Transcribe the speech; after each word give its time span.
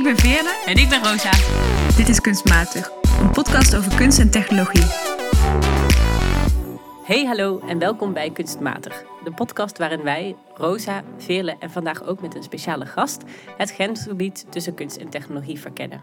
Ik 0.00 0.06
ben 0.06 0.16
Veerle. 0.16 0.62
En 0.66 0.76
ik 0.76 0.88
ben 0.88 1.02
Rosa. 1.02 1.30
Dit 1.96 2.08
is 2.08 2.20
Kunstmatig, 2.20 2.90
een 3.20 3.30
podcast 3.30 3.76
over 3.76 3.96
kunst 3.96 4.18
en 4.18 4.30
technologie. 4.30 4.84
Hey, 7.04 7.24
hallo 7.24 7.58
en 7.58 7.78
welkom 7.78 8.12
bij 8.12 8.30
Kunstmatig. 8.30 9.04
De 9.24 9.32
podcast 9.32 9.78
waarin 9.78 10.02
wij, 10.02 10.36
Rosa, 10.54 11.02
Veerle 11.16 11.56
en 11.58 11.70
vandaag 11.70 12.04
ook 12.04 12.20
met 12.20 12.34
een 12.34 12.42
speciale 12.42 12.86
gast... 12.86 13.22
het 13.56 13.72
grensgebied 13.72 14.46
tussen 14.48 14.74
kunst 14.74 14.96
en 14.96 15.08
technologie 15.08 15.60
verkennen. 15.60 16.00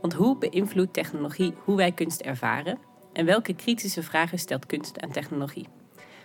Want 0.00 0.12
hoe 0.12 0.38
beïnvloedt 0.38 0.92
technologie 0.92 1.54
hoe 1.64 1.76
wij 1.76 1.92
kunst 1.92 2.20
ervaren? 2.20 2.78
En 3.12 3.26
welke 3.26 3.54
kritische 3.54 4.02
vragen 4.02 4.38
stelt 4.38 4.66
kunst 4.66 5.00
aan 5.00 5.10
technologie? 5.10 5.68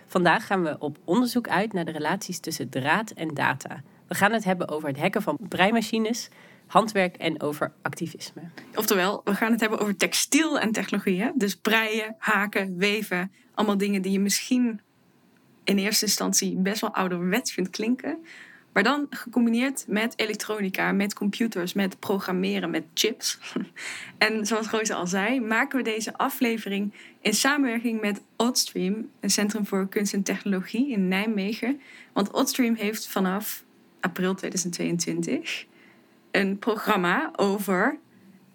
Vandaag 0.06 0.46
gaan 0.46 0.62
we 0.62 0.76
op 0.78 0.98
onderzoek 1.04 1.48
uit 1.48 1.72
naar 1.72 1.84
de 1.84 1.92
relaties 1.92 2.40
tussen 2.40 2.68
draad 2.68 3.10
en 3.10 3.28
data. 3.34 3.82
We 4.08 4.14
gaan 4.14 4.32
het 4.32 4.44
hebben 4.44 4.68
over 4.68 4.88
het 4.88 4.98
hacken 4.98 5.22
van 5.22 5.38
breimachines, 5.48 6.28
handwerk 6.72 7.16
en 7.16 7.42
over 7.42 7.72
activisme. 7.82 8.42
Oftewel, 8.74 9.20
we 9.24 9.34
gaan 9.34 9.50
het 9.50 9.60
hebben 9.60 9.78
over 9.78 9.96
textiel 9.96 10.58
en 10.58 10.72
technologie. 10.72 11.30
Dus 11.34 11.56
breien, 11.56 12.14
haken, 12.18 12.76
weven. 12.76 13.32
Allemaal 13.54 13.76
dingen 13.76 14.02
die 14.02 14.12
je 14.12 14.20
misschien 14.20 14.80
in 15.64 15.78
eerste 15.78 16.04
instantie 16.04 16.56
best 16.56 16.80
wel 16.80 16.94
ouderwets 16.94 17.52
vindt 17.52 17.70
klinken. 17.70 18.18
Maar 18.72 18.82
dan 18.82 19.06
gecombineerd 19.10 19.84
met 19.88 20.12
elektronica, 20.16 20.92
met 20.92 21.14
computers, 21.14 21.72
met 21.72 21.98
programmeren, 21.98 22.70
met 22.70 22.84
chips. 22.94 23.38
En 24.18 24.46
zoals 24.46 24.70
Roos 24.70 24.90
al 24.90 25.06
zei, 25.06 25.40
maken 25.40 25.78
we 25.78 25.84
deze 25.84 26.16
aflevering 26.16 26.92
in 27.20 27.34
samenwerking 27.34 28.00
met 28.00 28.20
Oddstream, 28.36 29.08
een 29.20 29.30
centrum 29.30 29.66
voor 29.66 29.88
kunst 29.88 30.12
en 30.12 30.22
technologie 30.22 30.90
in 30.90 31.08
Nijmegen. 31.08 31.80
Want 32.12 32.30
Oddstream 32.30 32.74
heeft 32.74 33.08
vanaf 33.08 33.64
april 34.00 34.34
2022 34.34 35.70
een 36.32 36.58
programma 36.58 37.30
over 37.36 37.98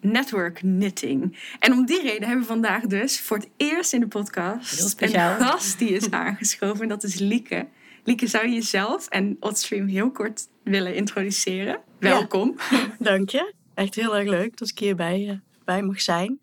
network 0.01 0.53
knitting. 0.53 1.37
En 1.59 1.73
om 1.73 1.85
die 1.85 2.01
reden 2.01 2.23
hebben 2.23 2.39
we 2.39 2.45
vandaag 2.51 2.83
dus 2.83 3.19
voor 3.19 3.37
het 3.37 3.49
eerst 3.57 3.93
in 3.93 3.99
de 3.99 4.07
podcast 4.07 5.01
een 5.01 5.09
gast 5.09 5.79
die 5.79 5.89
is 5.89 6.11
aangeschoven. 6.23 6.81
En 6.81 6.89
dat 6.89 7.03
is 7.03 7.19
Lieke. 7.19 7.67
Lieke, 8.03 8.27
zou 8.27 8.47
je 8.47 8.53
jezelf 8.53 9.07
en 9.07 9.37
Oddstream 9.39 9.87
heel 9.87 10.11
kort 10.11 10.47
willen 10.63 10.95
introduceren? 10.95 11.79
Welkom. 11.99 12.55
Ja, 12.69 12.95
dank 12.99 13.29
je. 13.29 13.53
Echt 13.73 13.95
heel 13.95 14.17
erg 14.17 14.29
leuk 14.29 14.57
dat 14.57 14.69
ik 14.69 14.79
hierbij 14.79 15.25
uh, 15.27 15.31
bij 15.65 15.81
mag 15.81 16.01
zijn. 16.01 16.39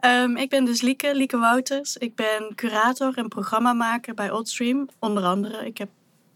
Um, 0.00 0.36
ik 0.44 0.48
ben 0.48 0.64
dus 0.64 0.80
Lieke, 0.80 1.14
Lieke 1.14 1.38
Wouters. 1.38 1.96
Ik 1.96 2.14
ben 2.14 2.54
curator 2.54 3.12
en 3.16 3.28
programmamaker 3.28 4.14
bij 4.14 4.30
Oddstream. 4.30 4.88
Onder 4.98 5.22
andere, 5.22 5.66
ik 5.66 5.78
heb 5.78 5.88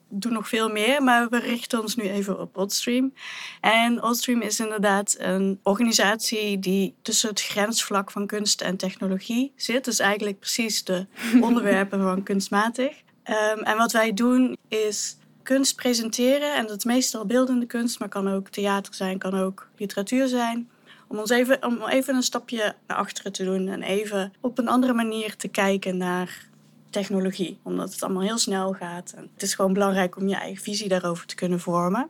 doe 0.09 0.33
nog 0.33 0.48
veel 0.48 0.69
meer, 0.69 1.03
maar 1.03 1.28
we 1.28 1.39
richten 1.39 1.81
ons 1.81 1.97
nu 1.97 2.09
even 2.09 2.41
op 2.41 2.56
Oddstream. 2.56 3.12
En 3.61 4.03
Oddstream 4.03 4.41
is 4.41 4.61
inderdaad 4.61 5.17
een 5.19 5.61
organisatie 5.62 6.59
die 6.59 6.95
tussen 7.03 7.28
het 7.28 7.42
grensvlak 7.42 8.11
van 8.11 8.27
kunst 8.27 8.61
en 8.61 8.77
technologie 8.77 9.53
zit. 9.56 9.84
Dus 9.84 9.98
eigenlijk 9.98 10.39
precies 10.39 10.84
de 10.84 11.06
onderwerpen 11.41 12.03
van 12.03 12.23
kunstmatig. 12.23 13.03
Um, 13.25 13.62
en 13.62 13.77
wat 13.77 13.92
wij 13.92 14.12
doen 14.12 14.56
is 14.69 15.17
kunst 15.42 15.77
presenteren. 15.77 16.55
En 16.55 16.67
dat 16.67 16.77
is 16.77 16.84
meestal 16.84 17.27
beeldende 17.27 17.67
kunst, 17.67 17.98
maar 17.98 18.09
kan 18.09 18.29
ook 18.29 18.48
theater 18.48 18.95
zijn, 18.95 19.19
kan 19.19 19.34
ook 19.34 19.69
literatuur 19.77 20.29
zijn. 20.29 20.70
Om 21.06 21.19
ons 21.19 21.31
even, 21.31 21.64
om 21.64 21.86
even 21.86 22.14
een 22.14 22.23
stapje 22.23 22.75
naar 22.86 22.97
achteren 22.97 23.33
te 23.33 23.45
doen 23.45 23.69
en 23.69 23.83
even 23.83 24.33
op 24.41 24.59
een 24.59 24.69
andere 24.69 24.92
manier 24.92 25.36
te 25.36 25.48
kijken 25.48 25.97
naar 25.97 26.47
technologie. 26.91 27.58
Omdat 27.62 27.92
het 27.92 28.03
allemaal 28.03 28.22
heel 28.22 28.39
snel 28.39 28.72
gaat. 28.72 29.12
En 29.17 29.31
het 29.33 29.42
is 29.42 29.55
gewoon 29.55 29.72
belangrijk 29.72 30.17
om 30.17 30.28
je 30.28 30.36
eigen 30.36 30.62
visie 30.62 30.89
daarover 30.89 31.27
te 31.27 31.34
kunnen 31.34 31.61
vormen. 31.61 32.08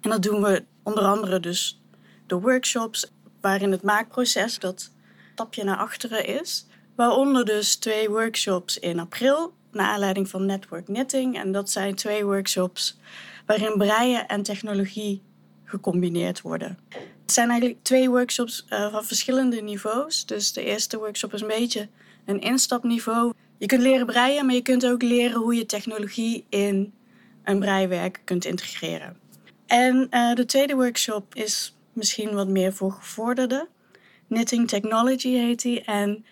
En 0.00 0.10
dat 0.10 0.22
doen 0.22 0.42
we 0.42 0.64
onder 0.82 1.04
andere 1.04 1.40
dus 1.40 1.82
door 2.26 2.40
workshops, 2.40 3.12
waarin 3.40 3.70
het 3.70 3.82
maakproces 3.82 4.58
dat 4.58 4.90
stapje 5.32 5.64
naar 5.64 5.76
achteren 5.76 6.26
is. 6.26 6.66
Waaronder 6.94 7.44
dus 7.44 7.76
twee 7.76 8.08
workshops 8.08 8.78
in 8.78 8.98
april, 8.98 9.54
naar 9.72 9.86
aanleiding 9.86 10.28
van 10.28 10.46
Network 10.46 10.84
Knitting. 10.84 11.38
En 11.38 11.52
dat 11.52 11.70
zijn 11.70 11.94
twee 11.94 12.24
workshops 12.24 12.98
waarin 13.46 13.74
breien 13.76 14.28
en 14.28 14.42
technologie 14.42 15.22
gecombineerd 15.64 16.40
worden. 16.40 16.78
Het 17.22 17.32
zijn 17.34 17.50
eigenlijk 17.50 17.82
twee 17.82 18.10
workshops 18.10 18.66
uh, 18.70 18.92
van 18.92 19.04
verschillende 19.04 19.60
niveaus. 19.60 20.26
Dus 20.26 20.52
de 20.52 20.64
eerste 20.64 20.98
workshop 20.98 21.32
is 21.32 21.40
een 21.40 21.46
beetje 21.46 21.88
een 22.24 22.40
instapniveau. 22.40 23.32
Je 23.58 23.66
kunt 23.66 23.82
leren 23.82 24.06
breien, 24.06 24.46
maar 24.46 24.54
je 24.54 24.62
kunt 24.62 24.86
ook 24.86 25.02
leren 25.02 25.40
hoe 25.40 25.54
je 25.54 25.66
technologie 25.66 26.44
in 26.48 26.92
een 27.44 27.58
breiwerk 27.58 28.20
kunt 28.24 28.44
integreren. 28.44 29.16
En 29.66 30.08
uh, 30.10 30.34
de 30.34 30.44
tweede 30.44 30.74
workshop 30.74 31.34
is 31.34 31.76
misschien 31.92 32.34
wat 32.34 32.48
meer 32.48 32.72
voor 32.72 32.92
gevorderden. 32.92 33.68
Knitting 34.28 34.68
Technology 34.68 35.28
heet 35.28 35.62
die. 35.62 35.80
En 35.80 36.24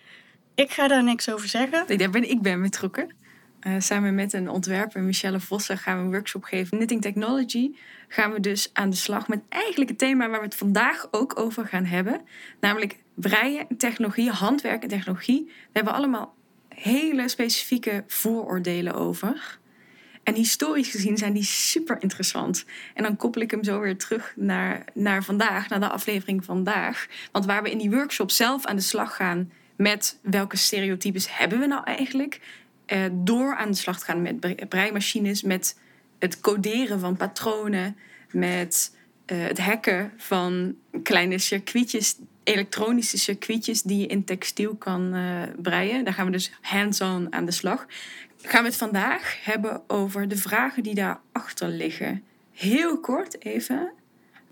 ik 0.55 0.71
ga 0.71 0.87
daar 0.87 1.03
niks 1.03 1.29
over 1.29 1.47
zeggen. 1.47 1.97
Daar 1.97 2.09
ben 2.09 2.29
ik 2.29 2.41
ben 2.41 2.61
betrokken. 2.61 3.09
Uh, 3.67 3.73
samen 3.77 4.15
met 4.15 4.33
een 4.33 4.49
ontwerper, 4.49 5.01
Michelle 5.03 5.39
Vossen, 5.39 5.77
gaan 5.77 5.97
we 5.97 6.03
een 6.03 6.11
workshop 6.11 6.43
geven. 6.43 6.77
Knitting 6.77 7.01
Technology 7.01 7.71
gaan 8.07 8.31
we 8.31 8.39
dus 8.39 8.69
aan 8.73 8.89
de 8.89 8.95
slag 8.95 9.27
met 9.27 9.41
eigenlijk 9.49 9.89
het 9.89 9.99
thema 9.99 10.29
waar 10.29 10.39
we 10.39 10.45
het 10.45 10.55
vandaag 10.55 11.07
ook 11.11 11.39
over 11.39 11.65
gaan 11.67 11.85
hebben. 11.85 12.21
Namelijk 12.59 12.97
breien, 13.13 13.67
technologie, 13.77 14.29
handwerk 14.29 14.83
en 14.83 14.89
technologie. 14.89 15.43
We 15.45 15.69
hebben 15.71 15.93
allemaal 15.93 16.35
hele 16.75 17.29
specifieke 17.29 18.03
vooroordelen 18.07 18.93
over. 18.93 19.59
En 20.23 20.35
historisch 20.35 20.89
gezien 20.89 21.17
zijn 21.17 21.33
die 21.33 21.43
super 21.43 22.01
interessant. 22.01 22.65
En 22.93 23.03
dan 23.03 23.15
koppel 23.15 23.41
ik 23.41 23.51
hem 23.51 23.63
zo 23.63 23.79
weer 23.79 23.97
terug 23.97 24.33
naar, 24.35 24.85
naar 24.93 25.23
vandaag, 25.23 25.69
naar 25.69 25.79
de 25.79 25.89
aflevering 25.89 26.45
vandaag. 26.45 27.07
Want 27.31 27.45
waar 27.45 27.63
we 27.63 27.71
in 27.71 27.77
die 27.77 27.89
workshop 27.91 28.31
zelf 28.31 28.65
aan 28.65 28.75
de 28.75 28.81
slag 28.81 29.15
gaan 29.15 29.51
met 29.75 30.19
welke 30.21 30.57
stereotypes 30.57 31.37
hebben 31.37 31.59
we 31.59 31.65
nou 31.65 31.83
eigenlijk. 31.83 32.39
Eh, 32.85 33.03
door 33.11 33.55
aan 33.55 33.71
de 33.71 33.77
slag 33.77 33.99
te 33.99 34.05
gaan 34.05 34.21
met 34.21 34.69
breimachines, 34.69 35.41
met 35.41 35.79
het 36.19 36.39
coderen 36.39 36.99
van 36.99 37.17
patronen, 37.17 37.97
met 38.31 38.95
uh, 39.25 39.43
het 39.43 39.59
hacken 39.59 40.11
van 40.17 40.75
kleine 41.03 41.37
circuitjes 41.37 42.15
elektronische 42.45 43.17
circuitjes 43.17 43.81
die 43.81 43.99
je 43.99 44.07
in 44.07 44.23
textiel 44.23 44.75
kan 44.75 45.15
uh, 45.15 45.41
breien. 45.61 46.05
Daar 46.05 46.13
gaan 46.13 46.25
we 46.25 46.31
dus 46.31 46.51
hands-on 46.61 47.33
aan 47.33 47.45
de 47.45 47.51
slag. 47.51 47.85
Gaan 48.41 48.61
we 48.61 48.67
het 48.67 48.77
vandaag 48.77 49.43
hebben 49.43 49.81
over 49.87 50.27
de 50.27 50.37
vragen 50.37 50.83
die 50.83 50.95
daarachter 50.95 51.67
liggen. 51.67 52.23
Heel 52.51 52.99
kort 52.99 53.43
even. 53.45 53.91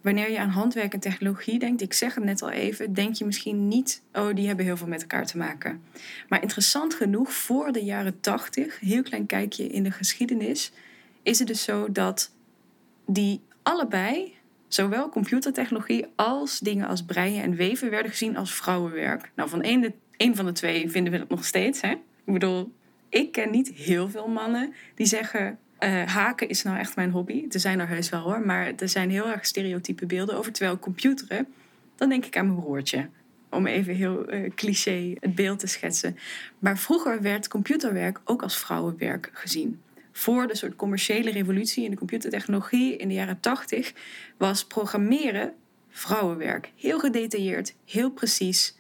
Wanneer 0.01 0.31
je 0.31 0.39
aan 0.39 0.49
handwerk 0.49 0.93
en 0.93 0.99
technologie 0.99 1.59
denkt, 1.59 1.81
ik 1.81 1.93
zeg 1.93 2.15
het 2.15 2.23
net 2.23 2.41
al 2.41 2.49
even, 2.49 2.93
denk 2.93 3.15
je 3.15 3.25
misschien 3.25 3.67
niet, 3.67 4.01
oh, 4.13 4.35
die 4.35 4.47
hebben 4.47 4.65
heel 4.65 4.77
veel 4.77 4.87
met 4.87 5.01
elkaar 5.01 5.25
te 5.25 5.37
maken. 5.37 5.83
Maar 6.29 6.41
interessant 6.41 6.93
genoeg, 6.93 7.33
voor 7.33 7.71
de 7.71 7.83
jaren 7.83 8.19
80, 8.19 8.79
heel 8.79 9.03
klein 9.03 9.25
kijkje 9.25 9.67
in 9.67 9.83
de 9.83 9.91
geschiedenis, 9.91 10.71
is 11.21 11.39
het 11.39 11.47
dus 11.47 11.63
zo 11.63 11.91
dat 11.91 12.31
die 13.05 13.41
allebei 13.61 14.32
Zowel 14.73 15.09
computertechnologie 15.09 16.05
als 16.15 16.59
dingen 16.59 16.87
als 16.87 17.03
breien 17.03 17.43
en 17.43 17.55
weven 17.55 17.89
werden 17.89 18.11
gezien 18.11 18.37
als 18.37 18.53
vrouwenwerk. 18.53 19.31
Nou, 19.35 19.49
van 19.49 19.61
één, 19.61 19.81
de, 19.81 19.93
één 20.17 20.35
van 20.35 20.45
de 20.45 20.51
twee 20.51 20.89
vinden 20.89 21.11
we 21.13 21.19
dat 21.19 21.29
nog 21.29 21.45
steeds. 21.45 21.81
Hè? 21.81 21.91
Ik 22.25 22.33
bedoel, 22.33 22.73
ik 23.09 23.31
ken 23.31 23.51
niet 23.51 23.69
heel 23.69 24.09
veel 24.09 24.27
mannen 24.27 24.73
die 24.95 25.05
zeggen: 25.05 25.57
uh, 25.79 26.03
haken 26.03 26.49
is 26.49 26.63
nou 26.63 26.77
echt 26.77 26.95
mijn 26.95 27.11
hobby. 27.11 27.45
Er 27.49 27.59
zijn 27.59 27.79
er 27.79 27.87
heus 27.87 28.09
wel 28.09 28.21
hoor, 28.21 28.45
maar 28.45 28.73
er 28.77 28.89
zijn 28.89 29.09
heel 29.09 29.29
erg 29.29 29.45
stereotype 29.45 30.05
beelden 30.05 30.37
over. 30.37 30.51
Terwijl 30.51 30.79
computeren, 30.79 31.47
dan 31.95 32.09
denk 32.09 32.25
ik 32.25 32.37
aan 32.37 32.47
mijn 32.47 32.59
broertje. 32.59 33.09
Om 33.49 33.67
even 33.67 33.95
heel 33.95 34.33
uh, 34.33 34.49
cliché 34.55 35.13
het 35.19 35.35
beeld 35.35 35.59
te 35.59 35.67
schetsen. 35.67 36.17
Maar 36.59 36.77
vroeger 36.77 37.21
werd 37.21 37.47
computerwerk 37.47 38.19
ook 38.23 38.41
als 38.41 38.57
vrouwenwerk 38.57 39.29
gezien 39.33 39.81
voor 40.13 40.47
de 40.47 40.55
soort 40.55 40.75
commerciële 40.75 41.31
revolutie 41.31 41.83
in 41.83 41.91
de 41.91 41.97
computertechnologie 41.97 42.97
in 42.97 43.07
de 43.07 43.13
jaren 43.13 43.39
80 43.39 43.93
was 44.37 44.65
programmeren 44.65 45.53
vrouwenwerk. 45.89 46.71
Heel 46.75 46.99
gedetailleerd, 46.99 47.75
heel 47.85 48.11
precies. 48.11 48.75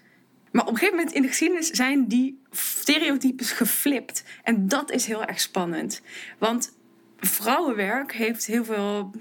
Maar 0.51 0.61
op 0.61 0.69
een 0.69 0.77
gegeven 0.77 0.97
moment 0.97 1.15
in 1.15 1.21
de 1.21 1.27
geschiedenis 1.27 1.69
zijn 1.69 2.07
die 2.07 2.41
stereotypes 2.51 3.51
geflipt. 3.51 4.23
En 4.43 4.67
dat 4.67 4.91
is 4.91 5.05
heel 5.05 5.25
erg 5.25 5.39
spannend. 5.39 6.01
Want 6.37 6.77
vrouwenwerk 7.19 8.13
heeft 8.13 8.45
heel 8.45 8.65
veel 8.65 9.11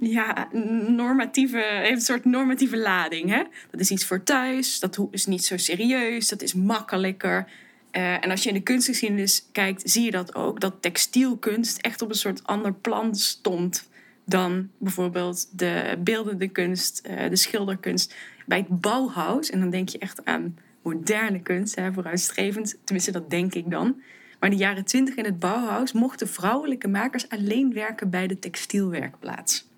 ja, 0.00 0.48
normatieve, 0.86 1.58
heeft 1.58 1.94
een 1.94 2.00
soort 2.00 2.24
normatieve 2.24 2.76
lading. 2.76 3.30
Hè? 3.30 3.42
Dat 3.70 3.80
is 3.80 3.90
iets 3.90 4.04
voor 4.04 4.22
thuis, 4.22 4.80
dat 4.80 5.06
is 5.10 5.26
niet 5.26 5.44
zo 5.44 5.56
serieus, 5.56 6.28
dat 6.28 6.42
is 6.42 6.54
makkelijker. 6.54 7.46
Uh, 7.96 8.24
en 8.24 8.30
als 8.30 8.42
je 8.42 8.48
in 8.48 8.54
de 8.54 8.62
kunstgeschiedenis 8.62 9.48
kijkt, 9.52 9.90
zie 9.90 10.04
je 10.04 10.10
dat 10.10 10.34
ook. 10.34 10.60
Dat 10.60 10.74
textielkunst 10.80 11.78
echt 11.78 12.02
op 12.02 12.08
een 12.08 12.14
soort 12.14 12.44
ander 12.44 12.74
plan 12.74 13.14
stond 13.14 13.88
dan 14.24 14.70
bijvoorbeeld 14.78 15.58
de 15.58 15.96
beeldende 15.98 16.48
kunst, 16.48 17.02
uh, 17.10 17.28
de 17.28 17.36
schilderkunst. 17.36 18.14
Bij 18.46 18.58
het 18.58 18.80
Bauhaus, 18.80 19.50
en 19.50 19.60
dan 19.60 19.70
denk 19.70 19.88
je 19.88 19.98
echt 19.98 20.24
aan 20.24 20.58
moderne 20.82 21.40
kunst, 21.40 21.74
hè, 21.74 21.92
vooruitstrevend. 21.92 22.76
Tenminste, 22.84 23.12
dat 23.12 23.30
denk 23.30 23.54
ik 23.54 23.70
dan. 23.70 24.02
Maar 24.40 24.50
in 24.50 24.56
de 24.56 24.62
jaren 24.62 24.84
twintig 24.84 25.14
in 25.14 25.24
het 25.24 25.38
Bauhaus 25.38 25.92
mochten 25.92 26.28
vrouwelijke 26.28 26.88
makers 26.88 27.28
alleen 27.28 27.72
werken 27.72 28.10
bij 28.10 28.26
de 28.26 28.38
textielwerkplaats. 28.38 29.68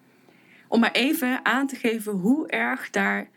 Om 0.68 0.80
maar 0.80 0.92
even 0.92 1.44
aan 1.44 1.66
te 1.66 1.76
geven 1.76 2.12
hoe 2.12 2.48
erg 2.48 2.90
daar 2.90 3.28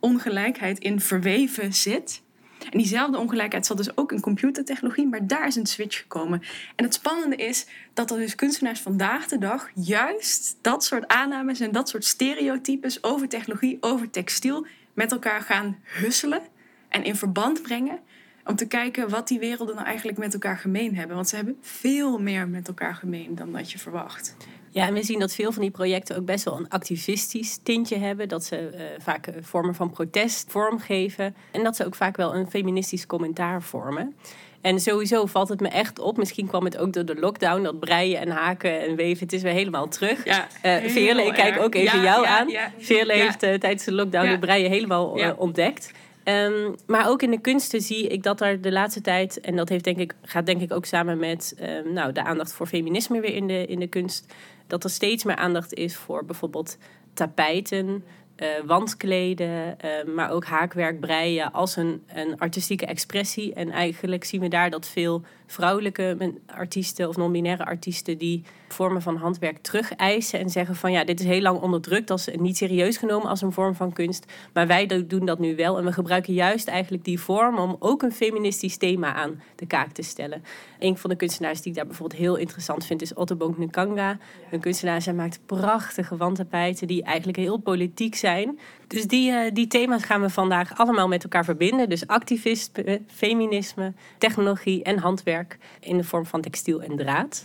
ongelijkheid 0.00 0.78
in 0.78 1.00
verweven 1.00 1.74
zit. 1.74 2.22
En 2.70 2.78
diezelfde 2.78 3.18
ongelijkheid 3.18 3.66
zat 3.66 3.76
dus 3.76 3.96
ook 3.96 4.12
in 4.12 4.20
computertechnologie, 4.20 5.06
maar 5.06 5.26
daar 5.26 5.46
is 5.46 5.56
een 5.56 5.66
switch 5.66 5.98
gekomen. 5.98 6.42
En 6.76 6.84
het 6.84 6.94
spannende 6.94 7.36
is 7.36 7.66
dat 7.94 8.10
er 8.10 8.16
dus 8.16 8.34
kunstenaars 8.34 8.80
vandaag 8.80 9.26
de 9.26 9.38
dag 9.38 9.70
juist 9.74 10.56
dat 10.60 10.84
soort 10.84 11.08
aannames 11.08 11.60
en 11.60 11.72
dat 11.72 11.88
soort 11.88 12.04
stereotypes 12.04 13.02
over 13.02 13.28
technologie, 13.28 13.76
over 13.80 14.10
textiel 14.10 14.66
met 14.94 15.12
elkaar 15.12 15.40
gaan 15.40 15.78
husselen 15.82 16.42
en 16.88 17.04
in 17.04 17.16
verband 17.16 17.62
brengen. 17.62 17.98
Om 18.44 18.56
te 18.56 18.66
kijken 18.66 19.08
wat 19.08 19.28
die 19.28 19.38
werelden 19.38 19.74
nou 19.74 19.86
eigenlijk 19.86 20.18
met 20.18 20.32
elkaar 20.32 20.58
gemeen 20.58 20.96
hebben. 20.96 21.16
Want 21.16 21.28
ze 21.28 21.36
hebben 21.36 21.56
veel 21.60 22.18
meer 22.18 22.48
met 22.48 22.68
elkaar 22.68 22.94
gemeen 22.94 23.34
dan 23.34 23.52
dat 23.52 23.72
je 23.72 23.78
verwacht. 23.78 24.36
Ja, 24.76 24.86
en 24.86 24.94
we 24.94 25.02
zien 25.02 25.18
dat 25.18 25.34
veel 25.34 25.52
van 25.52 25.62
die 25.62 25.70
projecten 25.70 26.16
ook 26.16 26.24
best 26.24 26.44
wel 26.44 26.56
een 26.56 26.68
activistisch 26.68 27.58
tintje 27.62 27.96
hebben. 27.96 28.28
Dat 28.28 28.44
ze 28.44 28.70
uh, 28.74 28.80
vaak 28.98 29.28
vormen 29.40 29.74
van 29.74 29.90
protest 29.90 30.50
vormgeven. 30.50 31.34
En 31.50 31.64
dat 31.64 31.76
ze 31.76 31.86
ook 31.86 31.94
vaak 31.94 32.16
wel 32.16 32.34
een 32.34 32.50
feministisch 32.50 33.06
commentaar 33.06 33.62
vormen. 33.62 34.14
En 34.60 34.80
sowieso 34.80 35.26
valt 35.26 35.48
het 35.48 35.60
me 35.60 35.68
echt 35.68 35.98
op. 35.98 36.16
Misschien 36.16 36.46
kwam 36.46 36.64
het 36.64 36.76
ook 36.78 36.92
door 36.92 37.04
de 37.04 37.14
lockdown. 37.14 37.62
Dat 37.62 37.80
breien 37.80 38.20
en 38.20 38.28
haken 38.28 38.80
en 38.80 38.96
weven. 38.96 39.22
Het 39.22 39.32
is 39.32 39.42
weer 39.42 39.52
helemaal 39.52 39.88
terug. 39.88 40.24
Ja, 40.24 40.46
uh, 40.62 40.90
Veerle, 40.90 41.22
ik 41.22 41.32
kijk 41.32 41.58
ook 41.58 41.74
even 41.74 42.02
jou 42.02 42.26
aan. 42.26 42.48
Ja, 42.48 42.72
Veerle 42.78 43.12
heeft 43.12 43.42
uh, 43.42 43.54
tijdens 43.54 43.84
de 43.84 43.92
lockdown 43.92 44.26
het 44.26 44.40
breien 44.40 44.70
helemaal 44.70 45.18
uh, 45.18 45.30
ontdekt. 45.36 45.92
Um, 46.24 46.74
maar 46.86 47.08
ook 47.08 47.22
in 47.22 47.30
de 47.30 47.40
kunsten 47.40 47.80
zie 47.80 48.06
ik 48.06 48.22
dat 48.22 48.40
er 48.40 48.60
de 48.60 48.72
laatste 48.72 49.00
tijd, 49.00 49.40
en 49.40 49.56
dat 49.56 49.68
heeft 49.68 49.84
denk 49.84 49.98
ik, 49.98 50.14
gaat 50.22 50.46
denk 50.46 50.60
ik 50.60 50.72
ook 50.72 50.84
samen 50.84 51.18
met 51.18 51.56
um, 51.62 51.92
nou, 51.92 52.12
de 52.12 52.22
aandacht 52.22 52.52
voor 52.52 52.66
feminisme 52.66 53.20
weer 53.20 53.34
in 53.34 53.46
de, 53.46 53.66
in 53.66 53.78
de 53.78 53.86
kunst, 53.86 54.32
dat 54.66 54.84
er 54.84 54.90
steeds 54.90 55.24
meer 55.24 55.36
aandacht 55.36 55.74
is 55.74 55.96
voor 55.96 56.24
bijvoorbeeld 56.24 56.78
tapijten, 57.14 58.04
uh, 58.36 58.48
wandkleden, 58.66 59.76
uh, 59.84 60.14
maar 60.14 60.30
ook 60.30 60.44
haakwerk, 60.44 61.00
breien 61.00 61.52
als 61.52 61.76
een, 61.76 62.02
een 62.06 62.38
artistieke 62.38 62.86
expressie. 62.86 63.54
En 63.54 63.70
eigenlijk 63.70 64.24
zien 64.24 64.40
we 64.40 64.48
daar 64.48 64.70
dat 64.70 64.86
veel 64.86 65.22
vrouwelijke 65.46 66.34
artiesten 66.46 67.08
of 67.08 67.16
non-binaire 67.16 67.64
artiesten 67.64 68.18
die 68.18 68.44
vormen 68.68 69.02
van 69.02 69.16
handwerk 69.16 69.58
terug 69.58 69.92
eisen 69.92 70.38
en 70.38 70.50
zeggen 70.50 70.74
van 70.74 70.92
ja, 70.92 71.04
dit 71.04 71.20
is 71.20 71.26
heel 71.26 71.40
lang 71.40 71.60
onderdrukt, 71.60 72.08
dat 72.08 72.18
is 72.18 72.28
niet 72.36 72.56
serieus 72.56 72.96
genomen 72.96 73.28
als 73.28 73.42
een 73.42 73.52
vorm 73.52 73.74
van 73.74 73.92
kunst, 73.92 74.32
maar 74.52 74.66
wij 74.66 75.06
doen 75.06 75.26
dat 75.26 75.38
nu 75.38 75.56
wel 75.56 75.78
en 75.78 75.84
we 75.84 75.92
gebruiken 75.92 76.34
juist 76.34 76.68
eigenlijk 76.68 77.04
die 77.04 77.20
vorm 77.20 77.58
om 77.58 77.76
ook 77.78 78.02
een 78.02 78.12
feministisch 78.12 78.76
thema 78.76 79.14
aan 79.14 79.42
de 79.56 79.66
kaak 79.66 79.92
te 79.92 80.02
stellen. 80.02 80.42
Een 80.78 80.96
van 80.96 81.10
de 81.10 81.16
kunstenaars 81.16 81.60
die 81.60 81.70
ik 81.70 81.76
daar 81.76 81.86
bijvoorbeeld 81.86 82.20
heel 82.20 82.36
interessant 82.36 82.86
vind 82.86 83.02
is 83.02 83.14
Ottobonk 83.14 83.58
Nkanga, 83.58 84.18
een 84.50 84.60
kunstenaar, 84.60 85.02
zij 85.02 85.14
maakt 85.14 85.40
prachtige 85.46 86.16
wandtapijten 86.16 86.86
die 86.86 87.02
eigenlijk 87.02 87.38
heel 87.38 87.56
politiek 87.56 88.14
zijn. 88.14 88.58
Dus 88.86 89.06
die, 89.06 89.30
uh, 89.30 89.50
die 89.52 89.66
thema's 89.66 90.04
gaan 90.04 90.20
we 90.20 90.30
vandaag 90.30 90.78
allemaal 90.78 91.08
met 91.08 91.22
elkaar 91.22 91.44
verbinden. 91.44 91.88
Dus 91.88 92.06
activisme, 92.06 93.02
feminisme, 93.06 93.94
technologie 94.18 94.82
en 94.82 94.98
handwerk 94.98 95.58
in 95.80 95.96
de 95.96 96.04
vorm 96.04 96.26
van 96.26 96.40
textiel 96.40 96.82
en 96.82 96.96
draad. 96.96 97.44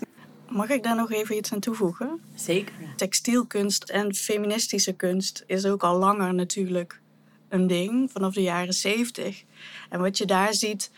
Mag 0.50 0.70
ik 0.70 0.84
daar 0.84 0.96
nog 0.96 1.12
even 1.12 1.36
iets 1.36 1.54
aan 1.54 1.60
toevoegen? 1.60 2.22
Zeker. 2.36 2.74
Textielkunst 2.96 3.84
en 3.84 4.16
feministische 4.16 4.94
kunst 4.94 5.44
is 5.48 5.66
ook 5.66 5.84
al 5.84 5.98
langer 5.98 6.34
natuurlijk 6.34 7.02
een 7.50 7.68
ding, 7.68 8.12
vanaf 8.12 8.34
de 8.34 8.42
jaren 8.42 8.74
zeventig. 8.74 9.44
En 9.90 10.00
wat 10.00 10.18
je 10.18 10.26
daar 10.26 10.54
ziet, 10.54 10.92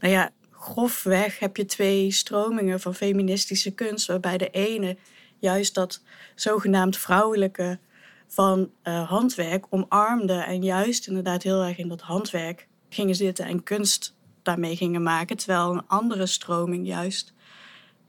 nou 0.00 0.12
ja, 0.12 0.30
grofweg 0.52 1.38
heb 1.38 1.56
je 1.56 1.64
twee 1.64 2.10
stromingen 2.10 2.80
van 2.80 2.94
feministische 2.94 3.70
kunst, 3.70 4.06
waarbij 4.06 4.38
de 4.38 4.50
ene 4.50 4.96
juist 5.38 5.74
dat 5.74 6.02
zogenaamd 6.34 6.96
vrouwelijke 6.96 7.78
van 8.28 8.70
uh, 8.84 9.08
handwerk 9.08 9.66
omarmde 9.70 10.32
en 10.32 10.62
juist 10.62 11.06
inderdaad 11.06 11.42
heel 11.42 11.62
erg 11.62 11.78
in 11.78 11.88
dat 11.88 12.00
handwerk 12.00 12.68
gingen 12.88 13.14
zitten 13.14 13.44
en 13.44 13.62
kunst 13.62 14.14
daarmee 14.42 14.76
gingen 14.76 15.02
maken, 15.02 15.36
terwijl 15.36 15.72
een 15.72 15.86
andere 15.86 16.26
stroming 16.26 16.86
juist 16.86 17.34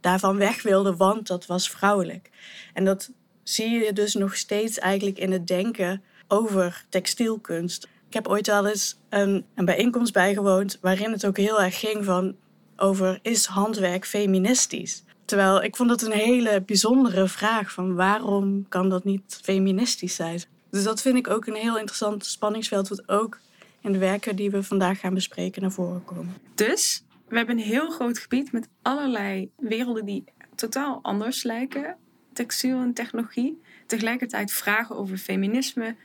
daarvan 0.01 0.37
weg 0.37 0.61
wilde, 0.61 0.95
want 0.95 1.27
dat 1.27 1.45
was 1.45 1.69
vrouwelijk. 1.69 2.29
En 2.73 2.85
dat 2.85 3.11
zie 3.43 3.69
je 3.69 3.93
dus 3.93 4.13
nog 4.13 4.35
steeds 4.35 4.79
eigenlijk 4.79 5.17
in 5.17 5.31
het 5.31 5.47
denken 5.47 6.03
over 6.27 6.85
textielkunst. 6.89 7.87
Ik 8.07 8.13
heb 8.13 8.27
ooit 8.27 8.47
wel 8.47 8.67
eens 8.67 8.99
een, 9.09 9.45
een 9.55 9.65
bijeenkomst 9.65 10.13
bijgewoond 10.13 10.77
waarin 10.81 11.11
het 11.11 11.25
ook 11.25 11.37
heel 11.37 11.61
erg 11.61 11.79
ging 11.79 12.05
van 12.05 12.35
over 12.75 13.19
is 13.21 13.45
handwerk 13.45 14.05
feministisch? 14.05 15.03
Terwijl 15.29 15.63
ik 15.63 15.75
vond 15.75 15.89
dat 15.89 16.01
een 16.01 16.11
hele 16.11 16.61
bijzondere 16.61 17.27
vraag 17.27 17.71
van 17.71 17.95
waarom 17.95 18.65
kan 18.69 18.89
dat 18.89 19.03
niet 19.03 19.39
feministisch 19.41 20.15
zijn? 20.15 20.41
Dus 20.69 20.83
dat 20.83 21.01
vind 21.01 21.17
ik 21.17 21.29
ook 21.29 21.45
een 21.45 21.55
heel 21.55 21.77
interessant 21.77 22.25
spanningsveld 22.25 22.87
wat 22.87 23.09
ook 23.09 23.39
in 23.81 23.91
de 23.91 23.97
werken 23.97 24.35
die 24.35 24.51
we 24.51 24.63
vandaag 24.63 24.99
gaan 24.99 25.13
bespreken 25.13 25.61
naar 25.61 25.71
voren 25.71 26.05
komen. 26.05 26.35
Dus 26.55 27.03
we 27.27 27.37
hebben 27.37 27.57
een 27.57 27.63
heel 27.63 27.89
groot 27.89 28.19
gebied 28.19 28.51
met 28.51 28.67
allerlei 28.81 29.51
werelden 29.57 30.05
die 30.05 30.23
totaal 30.55 30.99
anders 31.01 31.43
lijken. 31.43 31.95
Textiel 32.33 32.79
en 32.81 32.93
technologie. 32.93 33.61
Tegelijkertijd 33.85 34.51
vragen 34.51 34.95
over 34.95 35.17
feminisme, 35.17 35.95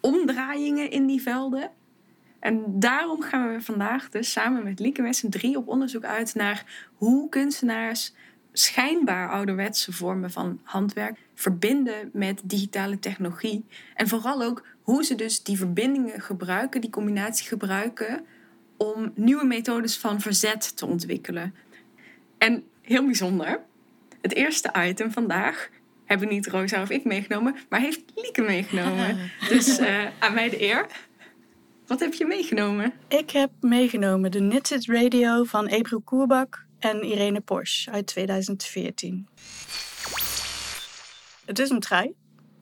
omdraaiingen 0.00 0.90
in 0.90 1.06
die 1.06 1.22
velden. 1.22 1.70
En 2.38 2.64
daarom 2.66 3.22
gaan 3.22 3.52
we 3.52 3.60
vandaag 3.60 4.08
dus 4.08 4.32
samen 4.32 4.64
met 4.64 4.78
Lieke 4.78 5.02
met 5.02 5.24
drie 5.28 5.56
op 5.56 5.68
onderzoek 5.68 6.04
uit 6.04 6.34
naar 6.34 6.88
hoe 6.94 7.28
kunstenaars 7.28 8.12
schijnbaar 8.52 9.30
ouderwetse 9.30 9.92
vormen 9.92 10.30
van 10.30 10.60
handwerk 10.62 11.18
verbinden 11.34 12.10
met 12.12 12.40
digitale 12.44 12.98
technologie. 12.98 13.64
En 13.94 14.08
vooral 14.08 14.42
ook 14.42 14.66
hoe 14.82 15.04
ze 15.04 15.14
dus 15.14 15.42
die 15.42 15.56
verbindingen 15.56 16.20
gebruiken, 16.20 16.80
die 16.80 16.90
combinatie 16.90 17.48
gebruiken 17.48 18.26
om 18.76 19.12
nieuwe 19.14 19.44
methodes 19.44 19.98
van 19.98 20.20
verzet 20.20 20.76
te 20.76 20.86
ontwikkelen. 20.86 21.54
En 22.38 22.64
heel 22.82 23.04
bijzonder, 23.04 23.60
het 24.20 24.34
eerste 24.34 24.72
item 24.78 25.10
vandaag 25.10 25.68
hebben 26.04 26.28
niet 26.28 26.46
Rosa 26.46 26.82
of 26.82 26.90
ik 26.90 27.04
meegenomen, 27.04 27.56
maar 27.68 27.80
heeft 27.80 28.02
Lieke 28.14 28.42
meegenomen. 28.42 29.18
dus 29.48 29.80
uh, 29.80 30.06
aan 30.18 30.34
mij 30.34 30.48
de 30.48 30.62
eer. 30.62 30.86
Wat 31.86 32.00
heb 32.00 32.14
je 32.14 32.26
meegenomen? 32.26 32.92
Ik 33.08 33.30
heb 33.30 33.50
meegenomen 33.60 34.30
de 34.30 34.38
Knitted 34.38 34.86
Radio 34.86 35.44
van 35.44 35.66
Ebru 35.66 35.98
Koerbak 35.98 36.68
en 36.80 37.04
Irene 37.04 37.40
Porsche 37.40 37.90
uit 37.90 38.06
2014. 38.06 39.28
Het 41.44 41.58
is 41.58 41.70
een 41.70 41.80
trui. 41.80 42.14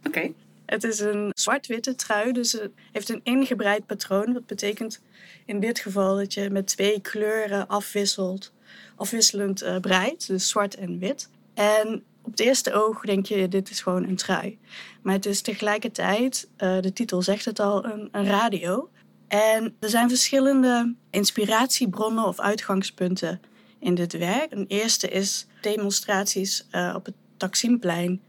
Oké. 0.07 0.33
Het 0.67 0.85
is 0.85 0.99
een 1.01 1.31
zwart-witte 1.35 1.95
trui, 1.95 2.33
dus 2.33 2.53
het 2.53 2.71
heeft 2.93 3.09
een 3.09 3.21
ingebreid 3.23 3.87
patroon. 3.87 4.33
Dat 4.33 4.47
betekent 4.47 5.01
in 5.45 5.61
dit 5.61 5.79
geval 5.79 6.17
dat 6.17 6.35
je 6.35 6.51
met 6.51 6.67
twee 6.67 7.01
kleuren 7.01 7.69
afwisselt, 7.69 8.53
afwisselend 8.97 9.63
uh, 9.63 9.77
breidt, 9.77 10.27
dus 10.27 10.49
zwart 10.49 10.75
en 10.75 10.99
wit. 10.99 11.31
En 11.55 12.03
op 12.23 12.31
het 12.31 12.41
eerste 12.41 12.73
oog 12.73 13.01
denk 13.01 13.27
je, 13.27 13.49
dit 13.49 13.71
is 13.71 13.81
gewoon 13.81 14.05
een 14.05 14.17
trui. 14.17 14.59
Maar 15.03 15.15
het 15.15 15.27
is 15.27 15.41
tegelijkertijd, 15.41 16.49
uh, 16.59 16.81
de 16.81 16.93
titel 16.93 17.23
zegt 17.23 17.45
het 17.45 17.61
al, 17.61 17.85
een, 17.85 18.09
een 18.13 18.27
radio. 18.27 18.91
En 19.29 19.77
er 19.81 19.89
zijn 19.89 20.09
verschillende 20.09 20.95
inspiratiebronnen 21.11 22.25
of 22.25 22.41
uitgangspunten 22.41 23.41
in 23.81 23.95
dit 23.95 24.13
werk. 24.13 24.53
Een 24.53 24.67
eerste 24.69 25.09
is 25.09 25.47
demonstraties 25.61 26.67
uh, 26.73 26.93
op 26.97 27.07
het 27.07 27.15
Taksimplein, 27.37 28.21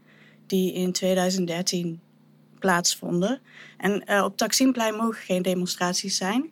die 0.46 0.72
in 0.72 0.92
2013 0.92 2.00
plaatsvonden. 2.58 3.40
En 3.76 4.02
uh, 4.06 4.24
op 4.24 4.36
Taksimplein 4.36 4.94
mogen 4.94 5.22
geen 5.22 5.42
demonstraties 5.42 6.16
zijn. 6.16 6.50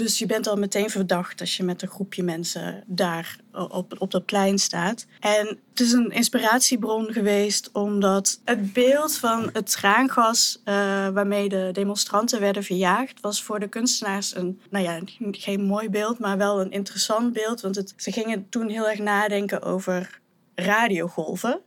Dus 0.00 0.18
je 0.18 0.26
bent 0.26 0.46
al 0.46 0.56
meteen 0.56 0.90
verdacht 0.90 1.40
als 1.40 1.56
je 1.56 1.62
met 1.62 1.82
een 1.82 1.88
groepje 1.88 2.22
mensen 2.22 2.84
daar 2.86 3.36
op, 3.52 3.94
op 3.98 4.10
dat 4.10 4.24
plein 4.24 4.58
staat. 4.58 5.06
En 5.18 5.46
het 5.70 5.80
is 5.80 5.92
een 5.92 6.10
inspiratiebron 6.10 7.12
geweest 7.12 7.70
omdat 7.72 8.40
het 8.44 8.72
beeld 8.72 9.16
van 9.16 9.50
het 9.52 9.70
traangas 9.70 10.60
uh, 10.64 10.74
waarmee 11.08 11.48
de 11.48 11.68
demonstranten 11.72 12.40
werden 12.40 12.64
verjaagd, 12.64 13.20
was 13.20 13.42
voor 13.42 13.60
de 13.60 13.68
kunstenaars 13.68 14.36
een, 14.36 14.60
nou 14.70 14.84
ja, 14.84 15.00
geen 15.30 15.62
mooi 15.62 15.90
beeld, 15.90 16.18
maar 16.18 16.36
wel 16.36 16.60
een 16.60 16.70
interessant 16.70 17.32
beeld. 17.32 17.60
Want 17.60 17.76
het, 17.76 17.94
ze 17.96 18.12
gingen 18.12 18.48
toen 18.48 18.68
heel 18.68 18.88
erg 18.88 18.98
nadenken 18.98 19.62
over 19.62 20.20
radiogolven. 20.54 21.60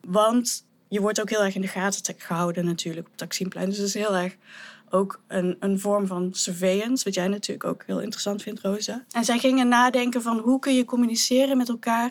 Want 0.00 0.64
je 0.88 1.00
wordt 1.00 1.20
ook 1.20 1.30
heel 1.30 1.44
erg 1.44 1.54
in 1.54 1.60
de 1.60 1.68
gaten 1.68 2.14
gehouden 2.18 2.64
natuurlijk 2.64 3.06
op 3.06 3.16
Taksimplein. 3.16 3.68
Dus 3.68 3.76
het 3.78 3.86
is 3.86 3.94
heel 3.94 4.16
erg 4.16 4.36
ook 4.90 5.20
een, 5.26 5.56
een 5.60 5.80
vorm 5.80 6.06
van 6.06 6.28
surveillance, 6.32 7.04
wat 7.04 7.14
jij 7.14 7.28
natuurlijk 7.28 7.64
ook 7.64 7.82
heel 7.86 8.00
interessant 8.00 8.42
vindt, 8.42 8.60
Rosa. 8.60 9.04
En 9.10 9.24
zij 9.24 9.38
gingen 9.38 9.68
nadenken 9.68 10.22
van 10.22 10.38
hoe 10.38 10.58
kun 10.58 10.74
je 10.74 10.84
communiceren 10.84 11.56
met 11.56 11.68
elkaar 11.68 12.10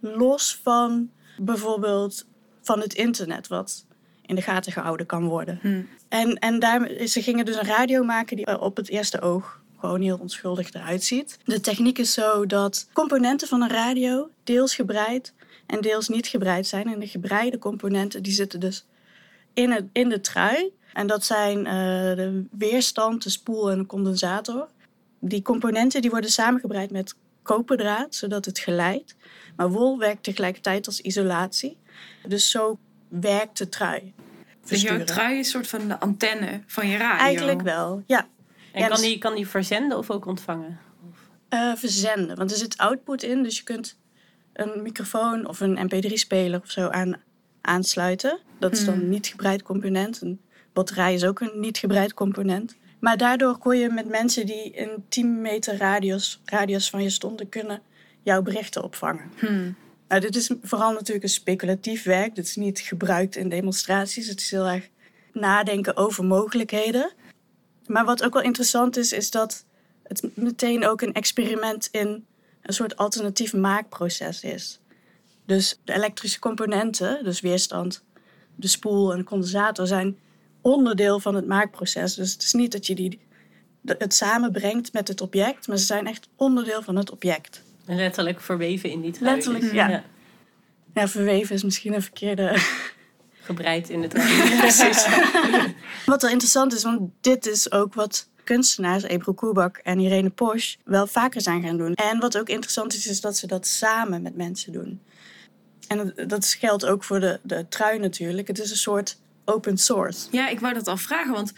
los 0.00 0.60
van 0.62 1.10
bijvoorbeeld 1.36 2.26
van 2.62 2.80
het 2.80 2.94
internet, 2.94 3.46
wat 3.46 3.86
in 4.26 4.34
de 4.34 4.42
gaten 4.42 4.72
gehouden 4.72 5.06
kan 5.06 5.24
worden. 5.24 5.58
Hmm. 5.62 5.88
En, 6.08 6.34
en 6.34 6.58
daar, 6.58 6.90
ze 7.06 7.22
gingen 7.22 7.44
dus 7.44 7.56
een 7.56 7.66
radio 7.66 8.04
maken 8.04 8.36
die 8.36 8.60
op 8.60 8.76
het 8.76 8.88
eerste 8.88 9.20
oog 9.20 9.60
gewoon 9.78 10.00
heel 10.00 10.18
onschuldig 10.18 10.72
eruit 10.72 11.04
ziet. 11.04 11.38
De 11.44 11.60
techniek 11.60 11.98
is 11.98 12.12
zo 12.12 12.46
dat 12.46 12.88
componenten 12.92 13.48
van 13.48 13.62
een 13.62 13.70
radio 13.70 14.30
deels 14.44 14.74
gebreid 14.74 15.34
en 15.66 15.80
deels 15.80 16.08
niet 16.08 16.26
gebreid 16.26 16.66
zijn. 16.66 16.92
En 16.92 16.98
de 16.98 17.06
gebreide 17.06 17.58
componenten 17.58 18.22
die 18.22 18.32
zitten 18.32 18.60
dus 18.60 18.86
in, 19.54 19.70
het, 19.70 19.84
in 19.92 20.08
de 20.08 20.20
trui. 20.20 20.72
En 20.92 21.06
dat 21.06 21.24
zijn 21.24 21.58
uh, 21.58 21.64
de 22.16 22.44
weerstand, 22.50 23.22
de 23.22 23.30
spoel 23.30 23.70
en 23.70 23.78
de 23.78 23.86
condensator. 23.86 24.68
Die 25.20 25.42
componenten 25.42 26.00
die 26.00 26.10
worden 26.10 26.30
samengebreid 26.30 26.90
met 26.90 27.14
koperdraad, 27.42 28.14
zodat 28.14 28.44
het 28.44 28.58
geleidt. 28.58 29.16
Maar 29.56 29.70
wol 29.70 29.98
werkt 29.98 30.22
tegelijkertijd 30.22 30.86
als 30.86 31.00
isolatie. 31.00 31.76
Dus 32.26 32.50
zo 32.50 32.78
werkt 33.08 33.58
de 33.58 33.68
trui. 33.68 34.12
Dus 34.68 34.82
jouw 34.82 35.04
trui 35.04 35.38
is 35.38 35.38
een 35.38 35.52
soort 35.52 35.68
van 35.68 35.88
de 35.88 36.00
antenne 36.00 36.62
van 36.66 36.88
je 36.88 36.96
radio? 36.96 37.24
Eigenlijk 37.24 37.62
wel, 37.62 38.02
ja. 38.06 38.28
En 38.72 38.80
kan, 38.80 38.90
dus- 38.90 39.00
die, 39.00 39.18
kan 39.18 39.34
die 39.34 39.48
verzenden 39.48 39.98
of 39.98 40.10
ook 40.10 40.26
ontvangen? 40.26 40.78
Uh, 41.50 41.74
verzenden, 41.74 42.36
want 42.36 42.50
er 42.50 42.56
zit 42.56 42.78
output 42.78 43.22
in. 43.22 43.42
Dus 43.42 43.56
je 43.56 43.62
kunt 43.62 43.98
een 44.52 44.82
microfoon 44.82 45.46
of 45.46 45.60
een 45.60 45.90
mp3-speler 45.90 46.60
of 46.60 46.70
zo 46.70 46.88
aan, 46.88 47.16
aansluiten. 47.60 48.38
Dat 48.58 48.72
is 48.72 48.84
dan 48.84 48.94
een 48.94 49.00
hmm. 49.00 49.08
niet 49.08 49.26
gebreid 49.26 49.62
component. 49.62 50.20
Een 50.20 50.40
batterij 50.78 51.14
is 51.14 51.24
ook 51.24 51.40
een 51.40 51.60
niet 51.60 51.78
gebreid 51.78 52.14
component. 52.14 52.76
Maar 52.98 53.16
daardoor 53.16 53.58
kon 53.58 53.76
je 53.76 53.88
met 53.90 54.08
mensen 54.08 54.46
die 54.46 54.70
in 54.70 55.04
10 55.08 55.40
meter 55.40 55.76
radius, 55.76 56.40
radius 56.44 56.90
van 56.90 57.02
je 57.02 57.10
stonden 57.10 57.48
kunnen 57.48 57.82
jouw 58.22 58.42
berichten 58.42 58.82
opvangen. 58.84 59.30
Hmm. 59.36 59.76
Nou, 60.08 60.20
dit 60.20 60.36
is 60.36 60.50
vooral 60.62 60.92
natuurlijk 60.92 61.22
een 61.22 61.28
speculatief 61.30 62.02
werk. 62.04 62.34
Dit 62.34 62.44
is 62.44 62.56
niet 62.56 62.78
gebruikt 62.80 63.36
in 63.36 63.48
demonstraties. 63.48 64.28
Het 64.28 64.40
is 64.40 64.50
heel 64.50 64.66
erg 64.66 64.88
nadenken 65.32 65.96
over 65.96 66.24
mogelijkheden. 66.24 67.12
Maar 67.86 68.04
wat 68.04 68.24
ook 68.24 68.32
wel 68.32 68.42
interessant 68.42 68.96
is, 68.96 69.12
is 69.12 69.30
dat 69.30 69.64
het 70.02 70.28
meteen 70.34 70.86
ook 70.86 71.00
een 71.00 71.14
experiment 71.14 71.88
in 71.90 72.26
een 72.62 72.74
soort 72.74 72.96
alternatief 72.96 73.54
maakproces 73.54 74.42
is. 74.42 74.80
Dus 75.46 75.80
de 75.84 75.92
elektrische 75.92 76.38
componenten, 76.38 77.24
dus 77.24 77.40
weerstand, 77.40 78.04
de 78.54 78.68
spoel 78.68 79.12
en 79.12 79.18
de 79.18 79.24
condensator, 79.24 79.86
zijn 79.86 80.16
onderdeel 80.60 81.20
van 81.20 81.34
het 81.34 81.46
maakproces. 81.46 82.14
Dus 82.14 82.32
het 82.32 82.42
is 82.42 82.52
niet 82.52 82.72
dat 82.72 82.86
je 82.86 82.94
die, 82.94 83.20
het 83.84 84.14
samenbrengt 84.14 84.92
met 84.92 85.08
het 85.08 85.20
object, 85.20 85.68
maar 85.68 85.76
ze 85.76 85.84
zijn 85.84 86.06
echt 86.06 86.28
onderdeel 86.36 86.82
van 86.82 86.96
het 86.96 87.10
object. 87.10 87.62
Letterlijk 87.84 88.40
verweven 88.40 88.90
in 88.90 89.00
die 89.00 89.12
trui. 89.12 89.34
Letterlijk, 89.34 89.72
ja. 89.72 90.04
ja. 90.94 91.08
verweven 91.08 91.54
is 91.54 91.62
misschien 91.62 91.94
een 91.94 92.02
verkeerde... 92.02 92.56
Gebreid 93.40 93.88
in 93.88 94.00
de 94.00 94.08
trui. 94.08 94.58
Precies. 94.60 95.06
wat 96.06 96.22
wel 96.22 96.30
interessant 96.30 96.74
is, 96.74 96.82
want 96.82 97.10
dit 97.20 97.46
is 97.46 97.72
ook 97.72 97.94
wat 97.94 98.28
kunstenaars, 98.44 99.02
Ebro 99.02 99.32
Koebak 99.32 99.76
en 99.76 99.98
Irene 99.98 100.30
Posch, 100.30 100.76
wel 100.84 101.06
vaker 101.06 101.40
zijn 101.40 101.62
gaan 101.62 101.76
doen. 101.76 101.94
En 101.94 102.18
wat 102.18 102.38
ook 102.38 102.48
interessant 102.48 102.94
is, 102.94 103.06
is 103.06 103.20
dat 103.20 103.36
ze 103.36 103.46
dat 103.46 103.66
samen 103.66 104.22
met 104.22 104.36
mensen 104.36 104.72
doen. 104.72 105.00
En 105.88 106.12
dat 106.26 106.46
geldt 106.46 106.86
ook 106.86 107.04
voor 107.04 107.20
de, 107.20 107.40
de 107.42 107.66
trui 107.68 107.98
natuurlijk. 107.98 108.48
Het 108.48 108.58
is 108.58 108.70
een 108.70 108.76
soort 108.76 109.18
open 109.48 109.78
source. 109.78 110.28
Ja, 110.30 110.48
ik 110.48 110.60
wou 110.60 110.74
dat 110.74 110.88
al 110.88 110.96
vragen, 110.96 111.32
want 111.32 111.52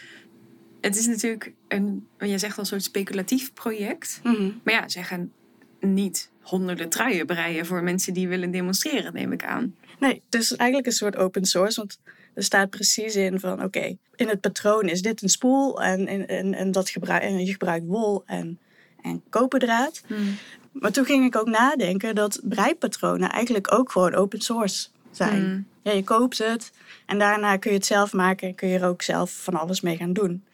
het 0.80 0.96
is 0.96 1.06
natuurlijk 1.06 1.52
een, 1.68 2.06
jij 2.18 2.38
zegt 2.38 2.56
al 2.56 2.60
een 2.60 2.66
soort 2.66 2.82
speculatief 2.82 3.52
project. 3.52 4.20
Mhm. 4.22 4.50
Maar 4.64 4.74
ja, 4.74 4.88
zij 4.88 5.02
gaan 5.02 5.32
niet 5.80 6.30
honderden 6.40 6.88
truien 6.88 7.26
breien 7.26 7.66
voor 7.66 7.82
mensen 7.82 8.14
die 8.14 8.28
willen 8.28 8.50
demonstreren, 8.50 9.12
neem 9.12 9.32
ik 9.32 9.44
aan. 9.44 9.74
Nee, 9.98 10.22
het 10.30 10.40
is 10.40 10.56
eigenlijk 10.56 10.88
een 10.88 10.96
soort 10.96 11.16
open 11.16 11.44
source, 11.44 11.80
want 11.80 11.98
er 12.34 12.42
staat 12.42 12.70
precies 12.70 13.16
in 13.16 13.40
van 13.40 13.62
oké, 13.62 13.96
in 14.16 14.28
het 14.28 14.40
patroon 14.40 14.88
is 14.88 15.02
dit 15.02 15.22
een 15.22 15.28
spoel 15.28 15.82
en, 15.82 16.06
en, 16.06 16.28
en, 16.28 16.54
en 16.54 16.70
dat 16.70 16.88
gebruik, 16.88 17.22
en 17.22 17.44
je 17.44 17.52
gebruikt 17.52 17.86
wol 17.86 18.22
en, 18.26 18.58
en 19.02 19.22
koperdraad. 19.28 20.02
Hmm. 20.06 20.36
Maar 20.72 20.92
toen 20.92 21.04
ging 21.04 21.24
ik 21.24 21.36
ook 21.36 21.48
nadenken 21.48 22.14
dat 22.14 22.40
breipatronen 22.42 23.30
eigenlijk 23.30 23.74
ook 23.74 23.90
gewoon 23.92 24.14
open 24.14 24.40
source 24.40 24.88
zijn. 25.10 25.42
Hmm. 25.42 25.66
Ja, 25.82 25.92
je 25.92 26.04
koopt 26.04 26.38
het 26.38 26.72
en 27.06 27.18
daarna 27.18 27.56
kun 27.56 27.70
je 27.70 27.76
het 27.76 27.86
zelf 27.86 28.12
maken 28.12 28.48
en 28.48 28.54
kun 28.54 28.68
je 28.68 28.78
er 28.78 28.86
ook 28.86 29.02
zelf 29.02 29.30
van 29.30 29.54
alles 29.54 29.80
mee 29.80 29.96
gaan 29.96 30.12
doen. 30.12 30.44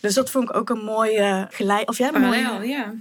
Dus 0.00 0.14
dat 0.14 0.30
vond 0.30 0.48
ik 0.48 0.56
ook 0.56 0.70
een 0.70 0.84
mooie 0.84 1.46
gelijk. 1.50 1.88
Of 1.88 1.98
ja, 1.98 2.10
parallel, 2.10 2.54
mooie, 2.54 2.68
ja. 2.68 2.94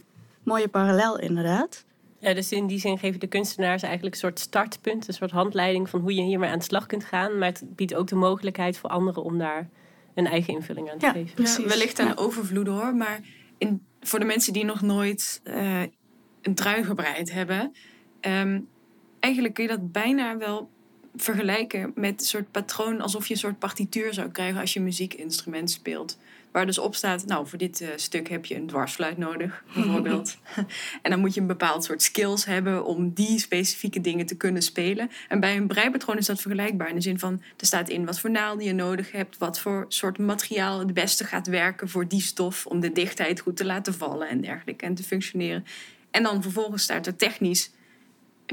Mooie 0.44 0.68
parallel, 0.68 1.20
inderdaad. 1.20 1.86
Ja, 2.20 2.34
dus 2.34 2.52
in 2.52 2.68
die 2.68 2.80
zin 2.80 2.98
geven 2.98 3.20
de 3.20 3.28
kunstenaars 3.28 3.84
eigenlijk 3.84 4.14
een 4.14 4.22
soort 4.22 4.40
startpunt, 4.40 5.08
een 5.08 5.14
soort 5.14 5.32
handleiding 5.32 5.90
van 5.90 6.00
hoe 6.00 6.16
je 6.16 6.22
hiermee 6.22 6.50
aan 6.50 6.58
de 6.58 6.64
slag 6.64 6.86
kunt 6.86 7.04
gaan. 7.04 7.38
Maar 7.38 7.48
het 7.48 7.64
biedt 7.76 7.96
ook 7.96 8.08
de 8.08 8.16
mogelijkheid 8.16 8.78
voor 8.78 8.90
anderen 8.90 9.24
om 9.24 9.38
daar 9.38 9.70
een 10.14 10.28
eigen 10.28 10.54
invulling 10.54 10.92
aan 10.92 10.98
te 10.98 11.10
geven. 11.10 11.34
Precies. 11.36 11.64
Ja, 11.64 11.70
wellicht 11.70 12.00
aan 12.00 12.08
ja. 12.08 12.14
overvloed 12.16 12.68
hoor, 12.68 12.96
maar 12.96 13.20
in, 13.58 13.86
voor 14.02 14.20
de 14.20 14.26
mensen 14.26 14.54
die 14.54 14.66
nog 14.66 14.82
nooit 14.82 15.42
uh, 15.44 15.82
een 16.42 16.56
trui 16.56 16.84
gebreid 16.84 17.32
hebben, 17.32 17.76
um, 18.22 18.68
eigenlijk 19.20 19.54
kun 19.54 19.64
je 19.64 19.70
dat 19.70 19.92
bijna 19.92 20.38
wel 20.38 20.70
vergelijken 21.18 21.92
met 21.96 22.20
een 22.20 22.26
soort 22.26 22.52
patroon 22.52 23.02
alsof 23.02 23.28
je 23.28 23.34
een 23.34 23.40
soort 23.40 23.60
partituur 23.60 24.14
zou 24.14 24.30
krijgen 24.30 24.60
als 24.60 24.74
je 24.74 24.82
muziekinstrument 24.82 25.72
speelt. 25.72 26.18
Waar 26.52 26.66
dus 26.66 26.80
op 26.80 26.96
staat, 26.96 27.26
nou, 27.26 27.48
voor 27.48 27.58
dit 27.58 27.82
uh, 27.82 27.88
stuk 27.96 28.30
heb 28.30 28.46
je 28.46 28.56
een 28.56 28.68
dwarsfluit 28.68 29.18
nodig, 29.18 29.64
bijvoorbeeld. 29.76 30.38
en 31.02 31.12
dan 31.12 31.20
moet 31.20 31.34
je 31.34 31.42
een 31.42 31.48
bepaald 31.48 31.84
soort 31.84 32.02
skills 32.02 32.46
hebben 32.46 32.86
om 32.86 33.14
die 33.14 33.40
specifieke 33.40 34.02
dingen 34.02 34.26
te 34.26 34.38
kunnen 34.38 34.62
spelen. 34.62 35.10
En 35.28 35.40
bij 35.40 35.58
een 35.58 35.68
breipatroon 35.68 36.18
is 36.18 36.26
dat 36.26 36.42
vergelijkbaar. 36.42 36.90
In 36.90 36.96
de 36.96 37.02
zin 37.02 37.20
van, 37.20 37.42
er 37.58 37.66
staat 37.66 37.90
in 37.90 38.06
wat 38.06 38.20
voor 38.20 38.32
naalden 38.32 38.66
je 38.66 38.74
nodig 38.74 39.12
hebt, 39.12 39.38
wat 39.38 39.60
voor 39.60 39.86
soort 39.88 40.18
materiaal 40.18 40.80
het 40.80 40.94
beste 40.94 41.24
gaat 41.24 41.48
werken 41.48 41.90
voor 41.90 42.08
die 42.08 42.22
stof, 42.22 42.66
om 42.66 42.80
de 42.80 42.92
dichtheid 42.92 43.40
goed 43.40 43.58
te 43.58 43.66
laten 43.66 43.94
vallen 43.94 44.30
en 44.30 44.42
dergelijke 44.42 44.86
en 44.86 44.96
te 44.96 45.04
functioneren. 45.04 45.66
En 46.12 46.24
dan 46.24 46.42
vervolgens 46.42 46.84
staat 46.84 47.08
er 47.08 47.16
technisch 47.16 47.72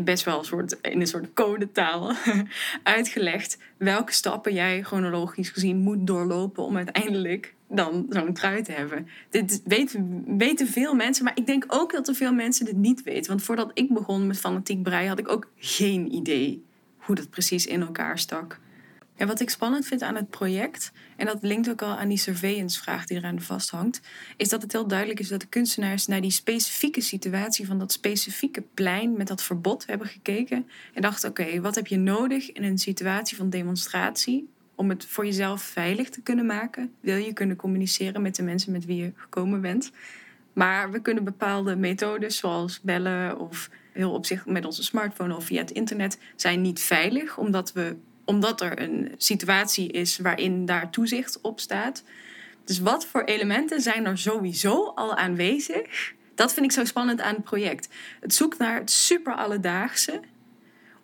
best 0.02 0.24
wel 0.24 0.38
een 0.38 0.44
soort, 0.44 0.78
in 0.82 1.00
een 1.00 1.06
soort 1.06 1.32
codetaal 1.34 2.12
uitgelegd 2.82 3.58
welke 3.76 4.12
stappen 4.12 4.54
jij 4.54 4.82
chronologisch 4.82 5.50
gezien 5.50 5.76
moet 5.76 6.06
doorlopen 6.06 6.64
om 6.64 6.76
uiteindelijk 6.76 7.54
dan 7.68 8.06
zo'n 8.08 8.32
trui 8.32 8.62
te 8.62 8.72
hebben. 8.72 9.08
Dit 9.30 9.62
weten, 9.64 10.24
weten 10.38 10.66
veel 10.66 10.94
mensen, 10.94 11.24
maar 11.24 11.36
ik 11.36 11.46
denk 11.46 11.64
ook 11.68 11.92
dat 11.92 12.08
er 12.08 12.14
veel 12.14 12.32
mensen 12.32 12.64
dit 12.64 12.76
niet 12.76 13.02
weten. 13.02 13.30
Want 13.30 13.42
voordat 13.42 13.70
ik 13.74 13.92
begon 13.92 14.26
met 14.26 14.38
fanatiek 14.38 14.82
breien 14.82 15.08
had 15.08 15.18
ik 15.18 15.28
ook 15.28 15.48
geen 15.56 16.14
idee 16.14 16.64
hoe 16.96 17.14
dat 17.14 17.30
precies 17.30 17.66
in 17.66 17.80
elkaar 17.80 18.18
stak. 18.18 18.58
En 19.16 19.26
wat 19.26 19.40
ik 19.40 19.50
spannend 19.50 19.86
vind 19.86 20.02
aan 20.02 20.14
het 20.14 20.30
project, 20.30 20.92
en 21.22 21.28
dat 21.28 21.42
linkt 21.42 21.70
ook 21.70 21.82
al 21.82 21.96
aan 21.96 22.08
die 22.08 22.18
surveillance-vraag 22.18 23.06
die 23.06 23.16
eraan 23.16 23.40
vasthangt, 23.40 24.00
is 24.36 24.48
dat 24.48 24.62
het 24.62 24.72
heel 24.72 24.86
duidelijk 24.86 25.20
is 25.20 25.28
dat 25.28 25.40
de 25.40 25.46
kunstenaars 25.46 26.06
naar 26.06 26.20
die 26.20 26.30
specifieke 26.30 27.00
situatie 27.00 27.66
van 27.66 27.78
dat 27.78 27.92
specifieke 27.92 28.62
plein 28.74 29.16
met 29.16 29.26
dat 29.26 29.42
verbod 29.42 29.86
hebben 29.86 30.06
gekeken 30.06 30.68
en 30.94 31.02
dachten: 31.02 31.28
oké, 31.28 31.60
wat 31.60 31.74
heb 31.74 31.86
je 31.86 31.96
nodig 31.96 32.52
in 32.52 32.62
een 32.62 32.78
situatie 32.78 33.36
van 33.36 33.50
demonstratie 33.50 34.48
om 34.74 34.88
het 34.88 35.04
voor 35.04 35.24
jezelf 35.24 35.62
veilig 35.62 36.08
te 36.08 36.20
kunnen 36.20 36.46
maken? 36.46 36.92
Wil 37.00 37.16
je 37.16 37.32
kunnen 37.32 37.56
communiceren 37.56 38.22
met 38.22 38.36
de 38.36 38.42
mensen 38.42 38.72
met 38.72 38.84
wie 38.84 38.96
je 38.96 39.12
gekomen 39.16 39.60
bent? 39.60 39.90
Maar 40.52 40.90
we 40.90 41.02
kunnen 41.02 41.24
bepaalde 41.24 41.76
methodes, 41.76 42.36
zoals 42.36 42.80
bellen 42.80 43.38
of 43.38 43.70
heel 43.92 44.12
opzicht 44.12 44.46
met 44.46 44.64
onze 44.64 44.82
smartphone 44.82 45.36
of 45.36 45.44
via 45.44 45.60
het 45.60 45.70
internet, 45.70 46.18
zijn 46.36 46.60
niet 46.60 46.80
veilig, 46.80 47.38
omdat 47.38 47.72
we 47.72 47.96
omdat 48.24 48.60
er 48.60 48.82
een 48.82 49.14
situatie 49.16 49.88
is 49.92 50.18
waarin 50.18 50.66
daar 50.66 50.90
toezicht 50.90 51.40
op 51.40 51.60
staat. 51.60 52.02
Dus 52.64 52.78
wat 52.78 53.06
voor 53.06 53.22
elementen 53.24 53.80
zijn 53.80 54.06
er 54.06 54.18
sowieso 54.18 54.92
al 54.94 55.14
aanwezig? 55.14 56.14
Dat 56.34 56.54
vind 56.54 56.66
ik 56.66 56.72
zo 56.72 56.84
spannend 56.84 57.20
aan 57.20 57.34
het 57.34 57.44
project. 57.44 57.88
Het 58.20 58.34
zoekt 58.34 58.58
naar 58.58 58.78
het 58.78 58.90
super 58.90 59.34
alledaagse 59.34 60.20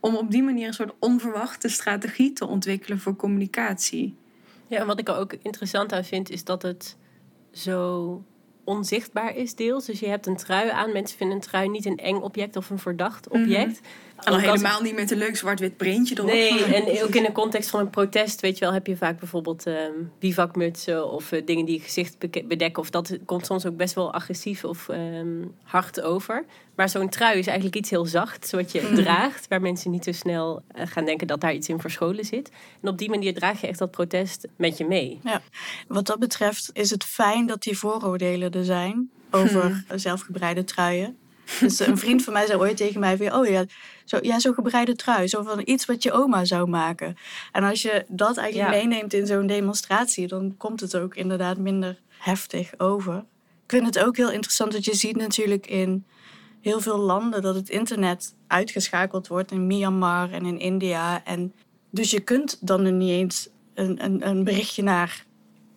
om 0.01 0.17
op 0.17 0.31
die 0.31 0.43
manier 0.43 0.67
een 0.67 0.75
soort 0.75 0.95
onverwachte 0.99 1.69
strategie 1.69 2.33
te 2.33 2.47
ontwikkelen 2.47 2.99
voor 2.99 3.17
communicatie. 3.17 4.17
Ja, 4.67 4.79
en 4.79 4.87
wat 4.87 4.99
ik 4.99 5.09
er 5.09 5.17
ook 5.17 5.33
interessant 5.43 5.93
aan 5.93 6.05
vind, 6.05 6.31
is 6.31 6.45
dat 6.45 6.63
het 6.63 6.97
zo 7.53 8.23
onzichtbaar 8.65 9.37
is 9.37 9.55
deels. 9.55 9.85
Dus 9.85 10.01
je 10.01 10.09
hebt 10.09 10.27
een 10.27 10.37
trui 10.37 10.71
aan. 10.71 10.93
Mensen 10.93 11.19
vinden 11.19 11.37
een 11.37 11.43
trui 11.43 11.69
niet 11.69 11.87
een 11.87 11.97
eng 11.97 12.17
object 12.17 12.57
of 12.57 12.71
een 12.71 12.79
verdacht 12.79 13.29
object. 13.29 13.81
Mm 13.81 13.87
al 14.25 14.39
helemaal 14.39 14.83
niet 14.83 14.95
met 14.95 15.11
een 15.11 15.19
leuk 15.19 15.37
zwart-wit 15.37 15.77
printje 15.77 16.15
erop. 16.15 16.31
Nee, 16.31 16.65
en 16.75 17.03
ook 17.03 17.15
in 17.15 17.23
de 17.23 17.33
context 17.33 17.71
van 17.71 17.81
een 17.81 17.91
protest, 17.91 18.41
weet 18.41 18.59
je 18.59 18.65
wel, 18.65 18.75
heb 18.75 18.87
je 18.87 18.97
vaak 18.97 19.19
bijvoorbeeld 19.19 19.67
um, 19.67 20.13
bivakmutsen 20.19 21.11
of 21.11 21.33
uh, 21.33 21.47
dingen 21.47 21.65
die 21.65 21.75
je 21.75 21.85
gezicht 21.85 22.19
bedekken. 22.49 22.83
Of 22.83 22.91
dat 22.91 23.19
komt 23.25 23.47
soms 23.47 23.67
ook 23.67 23.77
best 23.77 23.95
wel 23.95 24.13
agressief 24.13 24.65
of 24.65 24.89
um, 24.89 25.55
hard 25.63 26.01
over. 26.01 26.45
Maar 26.75 26.89
zo'n 26.89 27.09
trui 27.09 27.39
is 27.39 27.47
eigenlijk 27.47 27.77
iets 27.77 27.91
heel 27.91 28.07
zacht, 28.07 28.51
wat 28.51 28.73
je 28.73 28.87
mm. 28.89 28.95
draagt, 28.95 29.49
waar 29.49 29.61
mensen 29.61 29.91
niet 29.91 30.03
te 30.03 30.13
snel 30.13 30.63
uh, 30.77 30.83
gaan 30.87 31.05
denken 31.05 31.27
dat 31.27 31.41
daar 31.41 31.55
iets 31.55 31.69
in 31.69 31.81
verscholen 31.81 32.25
zit. 32.25 32.51
En 32.83 32.89
op 32.89 32.99
die 32.99 33.11
manier 33.11 33.35
draag 33.35 33.61
je 33.61 33.67
echt 33.67 33.79
dat 33.79 33.91
protest 33.91 34.49
met 34.57 34.79
je 34.79 34.85
mee. 34.85 35.21
Ja, 35.25 35.43
wat 35.89 36.07
dat 36.07 36.19
betreft 36.19 36.71
is 36.73 36.91
het 36.91 37.05
fijn 37.05 37.47
dat 37.47 37.63
die 37.63 37.79
vooroordelen 37.79 38.53
er 38.53 38.65
zijn 38.65 39.11
over 39.31 39.63
hmm. 39.63 39.99
zelfgebreide 39.99 40.65
truien. 40.65 41.17
Dus 41.61 41.79
een 41.79 41.99
vriend 41.99 42.25
van 42.25 42.33
mij 42.33 42.47
zei 42.47 42.59
ooit 42.59 42.77
tegen 42.77 43.01
mij 43.01 43.17
van, 43.17 43.33
oh 43.33 43.47
ja, 43.47 43.65
zo, 44.05 44.19
ja, 44.21 44.39
zo'n 44.39 44.55
gebreide 44.55 44.97
trui. 44.97 45.29
Zo 45.29 45.43
van 45.43 45.61
iets 45.65 45.87
wat 45.87 46.03
je 46.03 46.13
oma 46.13 46.45
zou 46.45 46.69
maken. 46.69 47.17
En 47.53 47.65
als 47.65 47.83
je 47.83 48.05
dat 48.09 48.37
eigenlijk 48.37 48.71
meeneemt 48.71 49.13
in 49.13 49.27
zo'n 49.27 49.47
demonstratie, 49.47 50.27
dan 50.27 50.55
komt 50.57 50.81
het 50.81 50.97
ook 50.97 51.15
inderdaad 51.15 51.59
minder 51.59 52.01
heftig 52.19 52.79
over. 52.79 53.17
Ik 53.65 53.75
vind 53.75 53.87
het 53.87 53.99
ook 53.99 54.17
heel 54.17 54.31
interessant 54.31 54.73
dat 54.73 54.85
je 54.85 54.95
ziet 54.95 55.17
natuurlijk 55.17 55.67
in 55.67 56.05
heel 56.61 56.81
veel 56.81 56.99
landen 56.99 57.43
dat 57.43 57.55
het 57.55 57.69
internet 57.69 58.35
uitgeschakeld 58.47 59.27
wordt. 59.27 59.51
In 59.51 59.67
Myanmar 59.67 60.31
en 60.31 60.47
in 60.47 60.59
India. 60.59 61.25
En 61.25 61.55
dus 61.91 62.11
je 62.11 62.21
kunt 62.21 62.59
dan 62.61 62.85
er 62.85 62.93
niet 62.93 63.11
eens 63.11 63.49
een, 63.75 64.05
een, 64.05 64.29
een 64.29 64.45
berichtje 64.45 64.83
naar, 64.83 65.25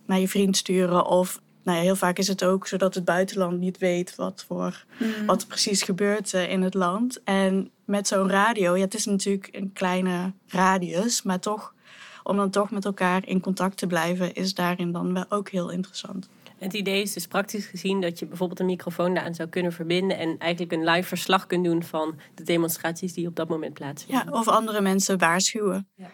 naar 0.06 0.20
je 0.20 0.28
vriend 0.28 0.58
sturen. 0.58 1.06
Of 1.06 1.42
nou 1.63 1.77
ja, 1.77 1.84
heel 1.84 1.96
vaak 1.96 2.18
is 2.18 2.27
het 2.27 2.44
ook 2.44 2.68
zodat 2.68 2.96
het 2.96 3.06
buitenland 3.06 3.60
niet 3.60 3.77
weet 3.77 4.15
wat, 4.15 4.46
voor, 4.48 4.86
Mhm. 5.00 5.25
wat 5.25 5.41
er 5.41 5.48
precies 5.48 5.82
gebeurt 5.82 6.34
eh, 6.34 6.51
in 6.51 6.62
het 6.62 6.74
land. 6.74 7.24
En 7.24 7.72
met 7.86 8.08
zo'n 8.08 8.30
radio, 8.30 8.75
ja, 8.75 8.84
het 8.84 8.94
is 8.94 9.06
natuurlijk 9.06 9.50
een 9.51 9.74
kleine 9.74 10.34
radius, 10.48 11.22
maar 11.24 11.39
toch, 11.39 11.74
om 12.24 12.38
dan 12.38 12.50
toch 12.50 12.72
met 12.72 12.86
elkaar 12.86 13.27
in 13.27 13.39
contact 13.41 13.77
te 13.77 13.88
blijven, 13.88 14.34
is 14.34 14.53
daarin 14.53 14.91
dan 14.91 15.13
wel 15.13 15.25
ook 15.30 15.50
heel 15.50 15.70
interessant. 15.70 16.30
Het 16.58 16.74
idee 16.74 17.01
is 17.01 17.13
dus 17.13 17.27
praktisch 17.27 17.65
gezien 17.65 18.01
dat 18.01 18.20
je 18.20 18.25
bijvoorbeeld 18.25 18.60
een 18.60 18.65
microfoon 18.65 19.13
daaraan 19.13 19.36
zou 19.36 19.50
kunnen 19.50 19.72
verbinden 19.74 20.18
en 20.18 20.36
eigenlijk 20.38 20.72
een 20.72 20.84
live 20.84 21.08
verslag 21.08 21.48
kunt 21.48 21.63
doen 21.65 21.84
van 21.84 22.15
de 22.36 22.44
demonstraties 22.44 23.13
die 23.13 23.27
op 23.27 23.36
dat 23.36 23.50
moment 23.50 23.74
plaatsvinden. 23.74 24.25
Ja, 24.25 24.32
of 24.39 24.48
andere 24.48 24.82
mensen 24.82 25.18
waarschuwen. 25.18 25.88
Ja. 25.96 26.10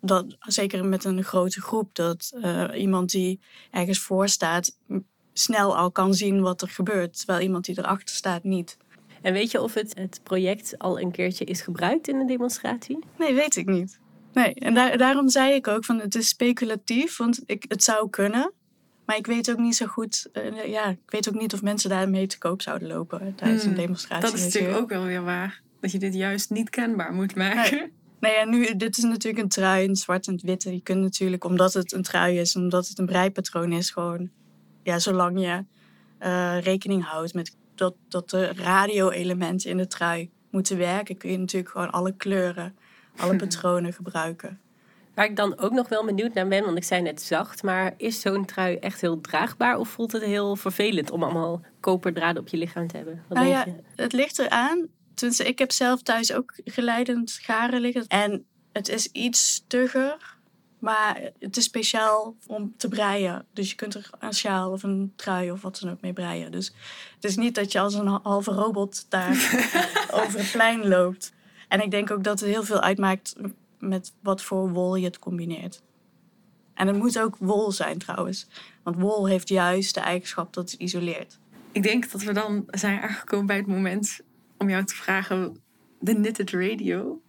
Dat, 0.00 0.36
zeker 0.38 0.84
met 0.84 1.04
een 1.04 1.24
grote 1.24 1.60
groep, 1.60 1.94
dat 1.94 2.32
eh, 2.42 2.68
iemand 2.74 3.10
die 3.10 3.40
ergens 3.70 3.98
voor 3.98 4.28
staat 4.28 4.76
snel 5.32 5.76
al 5.76 5.90
kan 5.90 6.14
zien 6.14 6.40
wat 6.40 6.62
er 6.62 6.68
gebeurt, 6.68 7.18
terwijl 7.18 7.40
iemand 7.40 7.64
die 7.64 7.78
erachter 7.78 8.14
staat 8.14 8.44
niet. 8.44 8.76
En 9.22 9.32
weet 9.32 9.50
je 9.50 9.60
of 9.60 9.74
het, 9.74 9.94
het 9.94 10.20
project 10.22 10.78
al 10.78 11.00
een 11.00 11.10
keertje 11.10 11.44
is 11.44 11.60
gebruikt 11.60 12.08
in 12.08 12.16
een 12.16 12.26
demonstratie? 12.26 12.98
Nee, 13.18 13.34
weet 13.34 13.56
ik 13.56 13.66
niet. 13.66 14.00
Nee, 14.32 14.54
en 14.54 14.74
daar, 14.74 14.98
daarom 14.98 15.28
zei 15.28 15.54
ik 15.54 15.68
ook 15.68 15.84
van 15.84 16.00
het 16.00 16.14
is 16.14 16.28
speculatief, 16.28 17.16
want 17.16 17.42
ik, 17.46 17.64
het 17.68 17.82
zou 17.82 18.10
kunnen. 18.10 18.52
Maar 19.06 19.16
ik 19.16 19.26
weet 19.26 19.50
ook 19.50 19.58
niet 19.58 19.76
zo 19.76 19.86
goed, 19.86 20.28
eh, 20.32 20.66
ja, 20.66 20.88
ik 20.88 21.10
weet 21.10 21.28
ook 21.28 21.40
niet 21.40 21.54
of 21.54 21.62
mensen 21.62 21.90
daarmee 21.90 22.26
te 22.26 22.38
koop 22.38 22.62
zouden 22.62 22.88
lopen 22.88 23.34
tijdens 23.34 23.62
Hmm, 23.62 23.72
een 23.72 23.78
demonstratie. 23.78 24.30
Dat 24.30 24.38
is 24.38 24.44
natuurlijk 24.44 24.76
ook 24.76 24.88
wel 24.88 25.04
weer 25.04 25.22
waar. 25.22 25.62
Dat 25.80 25.92
je 25.92 25.98
dit 25.98 26.14
juist 26.14 26.50
niet 26.50 26.70
kenbaar 26.70 27.12
moet 27.12 27.34
maken. 27.34 27.78
Nee, 27.78 27.92
ja, 28.20 28.44
nu, 28.44 28.76
dit 28.76 28.96
is 28.96 29.04
natuurlijk 29.04 29.42
een 29.42 29.48
trui 29.48 29.84
in 29.84 29.96
zwart 29.96 30.26
en 30.26 30.32
het 30.32 30.42
witte. 30.42 30.72
Je 30.72 30.82
kunt 30.82 31.00
natuurlijk, 31.00 31.44
omdat 31.44 31.72
het 31.72 31.92
een 31.92 32.02
trui 32.02 32.38
is, 32.38 32.56
omdat 32.56 32.88
het 32.88 32.98
een 32.98 33.06
breipatroon 33.06 33.72
is, 33.72 33.90
gewoon, 33.90 34.30
ja, 34.82 34.98
zolang 34.98 35.40
je 35.40 35.64
eh, 36.18 36.60
rekening 36.60 37.04
houdt 37.04 37.34
met 37.34 37.56
dat, 37.74 37.94
dat 38.08 38.30
de 38.30 38.52
radio-elementen 38.52 39.70
in 39.70 39.76
de 39.76 39.86
trui 39.86 40.30
moeten 40.50 40.78
werken, 40.78 41.16
kun 41.16 41.30
je 41.30 41.38
natuurlijk 41.38 41.70
gewoon 41.72 41.90
alle 41.90 42.16
kleuren, 42.16 42.76
alle 43.16 43.36
patronen 43.46 43.92
gebruiken. 43.92 44.60
Waar 45.14 45.24
ik 45.24 45.36
dan 45.36 45.58
ook 45.58 45.72
nog 45.72 45.88
wel 45.88 46.04
benieuwd 46.04 46.34
naar 46.34 46.48
ben, 46.48 46.64
want 46.64 46.76
ik 46.76 46.84
zei 46.84 47.02
net 47.02 47.22
zacht, 47.22 47.62
maar 47.62 47.94
is 47.96 48.20
zo'n 48.20 48.44
trui 48.44 48.76
echt 48.76 49.00
heel 49.00 49.20
draagbaar 49.20 49.78
of 49.78 49.88
voelt 49.88 50.12
het 50.12 50.22
heel 50.22 50.56
vervelend 50.56 51.10
om 51.10 51.22
allemaal 51.22 51.60
koperdraden 51.80 52.42
op 52.42 52.48
je 52.48 52.56
lichaam 52.56 52.86
te 52.86 52.96
hebben? 52.96 53.22
Wat 53.28 53.38
Nou 53.38 53.50
denk 53.50 53.66
ja, 53.66 53.72
je? 53.72 54.02
het 54.02 54.12
ligt 54.12 54.38
eraan. 54.38 54.88
Tenminste, 55.20 55.48
ik 55.48 55.58
heb 55.58 55.72
zelf 55.72 56.02
thuis 56.02 56.32
ook 56.32 56.54
geleidend 56.64 57.38
garen 57.42 57.80
liggen. 57.80 58.06
En 58.06 58.44
het 58.72 58.88
is 58.88 59.06
iets 59.06 59.54
stugger, 59.54 60.36
maar 60.78 61.30
het 61.38 61.56
is 61.56 61.64
speciaal 61.64 62.36
om 62.46 62.74
te 62.76 62.88
breien. 62.88 63.46
Dus 63.52 63.70
je 63.70 63.76
kunt 63.76 63.94
er 63.94 64.10
een 64.18 64.34
sjaal 64.34 64.70
of 64.70 64.82
een 64.82 65.12
trui 65.16 65.50
of 65.50 65.62
wat 65.62 65.78
dan 65.80 65.90
ook 65.90 66.00
mee 66.00 66.12
breien. 66.12 66.52
Dus 66.52 66.72
het 67.14 67.24
is 67.24 67.36
niet 67.36 67.54
dat 67.54 67.72
je 67.72 67.80
als 67.80 67.94
een 67.94 68.20
halve 68.22 68.50
robot 68.50 69.06
daar 69.08 69.30
over 70.24 70.38
het 70.38 70.50
plein 70.50 70.88
loopt. 70.88 71.32
En 71.68 71.82
ik 71.82 71.90
denk 71.90 72.10
ook 72.10 72.24
dat 72.24 72.40
het 72.40 72.48
heel 72.48 72.64
veel 72.64 72.80
uitmaakt 72.80 73.34
met 73.78 74.12
wat 74.22 74.42
voor 74.42 74.70
wol 74.72 74.94
je 74.94 75.04
het 75.04 75.18
combineert. 75.18 75.82
En 76.74 76.86
het 76.86 76.96
moet 76.96 77.20
ook 77.20 77.36
wol 77.38 77.72
zijn 77.72 77.98
trouwens. 77.98 78.46
Want 78.82 78.96
wol 78.96 79.26
heeft 79.26 79.48
juist 79.48 79.94
de 79.94 80.00
eigenschap 80.00 80.54
dat 80.54 80.70
het 80.70 80.80
isoleert. 80.80 81.38
Ik 81.72 81.82
denk 81.82 82.10
dat 82.10 82.22
we 82.22 82.32
dan 82.32 82.64
zijn 82.70 83.00
aangekomen 83.00 83.46
bij 83.46 83.56
het 83.56 83.66
moment 83.66 84.20
om 84.60 84.70
jou 84.70 84.84
te 84.84 84.94
vragen: 84.94 85.62
de 85.98 86.14
knitted 86.14 86.50
radio, 86.50 87.22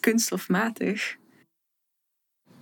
kunststofmatig. 0.00 1.16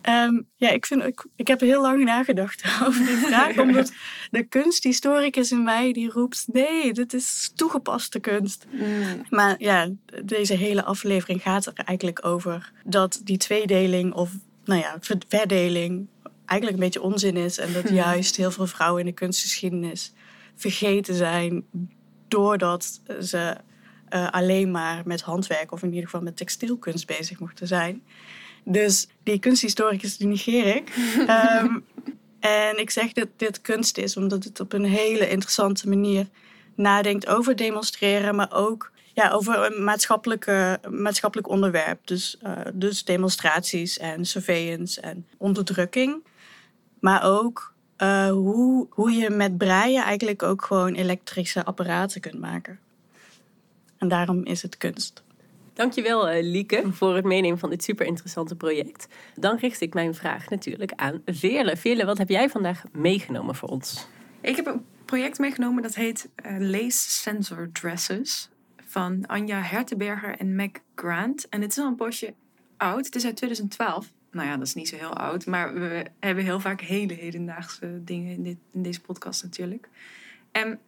Ehm, 0.07 0.41
ja, 0.57 0.71
ik, 0.71 0.87
vind, 0.87 1.03
ik, 1.03 1.27
ik 1.37 1.49
heb 1.49 1.61
heel 1.61 1.81
lang 1.83 2.05
nagedacht 2.05 2.65
over 2.87 3.07
die 3.07 3.17
vraag. 3.17 3.59
omdat 3.67 3.93
de 4.31 4.43
kunsthistoricus 4.43 5.51
in 5.51 5.63
mij 5.63 5.93
die 5.93 6.11
roept... 6.11 6.45
nee, 6.53 6.93
dit 6.93 7.15
is 7.15 7.53
toegepaste 7.55 8.21
kunst. 8.21 8.67
Maar 9.31 9.55
ja, 9.59 9.91
deze 10.25 10.55
hele 10.55 10.85
aflevering 10.85 11.43
gaat 11.43 11.67
er 11.67 11.73
eigenlijk 11.85 12.27
over... 12.27 12.73
dat 12.85 13.21
die 13.25 13.37
tweedeling 13.37 14.13
of 14.13 14.31
nou 14.65 14.81
ja, 14.81 14.97
ver- 15.01 15.23
verdeling 15.29 16.07
eigenlijk 16.45 16.81
een 16.81 16.85
beetje 16.85 17.03
onzin 17.03 17.37
is. 17.37 17.59
En 17.59 17.73
dat 17.73 17.89
juist 17.89 18.37
heel 18.37 18.51
veel 18.51 18.67
vrouwen 18.67 19.01
in 19.01 19.07
de 19.07 19.13
kunstgeschiedenis 19.13 20.13
vergeten 20.55 21.15
zijn... 21.15 21.65
doordat 22.29 23.01
ze 23.21 23.57
eh, 24.09 24.31
alleen 24.31 24.71
maar 24.71 25.03
met 25.05 25.21
handwerk... 25.21 25.73
of 25.73 25.83
in 25.83 25.89
ieder 25.89 26.05
geval 26.05 26.23
met 26.23 26.37
textielkunst 26.37 27.07
bezig 27.07 27.39
mochten 27.39 27.67
zijn... 27.67 28.03
Dus 28.69 29.09
die 29.23 29.39
kunsthistoricus 29.39 30.17
die 30.17 30.27
negeer 30.27 30.77
ik. 30.77 30.89
Ehm, 31.27 31.79
en 32.41 32.79
ik 32.79 32.91
zeg 32.91 33.13
dat 33.13 33.29
dit 33.37 33.61
kunst 33.61 33.99
is, 33.99 34.17
omdat 34.17 34.45
het 34.45 34.61
op 34.61 34.73
een 34.73 34.85
hele 34.85 35.29
interessante 35.29 35.89
manier 35.89 36.27
nadenkt 36.75 37.27
over 37.27 37.57
demonstreren, 37.57 38.35
maar 38.35 38.53
ook 38.53 38.91
ja, 39.15 39.31
over 39.31 39.73
een 39.73 39.85
maatschappelijke, 39.85 40.81
maatschappelijk 40.91 41.49
onderwerp. 41.49 42.07
Dus, 42.07 42.39
eh, 42.43 42.53
dus 42.75 43.05
demonstraties 43.05 43.99
en 43.99 44.25
surveillance 44.25 45.01
en 45.01 45.27
onderdrukking. 45.37 46.25
Maar 47.01 47.25
ook 47.25 47.75
eh, 47.97 48.31
hoe, 48.31 48.87
hoe 48.91 49.11
je 49.11 49.31
met 49.31 49.59
breien 49.59 50.03
eigenlijk 50.03 50.43
ook 50.43 50.65
gewoon 50.65 50.95
elektrische 50.95 51.65
apparaten 51.65 52.21
kunt 52.21 52.41
maken. 52.41 52.79
En 53.99 54.09
daarom 54.09 54.45
is 54.45 54.63
het 54.63 54.77
kunst. 54.77 55.25
Dankjewel 55.73 56.29
eh, 56.29 56.43
Lieke 56.43 56.93
voor 56.93 57.15
het 57.15 57.25
meenemen 57.25 57.59
van 57.59 57.71
dit 57.71 57.85
super 57.85 58.07
interessante 58.07 58.57
project. 58.57 59.09
Dan 59.35 59.57
richt 59.57 59.81
ik 59.81 59.95
mijn 59.95 60.15
vraag 60.15 60.49
natuurlijk 60.49 60.93
aan 60.93 61.23
Veerle. 61.27 61.77
Veerle, 61.77 62.05
wat 62.05 62.19
heb 62.19 62.29
jij 62.29 62.49
vandaag 62.49 62.83
meegenomen 62.93 63.55
voor 63.55 63.69
ons? 63.69 64.07
Ik 64.41 64.57
heb 64.57 64.67
een 64.67 64.85
project 65.05 65.39
meegenomen 65.39 65.83
dat 65.83 65.95
heet 65.95 66.29
eh, 66.35 66.57
Lace 66.59 67.11
Sensor 67.11 67.73
Dresses 67.73 68.51
van 68.87 69.27
Anja 69.27 69.61
Hertenberger 69.61 70.37
en 70.39 70.57
Mac 70.57 70.77
Grant. 70.95 71.49
En 71.49 71.61
het 71.61 71.71
is 71.71 71.79
al 71.79 71.87
een 71.87 71.97
poosje 71.97 72.35
oud. 72.77 73.05
Het 73.05 73.15
is 73.15 73.25
uit 73.25 73.37
2012. 73.37 74.13
Nou 74.31 74.49
ja, 74.49 74.57
dat 74.57 74.67
is 74.67 74.75
niet 74.75 74.89
zo 74.89 74.97
heel 74.97 75.17
oud. 75.17 75.47
Maar 75.47 75.75
we 75.75 76.07
hebben 76.21 76.45
heel 76.45 76.61
vaak 76.61 76.81
hele 76.81 77.15
hedendaagse 77.15 78.01
dingen 78.05 78.33
in, 78.33 78.43
dit, 78.43 78.57
in 78.73 78.83
deze 78.83 79.01
podcast 79.01 79.43
natuurlijk. 79.43 79.89
En 80.53 80.79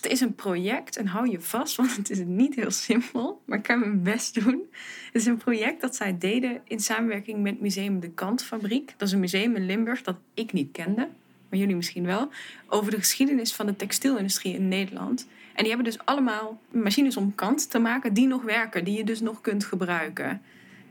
het 0.00 0.12
is 0.12 0.20
een 0.20 0.34
project 0.34 0.96
en 0.96 1.06
hou 1.06 1.30
je 1.30 1.40
vast, 1.40 1.76
want 1.76 1.96
het 1.96 2.10
is 2.10 2.18
niet 2.24 2.54
heel 2.54 2.70
simpel. 2.70 3.42
Maar 3.44 3.58
ik 3.58 3.64
kan 3.64 3.78
mijn 3.78 4.02
best 4.02 4.44
doen. 4.44 4.62
Het 5.06 5.14
is 5.14 5.26
een 5.26 5.36
project 5.36 5.80
dat 5.80 5.96
zij 5.96 6.18
deden 6.18 6.60
in 6.64 6.80
samenwerking 6.80 7.42
met 7.42 7.60
Museum 7.60 8.00
de 8.00 8.10
Kantfabriek. 8.10 8.94
Dat 8.96 9.08
is 9.08 9.14
een 9.14 9.20
museum 9.20 9.56
in 9.56 9.66
Limburg 9.66 10.02
dat 10.02 10.16
ik 10.34 10.52
niet 10.52 10.72
kende 10.72 11.08
maar 11.48 11.58
jullie 11.58 11.76
misschien 11.76 12.06
wel, 12.06 12.28
over 12.68 12.90
de 12.90 12.96
geschiedenis 12.96 13.52
van 13.52 13.66
de 13.66 13.76
textielindustrie 13.76 14.54
in 14.54 14.68
Nederland. 14.68 15.26
En 15.54 15.64
die 15.64 15.74
hebben 15.74 15.92
dus 15.92 16.04
allemaal 16.04 16.60
machines 16.70 17.16
om 17.16 17.34
kant 17.34 17.70
te 17.70 17.78
maken 17.78 18.14
die 18.14 18.26
nog 18.26 18.42
werken, 18.42 18.84
die 18.84 18.96
je 18.96 19.04
dus 19.04 19.20
nog 19.20 19.40
kunt 19.40 19.64
gebruiken. 19.64 20.42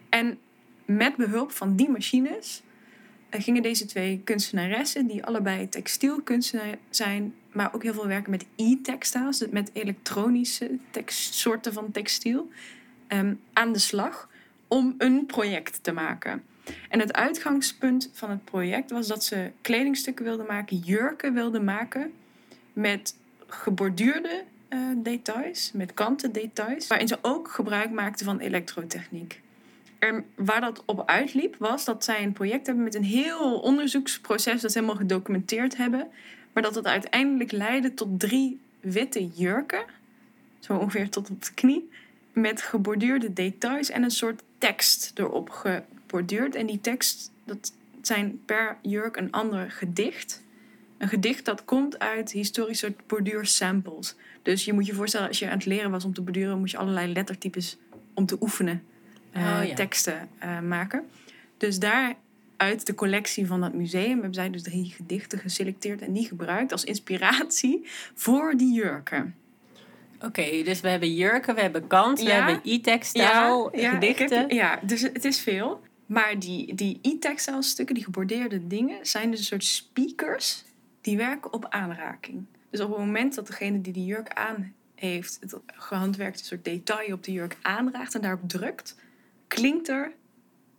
En 0.09 0.37
met 0.85 1.15
behulp 1.15 1.51
van 1.51 1.75
die 1.75 1.89
machines 1.89 2.61
eh, 3.29 3.41
gingen 3.41 3.61
deze 3.61 3.85
twee 3.85 4.21
kunstenaressen, 4.23 5.07
die 5.07 5.25
allebei 5.25 5.69
textielkunstenaar 5.69 6.77
zijn, 6.89 7.33
maar 7.57 7.73
ook 7.73 7.83
heel 7.83 7.93
veel 7.93 8.07
werken 8.07 8.31
met 8.31 8.45
e-textiles, 8.55 9.37
dus 9.37 9.49
met 9.49 9.69
elektronische 9.73 10.77
soorten 11.07 11.73
van 11.73 11.91
textiel, 11.91 12.49
ehm, 13.07 13.33
aan 13.53 13.73
de 13.73 13.79
slag 13.79 14.29
om 14.67 14.95
een 14.97 15.25
project 15.25 15.83
te 15.83 15.91
maken. 15.91 16.43
En 16.89 16.99
het 16.99 17.13
uitgangspunt 17.13 18.09
van 18.13 18.29
het 18.29 18.45
project 18.45 18.91
was 18.91 19.07
dat 19.07 19.23
ze 19.23 19.51
kledingstukken 19.61 20.25
wilden 20.25 20.45
maken, 20.45 20.77
jurken 20.77 21.33
wilden 21.33 21.63
maken 21.63 22.13
met 22.73 23.15
geborduurde 23.47 24.43
eh, 24.67 24.79
details, 24.95 25.71
met 25.73 25.93
kanten 25.93 26.31
details, 26.31 26.87
waarin 26.87 27.07
ze 27.07 27.17
ook 27.21 27.51
gebruik 27.51 27.91
maakten 27.91 28.25
van 28.25 28.39
elektrotechniek. 28.39 29.41
En 29.99 30.25
waar 30.35 30.61
dat 30.61 30.83
op 30.85 31.03
uitliep 31.05 31.55
was 31.59 31.85
dat 31.85 32.03
zij 32.03 32.23
een 32.23 32.33
project 32.33 32.65
hebben 32.65 32.83
met 32.83 32.95
een 32.95 33.03
heel 33.03 33.59
onderzoeksproces 33.59 34.61
dat 34.61 34.71
ze 34.71 34.79
helemaal 34.79 35.01
gedocumenteerd 35.01 35.77
hebben, 35.77 36.07
maar 36.57 36.65
dat 36.65 36.75
het 36.75 36.85
uiteindelijk 36.85 37.51
leidde 37.51 37.93
tot 37.93 38.19
drie 38.19 38.59
witte 38.79 39.27
jurken, 39.27 39.85
zo 40.59 40.73
ongeveer 40.73 41.09
tot 41.09 41.29
op 41.29 41.43
de 41.43 41.53
knie, 41.53 41.89
met 42.33 42.61
geborduurde 42.61 43.33
details 43.33 43.89
en 43.89 44.03
een 44.03 44.11
soort 44.11 44.41
tekst 44.57 45.11
erop 45.15 45.49
geborduurd. 45.49 46.55
En 46.55 46.65
die 46.65 46.81
tekst, 46.81 47.31
dat 47.43 47.73
zijn 48.01 48.41
per 48.45 48.77
jurk 48.81 49.17
een 49.17 49.31
ander 49.31 49.71
gedicht. 49.71 50.43
Een 50.97 51.07
gedicht 51.07 51.45
dat 51.45 51.65
komt 51.65 51.99
uit 51.99 52.31
historische 52.31 52.93
borduursamples. 53.07 54.15
Dus 54.41 54.65
je 54.65 54.73
moet 54.73 54.85
je 54.85 54.93
voorstellen, 54.93 55.27
als 55.27 55.39
je 55.39 55.45
aan 55.45 55.57
het 55.57 55.65
leren 55.65 55.91
was 55.91 56.05
om 56.05 56.13
te 56.13 56.21
borduren, 56.21 56.59
moet 56.59 56.71
je 56.71 56.77
allerlei 56.77 57.13
lettertypes 57.13 57.77
om 58.13 58.25
te 58.25 58.37
oefenen 58.39 58.83
eh, 59.31 59.41
Oh, 59.41 59.67
ja. 59.67 59.75
teksten 59.75 60.29
eh, 60.37 60.59
maken. 60.59 61.05
Dus 61.57 61.79
daaruit 62.57 62.85
de 62.85 62.95
collectie 62.95 63.47
van 63.47 63.61
dat 63.61 63.73
museum 63.73 64.11
hebben 64.11 64.33
zij 64.33 64.49
dus 64.49 64.63
drie 64.63 64.85
gedichten 64.91 65.39
geselecteerd 65.39 66.01
en 66.01 66.13
die 66.13 66.27
gebruikt 66.27 66.71
als 66.71 66.83
inspiratie 66.83 67.81
voor 68.15 68.53
die 68.57 68.73
jurken. 68.73 69.35
Oké, 70.21 70.63
dus 70.63 70.81
we 70.81 70.89
hebben 70.89 71.13
jurken, 71.15 71.55
we 71.55 71.61
hebben 71.61 71.87
kant, 71.87 72.19
we 72.19 72.25
Ja. 72.25 72.35
hebben 72.35 72.59
e-textile, 72.63 73.69
ik 73.71 73.87
gedichten. 73.87 74.37
heb- 74.39 74.51
ja, 74.51 74.79
dus 74.83 75.01
het 75.01 75.25
is 75.25 75.39
veel. 75.39 75.81
Maar 76.05 76.39
die, 76.39 76.75
die 76.75 76.99
e-textile 77.01 77.61
stukken, 77.61 77.95
die 77.95 78.03
gebordeerde 78.03 78.67
dingen, 78.67 79.05
zijn 79.05 79.29
dus 79.31 79.39
een 79.39 79.45
soort 79.45 79.63
speakers 79.63 80.63
die 81.01 81.17
werken 81.17 81.53
op 81.53 81.65
aanraking. 81.69 82.45
Dus 82.69 82.79
op 82.79 82.89
het 82.89 82.97
moment 82.99 83.35
dat 83.35 83.47
degene 83.47 83.81
die 83.81 83.93
die 83.93 84.05
jurk 84.05 84.33
aan 84.33 84.73
heeft, 84.95 85.37
het 85.39 85.59
gehandwerkte 85.65 86.45
soort 86.45 86.65
detail 86.65 87.13
op 87.13 87.23
de 87.23 87.31
jurk 87.31 87.57
aanraakt 87.61 88.15
en 88.15 88.21
daarop 88.21 88.49
drukt, 88.49 88.95
klinkt 89.47 89.87
er 89.89 90.11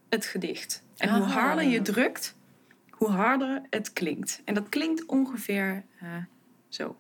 het 0.09 0.27
gedicht. 0.27 0.83
En 0.99 1.09
hoe 1.15 1.25
Ah. 1.25 1.33
harder 1.33 1.65
je 1.65 1.83
drukt, 1.83 2.35
hoe 2.91 3.09
harder 3.11 3.63
het 3.71 3.93
klinkt. 3.93 4.41
En 4.45 4.55
dat 4.55 4.69
klinkt 4.69 5.07
ongeveer 5.07 5.85
eh, 6.01 6.09
zo. 6.69 6.97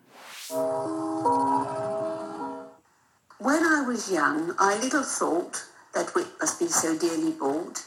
When 3.38 3.62
I 3.64 3.84
was 3.86 4.08
young, 4.08 4.52
I 4.60 4.78
little 4.80 5.04
thought 5.04 5.66
that 5.92 6.12
wit 6.14 6.26
must 6.40 6.58
be 6.58 6.68
so 6.68 6.96
dearly 6.98 7.34
bought. 7.38 7.86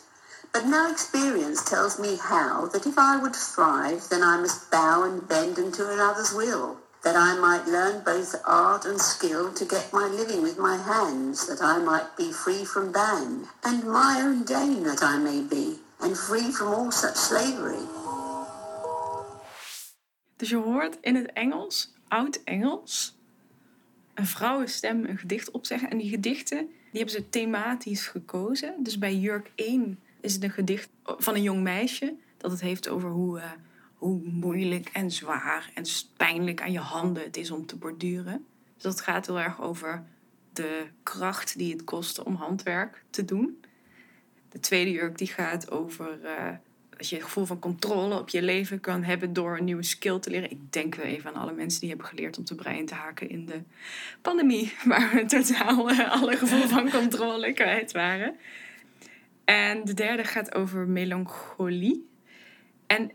But 0.52 0.66
now 0.66 0.90
experience 0.92 1.64
tells 1.64 1.98
me 1.98 2.18
how 2.18 2.68
that 2.72 2.86
if 2.86 2.98
I 2.98 3.18
would 3.20 3.36
thrive, 3.36 4.08
then 4.10 4.22
I 4.22 4.40
must 4.40 4.70
bow 4.70 5.04
and 5.04 5.28
bend 5.28 5.58
unto 5.58 5.84
another's 5.84 6.34
will. 6.34 6.78
That 7.04 7.16
I 7.16 7.40
might 7.40 7.66
learn 7.68 8.04
both 8.04 8.36
art 8.46 8.86
and 8.86 9.02
skill 9.02 9.52
to 9.54 9.66
get 9.66 9.92
my 9.92 10.08
living 10.08 10.42
with 10.44 10.58
my 10.58 10.78
hands, 10.78 11.48
that 11.48 11.62
I 11.62 11.80
might 11.80 12.16
be 12.16 12.32
free 12.32 12.64
from 12.64 12.92
ban, 12.92 13.48
and 13.64 13.84
my 13.84 14.22
own 14.22 14.44
dame 14.44 14.84
that 14.84 15.02
I 15.02 15.18
may 15.18 15.42
be, 15.42 15.80
and 16.02 16.18
free 16.18 16.52
from 16.52 16.74
all 16.74 16.92
such 16.92 17.18
slavery. 17.18 17.86
Dus 20.36 20.50
je 20.50 20.56
hoort 20.56 20.98
in 21.02 21.16
het 21.16 21.34
Engels, 21.34 21.94
oud-Engels, 22.08 23.18
een 24.14 24.26
vrouwenstem 24.26 25.06
een 25.06 25.18
gedicht 25.18 25.52
opzeggen. 25.52 25.90
En 25.90 25.98
die 25.98 26.10
gedichten 26.10 26.58
die 26.58 27.02
hebben 27.02 27.22
ze 27.22 27.30
thematisch 27.30 28.08
gekozen. 28.08 28.76
Dus 28.80 28.98
bij 28.98 29.16
Jurk 29.16 29.52
1 29.56 30.00
is 30.22 30.34
het 30.34 30.44
een 30.44 30.52
gedicht 30.52 30.90
van 31.04 31.36
een 31.36 31.42
jong 31.42 31.62
meisje. 31.62 32.16
Dat 32.38 32.52
het 32.52 32.62
heeft 32.62 32.88
over 32.88 33.10
hoe, 33.10 33.40
eh, 33.40 33.52
hoe 33.96 34.22
moeilijk 34.24 34.90
en 34.94 35.12
zwaar 35.12 35.72
en 35.74 35.84
pijnlijk 36.18 36.62
aan 36.62 36.72
je 36.72 36.80
handen 36.80 37.24
het 37.24 37.38
is 37.38 37.52
om 37.52 37.66
te 37.66 37.76
borduren. 37.76 38.46
Dus 38.74 38.84
dat 38.84 39.02
gaat 39.02 39.26
heel 39.26 39.40
erg 39.40 39.62
over 39.62 40.04
de 40.54 40.86
kracht 41.04 41.58
die 41.58 41.72
het 41.72 41.84
kost 41.84 42.24
om 42.24 42.36
handwerk 42.36 43.04
te 43.10 43.26
doen. 43.26 43.64
De 44.52 44.60
tweede 44.60 44.92
jurk 44.92 45.18
die 45.18 45.28
gaat 45.28 45.72
over 45.72 46.24
eh, 46.24 46.50
dat 46.98 47.10
je 47.10 47.16
het 47.16 47.26
gevoel 47.26 47.46
van 47.46 47.60
controle 47.60 48.20
op 48.20 48.30
je 48.30 48.42
leven 48.42 48.80
kan 48.80 49.04
hebben 49.04 49.34
door 49.34 49.58
een 49.58 49.64
nieuwe 49.64 49.84
skill 49.84 50.20
te 50.20 50.30
leren. 50.30 50.52
Ik 50.52 50.72
denk 50.74 50.96
wel 50.96 51.06
even 51.06 51.30
aan 51.30 51.42
alle 51.42 51.54
mensen 51.54 51.80
die 51.80 51.90
hebben 51.90 52.08
geleerd 52.08 52.38
om 52.38 52.44
te 52.44 52.56
breien 52.56 52.86
te 52.86 52.94
haken 52.94 53.30
in 53.30 53.46
de 53.46 53.62
pandemie, 54.22 54.74
waar 54.84 55.12
we 55.14 55.26
totaal 55.26 55.90
eh, 55.90 56.12
alle 56.12 56.38
gevoel 56.38 56.68
van 56.68 56.90
controle 56.90 57.54
kwijt 57.62 57.92
waren. 57.92 58.36
En 59.46 59.86
de 59.86 59.94
derde 59.94 60.24
gaat 60.24 60.56
over 60.56 60.88
melancholie. 60.88 62.10
En 62.88 63.12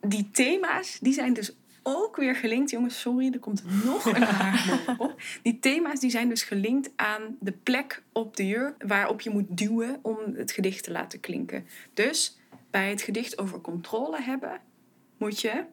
die 0.00 0.30
thema's, 0.30 0.98
die 0.98 1.12
zijn 1.12 1.32
dus 1.32 1.52
ook 1.82 2.16
weer 2.16 2.36
gelinkt. 2.36 2.70
Jongens, 2.70 3.00
sorry, 3.00 3.32
er 3.32 3.38
komt 3.38 3.84
nog 3.84 4.04
een 4.04 4.22
haar 4.40 4.64
bovenop. 4.86 5.20
Die 5.42 5.58
thema's 5.58 6.00
die 6.00 6.10
zijn 6.10 6.28
dus 6.28 6.42
gelinkt 6.42 6.90
aan 6.96 7.36
de 7.40 7.52
plek 7.52 8.02
op 8.12 8.36
de 8.36 8.46
jurk 8.46 8.84
waarop 8.86 9.20
je 9.20 9.30
moet 9.30 9.46
duwen 9.48 9.98
om 10.02 10.16
het 10.34 10.52
gedicht 10.52 10.84
te 10.84 10.90
laten 10.92 11.20
klinken. 11.20 11.66
Dus 11.94 12.38
bij 12.70 12.90
het 12.90 13.02
gedicht 13.02 13.38
over 13.38 13.60
controle 13.60 14.22
hebben, 14.22 14.60
moet 15.16 15.40
je 15.40 15.64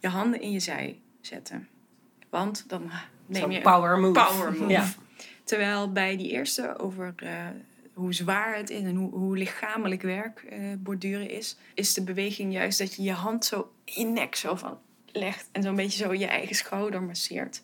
je 0.00 0.08
handen 0.08 0.40
in 0.40 0.50
je 0.50 0.60
zij 0.60 1.00
zetten. 1.20 1.68
Want 2.30 2.64
dan 2.68 2.90
neem 3.26 3.42
Zo'n 3.42 3.50
je 3.50 3.60
power 3.60 3.98
move. 3.98 4.12
power 4.12 4.52
move. 4.52 4.66
Ja. 4.70 4.88
Terwijl 5.44 5.92
bij 5.92 6.16
die 6.16 6.30
eerste 6.30 6.78
over 6.78 7.14
eh, 7.16 7.46
hoe 7.92 8.14
zwaar 8.14 8.56
het 8.56 8.70
is 8.70 8.82
en 8.82 8.96
hoe, 8.96 9.10
hoe 9.10 9.36
lichamelijk 9.36 10.02
werk 10.02 10.42
eh, 10.42 10.58
borduren 10.78 11.30
is, 11.30 11.56
is 11.74 11.94
de 11.94 12.02
beweging 12.02 12.52
juist 12.52 12.78
dat 12.78 12.94
je 12.94 13.02
je 13.02 13.12
hand 13.12 13.44
zo 13.44 13.72
in 13.84 14.06
je 14.06 14.12
nek 14.12 14.34
zo 14.34 14.54
van 14.54 14.78
legt 15.12 15.48
en 15.52 15.62
zo'n 15.62 15.76
beetje 15.76 16.04
zo 16.04 16.12
je 16.12 16.26
eigen 16.26 16.56
schouder 16.56 17.02
masseert. 17.02 17.62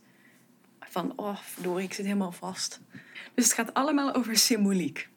Van, 0.80 1.12
oh, 1.16 1.36
verdorie, 1.36 1.84
ik 1.84 1.92
zit 1.92 2.04
helemaal 2.04 2.32
vast. 2.32 2.80
Dus 3.34 3.44
het 3.44 3.54
gaat 3.54 3.74
allemaal 3.74 4.14
over 4.14 4.36
symboliek. 4.36 5.08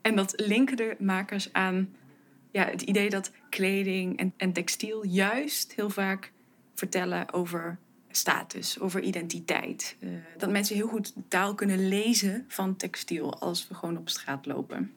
En 0.00 0.16
dat 0.16 0.32
linken 0.36 0.76
de 0.76 0.96
makers 0.98 1.52
aan 1.52 1.94
ja, 2.50 2.64
het 2.64 2.82
idee 2.82 3.10
dat 3.10 3.30
kleding 3.48 4.18
en, 4.18 4.32
en 4.36 4.52
textiel 4.52 5.06
juist 5.06 5.72
heel 5.72 5.90
vaak 5.90 6.32
vertellen 6.74 7.32
over 7.32 7.78
status, 8.10 8.80
over 8.80 9.00
identiteit. 9.00 9.96
Eh, 10.00 10.08
dat 10.36 10.50
mensen 10.50 10.76
heel 10.76 10.88
goed 10.88 11.12
taal 11.28 11.54
kunnen 11.54 11.88
lezen 11.88 12.44
van 12.48 12.76
textiel 12.76 13.40
als 13.40 13.68
we 13.68 13.74
gewoon 13.74 13.98
op 13.98 14.08
straat 14.08 14.46
lopen. 14.46 14.92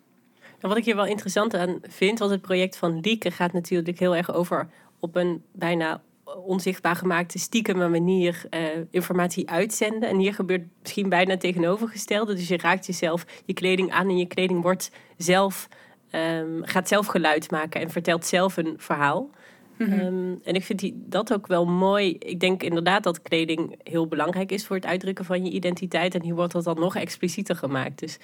En 0.60 0.69
wat 0.69 0.78
ik 0.78 0.86
hier 0.86 0.95
wel 0.95 1.06
interessant 1.06 1.54
aan 1.54 1.80
vind, 1.82 2.19
want 2.19 2.32
het 2.32 2.41
project 2.41 2.78
van 2.78 3.00
Lieke 3.00 3.32
gaat 3.32 3.54
natuurlijk 3.54 4.00
heel 4.00 4.15
erg 4.15 4.34
over 4.34 4.69
op 5.00 5.15
een 5.15 5.43
bijna 5.52 6.02
onzichtbaar 6.43 6.95
gemaakte, 6.95 7.39
stiekeme 7.39 7.88
manier 7.88 8.45
eh, 8.50 8.62
informatie 8.89 9.50
uitzenden. 9.50 10.10
En 10.10 10.17
hier 10.17 10.34
gebeurt 10.34 10.63
misschien 10.82 11.10
bijna 11.10 11.32
het 11.32 11.39
tegenovergestelde. 11.39 12.34
Dus 12.34 12.48
je 12.48 12.58
raakt 12.58 12.86
jezelf 12.86 13.26
je 13.45 13.54
kleding 13.54 13.91
aan 13.91 14.10
en 14.10 14.17
je 14.17 14.28
kleding 14.28 14.62
wordt 14.62 14.91
zelf, 15.17 15.67
ehm, 16.10 16.62
gaat 16.62 16.88
zelf 16.88 17.06
geluid 17.06 17.52
maken 17.52 17.82
en 17.82 17.89
vertelt 17.89 18.26
zelf 18.26 18.58
een 18.58 18.74
verhaal. 18.78 19.30
Ehm, 19.78 20.34
en 20.43 20.54
ik 20.54 20.63
vind 20.63 20.80
die, 20.80 21.04
dat 21.06 21.34
ook 21.34 21.48
wel 21.48 21.65
mooi. 21.65 22.15
Ik 22.19 22.39
denk 22.39 22.63
inderdaad 22.63 23.04
dat 23.04 23.21
kleding 23.21 23.80
heel 23.84 24.08
belangrijk 24.08 24.52
is 24.52 24.65
voor 24.65 24.76
het 24.76 24.86
uitdrukken 24.86 25.26
van 25.26 25.45
je 25.45 25.52
identiteit. 25.52 26.15
En 26.15 26.21
hier 26.21 26.36
wordt 26.36 26.54
dat 26.54 26.63
dan 26.63 26.80
nog 26.80 26.95
explicieter 26.95 27.56
gemaakt. 27.56 28.00
Dus 28.00 28.17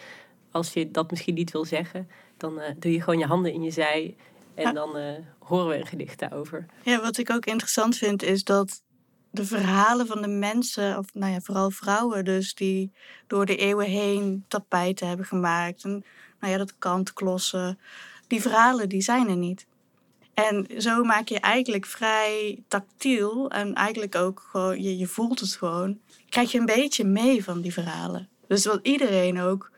als 0.51 0.73
je 0.73 0.91
dat 0.91 1.11
misschien 1.11 1.33
niet 1.33 1.51
wil 1.51 1.65
zeggen, 1.65 2.09
dan 2.37 2.59
eh, 2.59 2.73
doe 2.79 2.91
je 2.91 3.01
gewoon 3.01 3.19
je 3.19 3.25
handen 3.25 3.53
in 3.53 3.63
je 3.63 3.71
zij. 3.71 4.15
En 4.55 4.73
dan 4.73 4.97
eh, 4.97 5.13
horen 5.39 5.67
we 5.67 5.77
een 5.77 5.87
gedicht 5.87 6.19
daarover. 6.19 6.65
Ja, 6.83 7.01
wat 7.01 7.17
ik 7.17 7.29
ook 7.29 7.45
interessant 7.45 7.97
vind 7.97 8.23
is 8.23 8.43
dat 8.43 8.83
de 9.31 9.45
verhalen 9.45 10.07
van 10.07 10.21
de 10.21 10.27
mensen, 10.27 10.97
of 10.97 11.13
nou 11.13 11.31
ja, 11.31 11.39
vooral 11.39 11.71
vrouwen 11.71 12.25
dus, 12.25 12.53
die 12.53 12.91
door 13.27 13.45
de 13.45 13.55
eeuwen 13.55 13.85
heen 13.85 14.45
tapijten 14.47 15.07
hebben 15.07 15.25
gemaakt. 15.25 15.83
En 15.83 16.03
nou 16.39 16.51
ja, 16.51 16.57
dat 16.57 16.77
kantklossen. 16.77 17.79
Die 18.27 18.41
verhalen, 18.41 18.89
die 18.89 19.01
zijn 19.01 19.29
er 19.29 19.35
niet. 19.35 19.65
En 20.33 20.67
zo 20.77 21.03
maak 21.03 21.27
je 21.27 21.39
eigenlijk 21.39 21.85
vrij 21.85 22.63
tactiel 22.67 23.49
en 23.49 23.73
eigenlijk 23.73 24.15
ook 24.15 24.47
gewoon, 24.49 24.81
je, 24.81 24.97
je 24.97 25.07
voelt 25.07 25.39
het 25.39 25.55
gewoon. 25.55 25.99
Krijg 26.29 26.51
je 26.51 26.59
een 26.59 26.65
beetje 26.65 27.03
mee 27.03 27.43
van 27.43 27.61
die 27.61 27.73
verhalen. 27.73 28.29
Dus 28.47 28.65
wat 28.65 28.79
iedereen 28.81 29.39
ook 29.39 29.71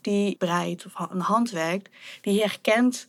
die 0.00 0.36
breidt 0.36 0.86
of 0.86 1.10
een 1.10 1.20
hand 1.20 1.50
werkt, 1.50 1.90
die 2.20 2.40
herkent 2.40 3.08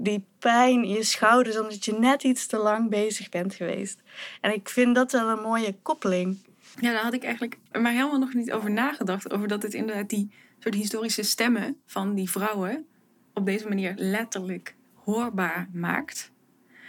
die 0.00 0.24
pijn 0.38 0.84
in 0.84 0.88
je 0.88 1.02
schouders 1.02 1.58
omdat 1.58 1.84
je 1.84 1.92
net 1.92 2.22
iets 2.22 2.46
te 2.46 2.56
lang 2.56 2.90
bezig 2.90 3.28
bent 3.28 3.54
geweest. 3.54 4.02
En 4.40 4.54
ik 4.54 4.68
vind 4.68 4.94
dat 4.94 5.12
wel 5.12 5.28
een 5.28 5.42
mooie 5.42 5.76
koppeling. 5.82 6.38
Ja, 6.80 6.92
daar 6.92 7.02
had 7.02 7.12
ik 7.12 7.24
eigenlijk 7.24 7.58
maar 7.72 7.92
helemaal 7.92 8.18
nog 8.18 8.34
niet 8.34 8.52
over 8.52 8.70
nagedacht. 8.70 9.30
Over 9.32 9.48
dat 9.48 9.62
het 9.62 9.74
inderdaad 9.74 10.08
die 10.08 10.30
soort 10.58 10.74
historische 10.74 11.22
stemmen 11.22 11.76
van 11.86 12.14
die 12.14 12.30
vrouwen 12.30 12.86
op 13.34 13.46
deze 13.46 13.68
manier 13.68 13.92
letterlijk 13.96 14.74
hoorbaar 14.94 15.68
maakt. 15.72 16.30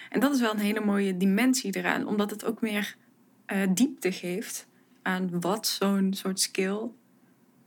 En 0.10 0.20
dat 0.20 0.34
is 0.34 0.42
wel 0.42 0.52
een 0.52 0.60
hele 0.60 0.86
mooie 0.86 1.18
dimensie 1.18 1.78
eraan, 1.78 2.08
omdat 2.08 2.30
het 2.30 2.46
ook 2.46 2.62
meer 2.62 2.96
eh, 3.46 3.58
diepte 3.70 4.12
geeft 4.12 4.68
aan 5.02 5.40
wat 5.40 5.68
zo'n 5.68 6.14
soort 6.14 6.40
skill 6.40 6.90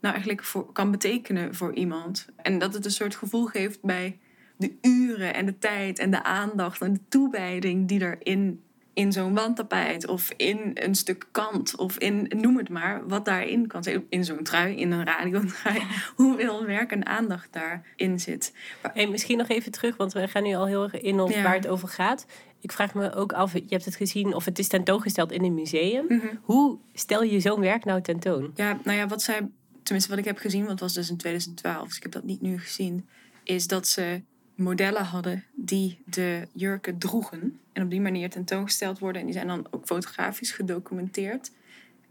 nou 0.01 0.15
eigenlijk 0.15 0.53
kan 0.73 0.91
betekenen 0.91 1.55
voor 1.55 1.75
iemand. 1.75 2.27
En 2.37 2.59
dat 2.59 2.75
het 2.75 2.85
een 2.85 2.91
soort 2.91 3.15
gevoel 3.15 3.47
geeft 3.47 3.83
bij 3.83 4.19
de 4.57 4.73
uren 4.83 5.35
en 5.35 5.47
de 5.47 5.59
tijd 5.59 5.99
en 5.99 6.11
de 6.11 6.23
aandacht 6.23 6.81
en 6.81 6.93
de 6.93 7.01
toewijding 7.09 7.89
die 7.89 8.01
er 8.01 8.19
in, 8.23 8.61
in 8.95 9.13
zo'n 9.13 9.35
wandtapijt 9.35 10.07
of 10.09 10.33
in 10.37 10.71
een 10.75 10.95
stuk 10.95 11.27
kant 11.31 11.77
of 11.77 11.99
in, 11.99 12.31
noem 12.37 12.57
het 12.57 12.69
maar, 12.69 13.09
wat 13.09 13.25
daarin 13.25 13.67
kan 13.67 13.83
zitten. 13.83 14.07
In 14.09 14.25
zo'n 14.25 14.43
trui, 14.43 14.77
in 14.77 14.91
een 14.91 15.05
radiotrui. 15.05 15.83
Hoeveel 16.17 16.67
werk 16.67 16.93
en 16.93 17.07
aandacht 17.07 17.49
daarin 17.53 18.21
zit. 18.21 18.55
Hey, 18.93 19.07
misschien 19.07 19.39
nog 19.39 19.49
even 19.49 19.73
terug, 19.73 19.97
want 19.97 20.13
we 20.13 20.29
gaan 20.29 20.43
nu 20.43 20.55
al 20.55 20.67
heel 20.67 20.83
erg 20.83 21.01
in 21.01 21.21
op 21.21 21.31
Ja. 21.31 21.43
waar 21.43 21.55
het 21.55 21.69
over 21.69 21.89
gaat. 21.89 22.27
Ik 22.61 22.73
vraag 22.73 22.95
me 22.95 23.15
ook 23.15 23.33
af, 23.33 23.53
je 23.53 23.65
hebt 23.69 23.85
het 23.85 23.97
gezien 23.97 24.35
of 24.35 24.45
het 24.45 24.59
is 24.59 24.69
tentoongesteld 24.69 25.33
in 25.33 25.45
een 25.45 25.55
museum. 25.55 26.05
Mhm. 26.09 26.27
Hoe 26.43 26.79
stel 26.93 27.23
je 27.23 27.41
zo'n 27.41 27.61
werk 27.61 27.85
nou 27.85 28.01
tentoon? 28.03 28.51
Ja, 28.55 28.79
nou 28.85 28.99
ja, 28.99 29.07
wat 29.07 29.23
zij, 29.23 29.49
tenminste 29.83 30.11
wat 30.11 30.19
ik 30.19 30.25
heb 30.25 30.39
gezien, 30.39 30.59
want 30.61 30.71
het 30.71 30.81
was 30.81 30.93
dus 30.93 31.11
in 31.11 31.17
2012, 31.17 31.87
dus 31.87 31.97
ik 31.97 32.03
heb 32.03 32.13
dat 32.13 32.25
niet 32.25 32.41
nu 32.41 32.59
gezien, 32.59 33.09
is 33.45 33.67
dat 33.67 33.87
ze 33.89 34.23
modellen 34.63 35.05
hadden 35.05 35.45
die 35.55 36.03
de 36.05 36.49
jurken 36.53 36.99
droegen. 36.99 37.61
En 37.73 37.83
op 37.83 37.91
die 37.91 38.01
manier 38.01 38.31
tentoongesteld 38.31 38.99
worden. 38.99 39.21
En 39.21 39.27
die 39.27 39.37
zijn 39.37 39.47
dan 39.47 39.67
ook 39.71 39.87
fotografisch 39.87 40.51
gedocumenteerd. 40.51 41.51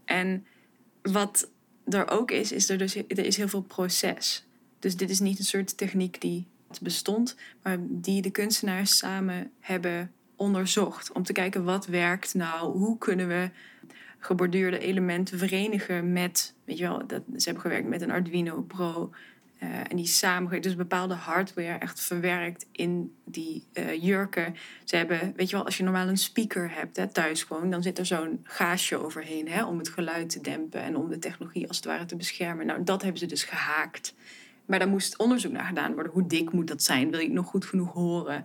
En 0.04 0.46
wat 1.02 1.50
er 1.84 2.10
ook 2.10 2.30
is, 2.30 2.52
is 2.52 2.68
er 2.68 2.78
dus 2.78 2.96
er 2.96 3.24
is 3.24 3.36
heel 3.36 3.48
veel 3.48 3.62
proces. 3.62 4.46
Dus 4.78 4.96
dit 4.96 5.10
is 5.10 5.20
niet 5.20 5.38
een 5.38 5.44
soort 5.44 5.76
techniek 5.76 6.20
die 6.20 6.46
bestond, 6.80 7.36
maar 7.62 7.76
die 7.80 8.22
de 8.22 8.30
kunstenaars 8.30 8.96
samen 8.96 9.50
hebben 9.60 10.12
onderzocht. 10.36 11.12
Om 11.12 11.22
te 11.22 11.32
kijken 11.32 11.64
wat 11.64 11.86
werkt 11.86 12.34
nou, 12.34 12.78
hoe 12.78 12.98
kunnen 12.98 13.28
we 13.28 13.50
geborduurde 14.18 14.78
elementen 14.78 15.38
verenigen 15.38 16.12
met, 16.12 16.54
weet 16.64 16.78
je 16.78 16.84
wel, 16.84 17.06
dat, 17.06 17.22
ze 17.36 17.44
hebben 17.44 17.62
gewerkt 17.62 17.88
met 17.88 18.02
een 18.02 18.10
Arduino 18.10 18.62
Pro 18.62 19.10
Eh, 19.62 19.68
en 19.88 19.96
die 19.96 20.06
samen, 20.06 20.62
dus 20.62 20.76
bepaalde 20.76 21.14
hardware 21.14 21.78
echt 21.78 22.00
verwerkt 22.00 22.66
in 22.72 23.14
die 23.24 23.66
eh, 23.72 24.02
jurken. 24.02 24.54
Ze 24.84 24.96
hebben, 24.96 25.32
weet 25.36 25.50
je 25.50 25.56
wel, 25.56 25.64
als 25.64 25.76
je 25.76 25.82
normaal 25.82 26.08
een 26.08 26.16
speaker 26.16 26.74
hebt 26.74 26.96
hè, 26.96 27.08
thuis 27.08 27.42
gewoon, 27.42 27.70
dan 27.70 27.82
zit 27.82 27.98
er 27.98 28.06
zo'n 28.06 28.40
gaasje 28.42 28.96
overheen 28.96 29.48
hè, 29.48 29.64
om 29.64 29.78
het 29.78 29.88
geluid 29.88 30.30
te 30.30 30.40
dempen 30.40 30.82
en 30.82 30.96
om 30.96 31.08
de 31.08 31.18
technologie 31.18 31.68
als 31.68 31.76
het 31.76 31.86
ware 31.86 32.04
te 32.04 32.16
beschermen. 32.16 32.66
Nou, 32.66 32.84
dat 32.84 33.02
hebben 33.02 33.20
ze 33.20 33.26
dus 33.26 33.44
gehaakt. 33.44 34.14
Maar 34.66 34.78
daar 34.78 34.88
moest 34.88 35.18
onderzoek 35.18 35.52
naar 35.52 35.66
gedaan 35.66 35.94
worden. 35.94 36.12
Hoe 36.12 36.26
dik 36.26 36.52
moet 36.52 36.68
dat 36.68 36.82
zijn? 36.82 37.10
Wil 37.10 37.18
je 37.18 37.24
het 37.24 37.34
nog 37.34 37.46
goed 37.46 37.64
genoeg 37.64 37.92
horen? 37.92 38.44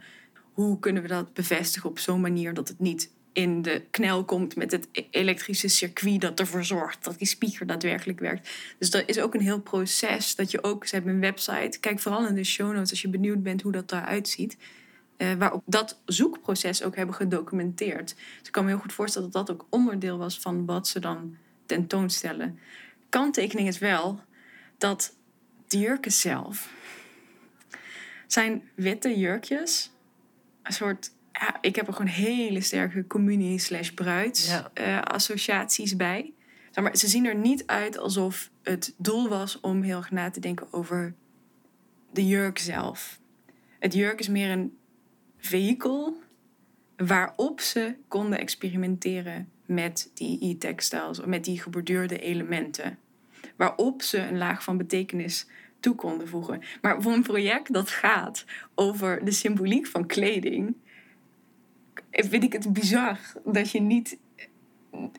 Hoe 0.53 0.80
kunnen 0.80 1.01
we 1.01 1.08
dat 1.08 1.34
bevestigen 1.34 1.89
op 1.89 1.99
zo'n 1.99 2.21
manier 2.21 2.53
dat 2.53 2.67
het 2.67 2.80
niet 2.80 3.12
in 3.38 3.62
de 3.62 3.82
knel 3.91 4.26
komt 4.26 4.56
met 4.56 4.71
het 4.71 4.88
e- 4.91 5.06
elektrische 5.12 5.67
circuit 5.67 6.21
dat 6.21 6.39
ervoor 6.39 6.63
zorgt 6.63 7.04
dat 7.04 7.17
die 7.17 7.28
speaker 7.28 7.67
daadwerkelijk 7.67 8.19
werkt. 8.19 8.50
Dus 8.78 8.89
dat 8.89 9.04
is 9.06 9.19
ook 9.19 9.34
een 9.34 9.41
heel 9.41 9.62
proces 9.62 10.36
dat 10.36 10.52
je 10.52 10.63
ook, 10.63 10.86
ze 10.86 10.95
hebben 10.95 11.13
een 11.13 11.19
website, 11.19 11.80
kijk 11.80 12.00
vooral 12.00 12.28
in 12.28 12.36
de 12.36 12.43
show 12.43 12.73
notes 12.73 12.89
als 12.89 13.02
je 13.02 13.10
benieuwd 13.10 13.43
bent 13.43 13.62
hoe 13.62 13.71
dat 13.71 13.91
eruit 13.91 14.30
ziet. 14.30 14.58
Uh, 15.17 15.34
waarop 15.34 15.63
dat 15.65 16.02
zoekproces 16.06 16.84
ook 16.84 16.95
hebben 16.95 17.15
gedocumenteerd. 17.15 18.15
Dus 18.15 18.47
ik 18.47 18.52
kan 18.52 18.63
me 18.63 18.69
heel 18.69 18.80
goed 18.80 18.93
voorstellen 18.93 19.32
dat 19.32 19.47
dat 19.47 19.56
ook 19.56 19.67
onderdeel 19.69 20.17
was 20.17 20.39
van 20.39 20.65
wat 20.65 20.88
ze 20.88 21.00
dan 21.00 21.36
tentoonstellen. 21.65 22.60
Kanttekening 23.10 23.67
is 23.67 23.80
wel 23.80 24.21
dat 24.78 25.15
de 25.67 25.80
jurken 25.80 26.12
zelf 26.12 26.69
zijn 28.28 28.69
witte 28.76 29.17
jurkjes, 29.17 29.91
een 30.63 30.73
soort 30.73 31.12
ja, 31.39 31.58
ik 31.62 31.76
heb 31.76 31.88
er 31.88 31.93
gewoon 31.93 32.12
hele 32.12 32.62
sterke 32.62 33.08
communie 33.08 33.60
slash 33.60 33.89
bruids 33.89 34.62
eh, 34.73 35.02
associaties 35.02 35.95
bij. 35.95 36.34
Zeg 36.71 36.84
maar, 36.84 36.97
ze 36.97 37.08
zien 37.08 37.26
er 37.26 37.36
niet 37.36 37.65
uit 37.65 37.97
alsof 37.97 38.50
het 38.63 38.93
doel 38.97 39.30
was 39.30 39.60
om 39.60 39.82
heel 39.82 39.97
erg 39.97 40.12
na 40.12 40.30
te 40.30 40.39
denken 40.39 40.67
over 40.73 41.13
de 42.12 42.28
jurk 42.28 42.58
zelf. 42.58 43.19
Het 43.80 43.93
jurk 43.93 44.19
is 44.19 44.28
meer 44.28 44.50
een 44.50 44.78
vehikel 45.38 46.21
waarop 46.97 47.62
ze 47.62 47.95
konden 48.08 48.39
experimenteren 48.39 49.50
met 49.65 50.12
die 50.13 50.38
e-textiles, 50.41 51.26
met 51.26 51.43
die 51.43 51.62
geborduurde 51.62 52.19
elementen. 52.19 52.97
Waarop 53.56 54.02
ze 54.02 54.17
een 54.17 54.38
laag 54.38 54.63
van 54.63 54.78
betekenis 54.78 55.47
toe 55.80 55.95
konden 55.95 56.28
voegen. 56.28 56.62
Maar 56.82 57.02
voor 57.02 57.13
een 57.13 57.23
project 57.23 57.73
dat 57.73 57.89
gaat 57.89 58.45
over 58.76 59.26
de 59.26 59.32
symboliek 59.32 59.88
van 59.88 60.06
kleding, 60.06 60.76
vind 62.25 62.43
ik 62.43 62.53
het 62.53 62.73
bizar 62.73 63.19
dat 63.45 63.71
je 63.71 63.82
niet. 63.82 64.17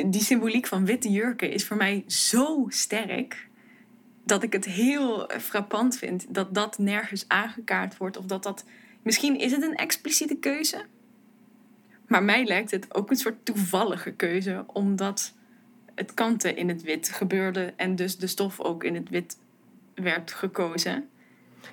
Die 0.06 0.22
symboliek 0.22 0.66
van 0.66 0.84
witte 0.84 1.11
jurken 1.11 1.50
is 1.50 1.66
voor 1.66 1.76
mij 1.76 2.04
zo 2.06 2.66
sterk. 2.68 3.48
Dat 4.24 4.42
ik 4.42 4.52
het 4.52 4.64
heel 4.64 5.30
frappant 5.40 5.96
vind 5.96 6.34
dat 6.34 6.54
dat 6.54 6.78
nergens 6.78 7.24
aangekaart 7.28 7.96
wordt. 7.96 8.16
Of 8.16 8.24
dat 8.24 8.42
dat. 8.42 8.64
Misschien 9.02 9.38
is 9.38 9.52
het 9.52 9.62
een 9.62 9.74
expliciete 9.74 10.37
keuze. 10.37 10.84
Maar 12.06 12.22
mij 12.22 12.44
lijkt 12.44 12.70
het 12.70 12.94
ook 12.94 13.11
een 13.11 13.16
soort 13.16 13.44
toevallige 13.44 14.12
keuze. 14.12 14.64
Omdat 14.66 15.34
het 15.94 16.14
kanten 16.14 16.56
in 16.56 16.68
het 16.68 16.82
wit 16.82 17.08
gebeurde. 17.08 17.72
En 17.76 17.96
dus 17.96 18.16
de 18.16 18.26
stof 18.26 18.61
ook 18.61 18.84
in 18.84 18.94
het 18.94 19.08
wit 19.08 19.38
werd 19.94 20.32
gekozen. 20.32 21.08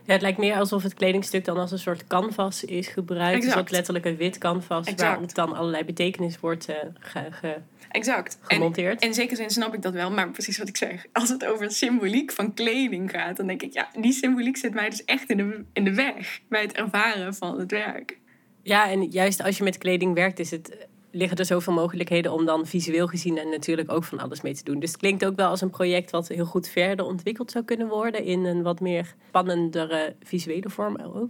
Ja, 0.03 0.13
het 0.13 0.21
lijkt 0.21 0.37
meer 0.37 0.55
alsof 0.55 0.83
het 0.83 0.93
kledingstuk 0.93 1.45
dan 1.45 1.57
als 1.57 1.71
een 1.71 1.79
soort 1.79 2.07
canvas 2.07 2.63
is 2.63 2.87
gebruikt. 2.87 3.35
Exact. 3.35 3.53
Dus 3.53 3.61
ook 3.61 3.69
letterlijk 3.69 4.05
een 4.05 4.17
wit 4.17 4.37
canvas 4.37 4.87
exact. 4.87 5.01
waarop 5.01 5.35
dan 5.35 5.53
allerlei 5.55 5.83
betekenis 5.83 6.39
wordt 6.39 6.69
uh, 6.69 6.75
ge, 6.99 7.27
ge, 7.31 7.55
exact. 7.91 8.37
gemonteerd. 8.41 9.01
En 9.01 9.07
in 9.07 9.13
zekere 9.13 9.35
zin 9.35 9.49
snap 9.49 9.73
ik 9.73 9.81
dat 9.81 9.93
wel, 9.93 10.11
maar 10.11 10.31
precies 10.31 10.57
wat 10.57 10.67
ik 10.67 10.77
zeg. 10.77 11.05
Als 11.11 11.29
het 11.29 11.45
over 11.45 11.71
symboliek 11.71 12.31
van 12.31 12.53
kleding 12.53 13.11
gaat, 13.11 13.37
dan 13.37 13.47
denk 13.47 13.61
ik, 13.61 13.73
ja, 13.73 13.89
die 13.99 14.13
symboliek 14.13 14.57
zit 14.57 14.73
mij 14.73 14.89
dus 14.89 15.05
echt 15.05 15.29
in 15.29 15.37
de, 15.37 15.63
in 15.73 15.83
de 15.83 15.93
weg 15.93 16.39
bij 16.49 16.61
het 16.61 16.73
ervaren 16.73 17.35
van 17.35 17.59
het 17.59 17.71
werk. 17.71 18.17
Ja, 18.61 18.89
en 18.89 19.03
juist 19.03 19.43
als 19.43 19.57
je 19.57 19.63
met 19.63 19.77
kleding 19.77 20.13
werkt, 20.13 20.39
is 20.39 20.51
het 20.51 20.87
liggen 21.15 21.37
er 21.37 21.45
zoveel 21.45 21.73
mogelijkheden 21.73 22.31
om 22.31 22.45
dan 22.45 22.65
visueel 22.65 23.07
gezien 23.07 23.37
en 23.37 23.49
natuurlijk 23.49 23.91
ook 23.91 24.03
van 24.03 24.19
alles 24.19 24.41
mee 24.41 24.55
te 24.55 24.63
doen. 24.63 24.79
Dus 24.79 24.91
het 24.91 24.99
klinkt 24.99 25.25
ook 25.25 25.35
wel 25.35 25.49
als 25.49 25.61
een 25.61 25.69
project 25.69 26.11
wat 26.11 26.27
heel 26.27 26.45
goed 26.45 26.67
verder 26.67 27.05
ontwikkeld 27.05 27.51
zou 27.51 27.65
kunnen 27.65 27.87
worden 27.87 28.23
in 28.23 28.45
een 28.45 28.61
wat 28.61 28.79
meer 28.79 29.15
spannendere 29.27 30.15
visuele 30.23 30.69
vorm 30.69 30.97
ook. 30.97 31.29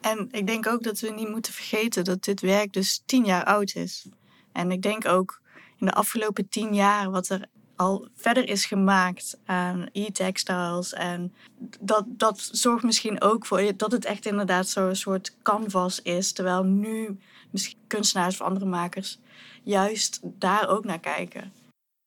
En 0.00 0.28
ik 0.30 0.46
denk 0.46 0.66
ook 0.66 0.82
dat 0.82 1.00
we 1.00 1.10
niet 1.10 1.28
moeten 1.28 1.52
vergeten 1.52 2.04
dat 2.04 2.24
dit 2.24 2.40
werk 2.40 2.72
dus 2.72 3.02
tien 3.06 3.24
jaar 3.24 3.44
oud 3.44 3.74
is. 3.74 4.06
En 4.52 4.70
ik 4.70 4.82
denk 4.82 5.06
ook 5.06 5.40
in 5.78 5.86
de 5.86 5.92
afgelopen 5.92 6.48
tien 6.48 6.74
jaar 6.74 7.10
wat 7.10 7.28
er 7.28 7.46
al 7.76 8.08
verder 8.14 8.48
is 8.48 8.64
gemaakt 8.64 9.38
aan 9.44 9.88
e-textiles. 9.92 10.92
En 10.92 11.34
dat, 11.80 12.04
dat 12.08 12.48
zorgt 12.52 12.84
misschien 12.84 13.20
ook 13.20 13.46
voor 13.46 13.72
dat 13.76 13.92
het 13.92 14.04
echt 14.04 14.26
inderdaad 14.26 14.68
zo'n 14.68 14.94
soort 14.94 15.36
canvas 15.42 16.02
is. 16.02 16.32
Terwijl 16.32 16.62
nu 16.62 17.18
misschien 17.52 17.78
kunstenaars 17.86 18.40
of 18.40 18.46
andere 18.46 18.66
makers 18.66 19.18
juist 19.62 20.20
daar 20.22 20.68
ook 20.68 20.84
naar 20.84 21.00
kijken. 21.00 21.52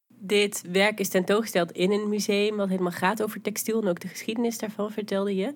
Dit 0.07 0.63
werk 0.71 0.99
is 0.99 1.09
tentoongesteld 1.09 1.71
in 1.71 1.91
een 1.91 2.09
museum 2.09 2.55
wat 2.55 2.69
helemaal 2.69 2.91
gaat 2.91 3.23
over 3.23 3.41
textiel 3.41 3.81
en 3.81 3.87
ook 3.87 3.99
de 3.99 4.07
geschiedenis 4.07 4.57
daarvan 4.57 4.91
vertelde 4.91 5.35
je. 5.35 5.53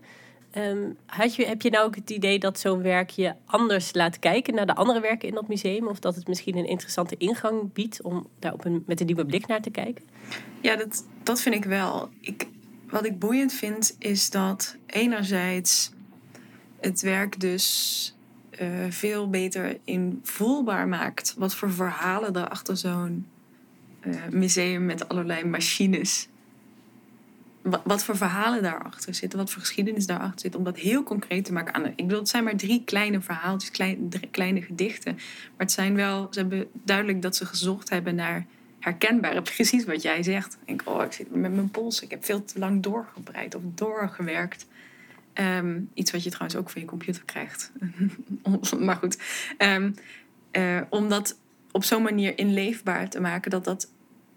Um, 0.58 0.97
had 1.06 1.36
je, 1.36 1.45
heb 1.45 1.62
je 1.62 1.69
nou 1.69 1.86
ook 1.86 1.95
het 1.95 2.10
idee 2.10 2.39
dat 2.39 2.60
zo'n 2.60 2.82
werk 2.82 3.10
je 3.10 3.34
anders 3.45 3.93
laat 3.93 4.19
kijken 4.19 4.54
naar 4.54 4.65
de 4.65 4.75
andere 4.75 4.99
werken 4.99 5.28
in 5.28 5.34
dat 5.34 5.47
museum? 5.47 5.88
Of 5.88 5.99
dat 5.99 6.15
het 6.15 6.28
misschien 6.28 6.58
een 6.58 6.67
interessante 6.67 7.17
ingang 7.17 7.73
biedt 7.73 8.02
om 8.02 8.28
daar 8.39 8.54
op 8.54 8.65
een, 8.65 8.84
met 8.88 8.99
een 8.99 9.06
nieuwe 9.06 9.25
blik 9.25 9.47
naar 9.47 9.62
te 9.62 9.69
kijken? 9.69 10.04
Ja, 10.62 10.75
dat, 10.75 11.06
dat 11.23 11.41
vind 11.41 11.56
ik 11.56 11.65
wel. 11.65 12.10
Ik, 12.21 12.47
wat 12.89 13.06
ik 13.06 13.19
boeiend 13.19 13.54
vind 13.54 13.95
is 13.99 14.30
dat 14.30 14.75
enerzijds 14.86 15.91
het 16.80 17.02
werk 17.02 17.39
dus 17.39 18.15
uh, 18.62 18.67
veel 18.89 19.30
beter 19.30 19.78
invoelbaar 19.84 20.88
maakt. 20.88 21.36
Wat 21.38 21.56
voor 21.56 21.72
verhalen 21.72 22.36
er 22.36 22.50
achter 22.50 22.78
zo'n 22.78 23.28
uh, 24.08 24.15
museum 24.32 24.86
met 24.86 25.10
allerlei 25.10 25.43
machines. 25.43 26.28
Wat, 27.62 27.82
wat, 27.84 28.04
voor 28.04 28.17
verhalen 28.17 28.62
daarachter 28.62 29.13
zitten, 29.13 29.39
wat 29.39 29.52
voor 29.52 29.62
geschiedenis 29.62 30.06
daarachter 30.06 30.39
zit, 30.39 30.56
om 30.56 30.63
dat 30.63 30.78
heel 30.78 31.04
concreet 31.04 31.45
te 31.45 31.54
maken. 31.54 31.74
Aan, 31.74 31.86
ik 31.86 31.95
bedoel, 31.95 32.19
het 32.19 32.30
zijn 32.30 32.43
maar 32.43 32.56
drie 32.56 32.84
kleine 32.86 33.22
verhaaltjes, 33.22 33.72
klein, 33.72 34.12
kleine 34.32 34.62
gedichten. 34.62 35.13
Maar 35.13 35.65
het 35.65 35.72
zijn 35.72 35.95
wel, 35.95 36.28
ze 36.32 36.39
hebben 36.39 36.67
duidelijk 36.72 37.22
dat 37.22 37.36
ze 37.36 37.45
gezocht 37.45 37.89
hebben 37.89 38.15
naar 38.15 38.45
herkenbare, 38.80 39.41
precies 39.56 39.86
wat 39.86 40.02
jij 40.02 40.24
zegt. 40.24 40.54
Ik 40.54 40.67
denk, 40.67 40.82
oh, 40.86 41.04
ik 41.04 41.12
zit 41.12 41.36
met 41.36 41.54
mijn 41.54 41.72
pols, 41.72 42.02
ik 42.02 42.12
heb 42.12 42.26
veel 42.26 42.45
te 42.45 42.60
lang 42.60 42.84
doorgebreid 42.84 43.56
of 43.56 43.62
doorgewerkt. 43.76 44.65
Ehm, 45.39 45.82
iets 45.93 46.12
wat 46.12 46.23
je 46.23 46.30
trouwens 46.30 46.60
ook 46.60 46.69
van 46.69 46.82
je 46.82 46.88
computer 46.88 47.23
krijgt. 47.25 47.71
maar 48.80 48.95
goed. 48.95 49.17
Um, 49.58 49.93
uh, 50.52 50.82
om 50.89 51.10
dat 51.10 51.39
op 51.71 51.84
zo'n 51.84 52.04
manier 52.04 52.38
inleefbaar 52.38 53.10
te 53.10 53.19
maken 53.19 53.52
dat 53.52 53.63
dat 53.63 53.91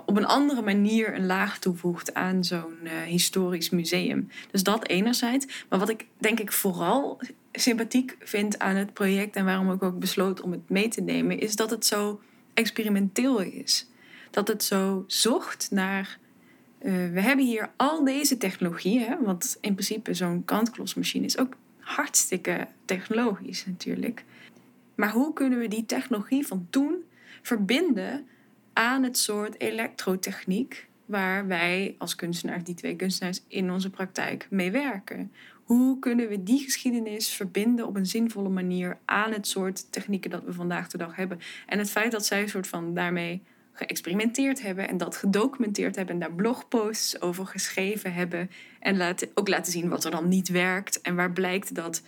op 0.04 0.16
een 0.16 0.26
andere 0.26 0.62
manier 0.62 1.14
een 1.14 1.26
laag 1.26 1.58
toevoegt 1.58 2.14
aan 2.14 2.44
zo'n 2.44 2.78
uh, 2.82 2.90
historisch 3.02 3.70
museum. 3.70 4.28
Dus 4.50 4.62
dat 4.62 4.88
enerzijds. 4.88 5.64
Maar 5.68 5.78
wat 5.78 5.88
ik 5.88 6.06
denk 6.18 6.40
ik 6.40 6.52
vooral 6.52 7.20
sympathiek 7.52 8.16
vind 8.20 8.58
aan 8.58 8.76
het 8.76 8.92
project 8.92 9.36
en 9.36 9.44
waarom 9.44 9.72
ik 9.72 9.82
ook 9.82 9.98
besloot 9.98 10.40
om 10.40 10.52
het 10.52 10.68
mee 10.68 10.88
te 10.88 11.00
nemen, 11.00 11.38
is 11.38 11.56
dat 11.56 11.70
het 11.70 11.86
zo 11.86 12.20
experimenteel 12.54 13.40
is. 13.40 13.88
Dat 14.30 14.48
het 14.48 14.64
zo 14.64 15.04
zocht 15.06 15.68
naar 15.70 16.18
uh, 16.84 17.12
we 17.12 17.20
hebben 17.20 17.44
hier 17.44 17.70
al 17.76 18.04
deze 18.04 18.36
technologieën, 18.36 19.16
want 19.20 19.58
in 19.60 19.74
principe 19.74 20.14
zo'n 20.14 20.44
kantklosmachine 20.44 21.24
is 21.24 21.38
ook 21.38 21.56
hartstikke 21.78 22.66
technologisch 22.84 23.66
natuurlijk. 23.66 24.24
Maar 24.94 25.10
hoe 25.10 25.32
kunnen 25.32 25.58
we 25.58 25.68
die 25.68 25.86
technologie 25.86 26.46
van 26.46 26.66
toen 26.70 26.94
verbinden 27.42 28.26
aan 28.72 29.02
het 29.02 29.18
soort 29.18 29.60
elektrotechniek 29.60 30.88
waar 31.06 31.46
wij 31.46 31.94
als 31.98 32.14
kunstenaars, 32.14 32.64
die 32.64 32.74
twee 32.74 32.96
kunstenaars, 32.96 33.42
in 33.48 33.70
onze 33.70 33.90
praktijk 33.90 34.46
mee 34.50 34.70
werken? 34.70 35.32
Hoe 35.62 35.98
kunnen 35.98 36.28
we 36.28 36.42
die 36.42 36.58
geschiedenis 36.58 37.28
verbinden 37.28 37.86
op 37.86 37.96
een 37.96 38.06
zinvolle 38.06 38.48
manier 38.48 38.98
aan 39.04 39.32
het 39.32 39.46
soort 39.46 39.92
technieken 39.92 40.30
dat 40.30 40.44
we 40.44 40.52
vandaag 40.52 40.88
de 40.88 40.98
dag 40.98 41.16
hebben? 41.16 41.40
En 41.66 41.78
het 41.78 41.90
feit 41.90 42.12
dat 42.12 42.26
zij 42.26 42.46
soort 42.46 42.66
van 42.66 42.94
daarmee 42.94 43.42
geëxperimenteerd 43.72 44.62
hebben 44.62 44.88
en 44.88 44.96
dat 44.96 45.16
gedocumenteerd 45.16 45.96
hebben 45.96 46.14
en 46.14 46.20
daar 46.20 46.34
blogposts 46.34 47.20
over 47.20 47.46
geschreven 47.46 48.14
hebben 48.14 48.50
en 48.80 48.96
laten, 48.96 49.30
ook 49.34 49.48
laten 49.48 49.72
zien 49.72 49.88
wat 49.88 50.04
er 50.04 50.10
dan 50.10 50.28
niet 50.28 50.48
werkt 50.48 51.00
en 51.00 51.14
waar 51.14 51.32
blijkt 51.32 51.74
dat 51.74 52.02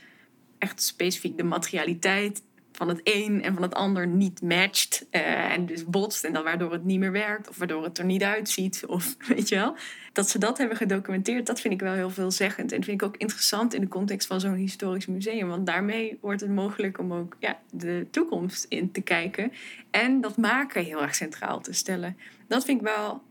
echt 0.58 0.82
specifiek 0.82 1.36
de 1.36 1.42
materialiteit 1.42 2.42
van 2.76 2.88
het 2.88 3.00
een 3.04 3.42
en 3.42 3.54
van 3.54 3.62
het 3.62 3.74
ander 3.74 4.06
niet 4.06 4.42
matcht 4.42 5.06
uh, 5.10 5.52
en 5.52 5.66
dus 5.66 5.84
botst 5.84 6.24
en 6.24 6.32
dan 6.32 6.44
waardoor 6.44 6.72
het 6.72 6.84
niet 6.84 6.98
meer 6.98 7.12
werkt 7.12 7.48
of 7.48 7.56
waardoor 7.58 7.84
het 7.84 7.98
er 7.98 8.04
niet 8.04 8.22
uitziet 8.22 8.82
of 8.86 9.14
weet 9.34 9.48
je 9.48 9.54
wel. 9.54 9.76
Dat 10.12 10.28
ze 10.28 10.38
dat 10.38 10.58
hebben 10.58 10.76
gedocumenteerd, 10.76 11.46
dat 11.46 11.60
vind 11.60 11.74
ik 11.74 11.80
wel 11.80 11.92
heel 11.92 12.10
veelzeggend 12.10 12.72
en 12.72 12.82
vind 12.82 13.02
ik 13.02 13.06
ook 13.08 13.16
interessant 13.16 13.74
in 13.74 13.80
de 13.80 13.88
context 13.88 14.26
van 14.26 14.40
zo'n 14.40 14.54
historisch 14.54 15.06
museum, 15.06 15.48
want 15.48 15.66
daarmee 15.66 16.18
wordt 16.20 16.40
het 16.40 16.50
mogelijk 16.50 16.98
om 16.98 17.12
ook 17.12 17.36
ja, 17.38 17.58
de 17.70 18.06
toekomst 18.10 18.66
in 18.68 18.92
te 18.92 19.00
kijken 19.00 19.52
en 19.90 20.20
dat 20.20 20.36
maken 20.36 20.84
heel 20.84 21.02
erg 21.02 21.14
centraal 21.14 21.60
te 21.60 21.72
stellen. 21.72 22.16
Dat 22.48 22.64
vind 22.64 22.80
ik 22.80 22.86
wel 22.86 23.22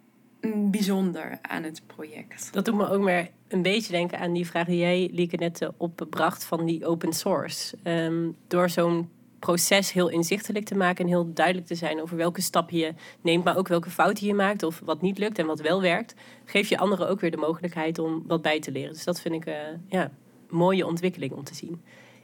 bijzonder 0.56 1.38
aan 1.42 1.64
het 1.64 1.82
project. 1.88 2.54
Dat 2.54 2.66
doet 2.66 2.76
me 2.76 2.90
ook 2.90 3.02
meer 3.02 3.30
een 3.48 3.62
beetje 3.62 3.92
denken 3.92 4.20
aan 4.20 4.34
die 4.34 4.48
vraag 4.48 4.66
die 4.66 4.78
jij, 4.78 5.10
Lieke, 5.14 5.36
net 5.36 5.62
eh, 5.62 5.70
opbracht 5.78 6.44
van 6.44 6.66
die 6.66 6.86
open 6.86 7.14
source. 7.14 7.78
Ehm, 7.84 8.30
door 8.48 8.70
zo'n 8.70 9.10
proces 9.44 9.92
heel 9.92 10.10
inzichtelijk 10.10 10.66
te 10.66 10.76
maken 10.76 11.04
en 11.04 11.10
heel 11.10 11.34
duidelijk 11.34 11.68
te 11.68 11.76
zijn 11.76 12.02
over 12.02 12.18
welke 12.18 12.42
stappen 12.42 12.78
je 12.78 12.94
neemt, 13.22 13.44
maar 13.44 13.58
ook 13.58 13.68
welke 13.68 13.90
fouten 13.90 14.28
je 14.28 14.34
maakt 14.34 14.64
of 14.64 14.82
wat 14.84 15.02
niet 15.02 15.18
lukt 15.18 15.40
en 15.40 15.46
wat 15.46 15.60
wel 15.60 15.82
werkt, 15.82 16.14
geef 16.46 16.70
je 16.70 16.78
anderen 16.78 17.10
ook 17.10 17.20
weer 17.20 17.32
de 17.32 17.38
mogelijkheid 17.38 18.00
om 18.00 18.24
wat 18.28 18.42
bij 18.42 18.60
te 18.60 18.72
leren. 18.72 18.94
Dus 18.94 19.04
dat 19.04 19.22
vind 19.22 19.36
ik 19.36 19.46
uh, 19.46 19.56
ja, 19.88 20.04
een 20.04 20.58
mooie 20.58 20.86
ontwikkeling 20.86 21.32
om 21.32 21.44
te 21.44 21.56
zien. 21.56 21.82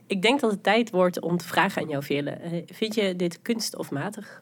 Ik 0.08 0.22
denk 0.22 0.40
dat 0.40 0.52
het 0.52 0.64
tijd 0.64 0.90
wordt 0.90 1.22
om 1.22 1.38
te 1.38 1.48
vragen 1.48 1.82
aan 1.82 1.90
jou, 1.90 2.04
Veerle. 2.04 2.40
Uh, 2.44 2.62
vind 2.66 2.96
je 2.96 3.16
dit 3.16 3.42
kunst 3.42 3.76
of 3.76 3.92
matig? 3.92 4.42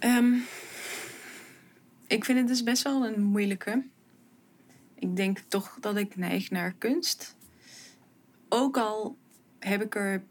Um, 0.00 0.42
ik 2.06 2.24
vind 2.24 2.38
het 2.38 2.48
dus 2.48 2.62
best 2.62 2.82
wel 2.82 3.06
een 3.06 3.22
moeilijke. 3.22 3.86
Ik 4.94 5.16
denk 5.16 5.38
toch 5.38 5.76
dat 5.80 5.96
ik 5.96 6.16
neig 6.16 6.50
naar 6.50 6.74
kunst. 6.78 7.36
Ook 8.48 8.76
al 8.76 9.16
heb 9.58 9.82
ik 9.82 9.94
er 9.94 10.24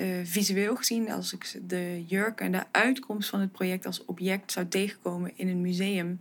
uh, 0.00 0.06
visueel 0.24 0.76
gezien, 0.76 1.10
als 1.10 1.32
ik 1.32 1.60
de 1.66 2.04
jurk 2.06 2.40
en 2.40 2.52
de 2.52 2.64
uitkomst 2.70 3.28
van 3.28 3.40
het 3.40 3.52
project 3.52 3.86
als 3.86 4.04
object 4.04 4.52
zou 4.52 4.68
tegenkomen 4.68 5.32
in 5.34 5.48
een 5.48 5.60
museum, 5.60 6.20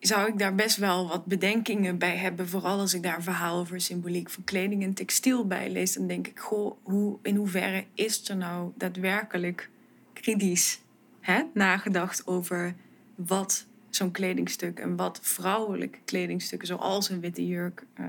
zou 0.00 0.28
ik 0.28 0.38
daar 0.38 0.54
best 0.54 0.76
wel 0.76 1.08
wat 1.08 1.26
bedenkingen 1.26 1.98
bij 1.98 2.16
hebben. 2.16 2.48
Vooral 2.48 2.78
als 2.78 2.94
ik 2.94 3.02
daar 3.02 3.16
een 3.16 3.22
verhaal 3.22 3.58
over 3.58 3.80
symboliek 3.80 4.30
van 4.30 4.44
kleding 4.44 4.82
en 4.82 4.94
textiel 4.94 5.46
bij 5.46 5.70
lees. 5.70 5.92
Dan 5.92 6.06
denk 6.06 6.26
ik, 6.26 6.38
goh, 6.38 6.76
hoe, 6.82 7.18
in 7.22 7.36
hoeverre 7.36 7.84
is 7.94 8.28
er 8.28 8.36
nou 8.36 8.72
daadwerkelijk 8.76 9.70
kritisch 10.12 10.80
hè, 11.20 11.42
nagedacht 11.54 12.26
over 12.26 12.74
wat 13.14 13.66
zo'n 13.90 14.10
kledingstuk 14.10 14.78
en 14.78 14.96
wat 14.96 15.18
vrouwelijke 15.22 15.98
kledingstukken, 16.04 16.68
zoals 16.68 17.10
een 17.10 17.20
witte 17.20 17.46
jurk, 17.46 17.84
uh, 18.00 18.06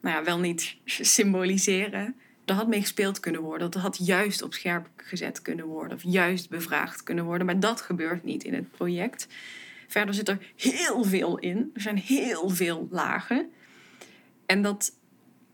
nou 0.00 0.16
ja, 0.16 0.24
wel 0.24 0.38
niet 0.38 0.76
symboliseren. 1.16 2.16
Er 2.44 2.54
had 2.54 2.68
mee 2.68 2.80
gespeeld 2.80 3.20
kunnen 3.20 3.40
worden. 3.40 3.70
Dat 3.70 3.82
had 3.82 4.06
juist 4.06 4.42
op 4.42 4.54
scherp 4.54 4.88
gezet 4.96 5.42
kunnen 5.42 5.66
worden. 5.66 5.96
Of 5.96 6.02
juist 6.02 6.48
bevraagd 6.48 7.02
kunnen 7.02 7.24
worden. 7.24 7.46
Maar 7.46 7.60
dat 7.60 7.80
gebeurt 7.80 8.24
niet 8.24 8.44
in 8.44 8.54
het 8.54 8.70
project. 8.70 9.26
Verder 9.88 10.14
zit 10.14 10.28
er 10.28 10.38
heel 10.56 11.04
veel 11.04 11.38
in. 11.38 11.70
Er 11.74 11.80
zijn 11.80 11.98
heel 11.98 12.48
veel 12.48 12.88
lagen. 12.90 13.50
En 14.46 14.62
dat 14.62 14.96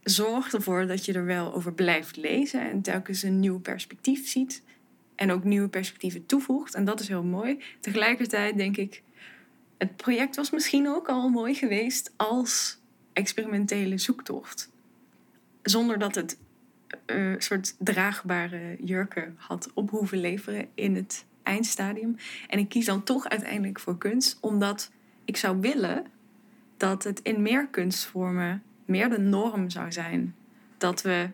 zorgt 0.03 0.55
ervoor 0.55 0.87
dat 0.87 1.05
je 1.05 1.13
er 1.13 1.25
wel 1.25 1.55
over 1.55 1.73
blijft 1.73 2.17
lezen. 2.17 2.71
En 2.71 2.83
telkens 2.83 3.23
een 3.23 3.41
nieuw 3.41 3.59
perspectief 3.59 4.29
ziet. 4.29 4.63
En 5.15 5.31
ook 5.31 5.45
nieuwe 5.45 5.69
perspectieven 5.69 6.27
toevoegt. 6.27 6.75
En 6.75 6.85
dat 6.85 7.01
is 7.01 7.09
heel 7.09 7.25
mooi. 7.25 7.63
Tegelijkertijd 7.81 8.57
denk 8.57 8.77
ik, 8.77 9.03
het 9.79 9.97
project 9.97 10.37
was 10.37 10.51
misschien 10.51 10.89
ook 10.89 11.09
al 11.09 11.29
mooi 11.29 11.55
geweest 11.55 12.13
als 12.17 12.79
experimentele 13.13 13.99
zoektocht. 13.99 14.71
Zonder 15.63 15.99
dat 15.99 16.15
het 16.15 16.39
uh, 17.07 17.35
soort 17.39 17.75
draagbare 17.79 18.77
jurken 18.85 19.35
had 19.37 19.71
op 19.75 19.91
hoeven 19.91 20.21
leveren 20.21 20.69
in 20.75 20.95
het 20.95 21.27
eindstadium. 21.43 22.17
En 22.49 22.59
ik 22.59 22.69
kies 22.69 22.85
dan 22.85 23.03
toch 23.03 23.29
uiteindelijk 23.29 23.81
voor 23.81 23.99
kunst, 23.99 24.39
omdat 24.41 24.91
ik 25.25 25.37
zou 25.37 25.61
willen 25.61 26.05
dat 26.77 27.05
het 27.05 27.21
in 27.21 27.43
meer 27.43 27.69
kunstvormen 27.69 28.63
meer 28.85 29.11
de 29.11 29.19
norm 29.19 29.71
zou 29.71 29.93
zijn. 29.93 30.35
Dat 30.79 31.03
we 31.03 31.31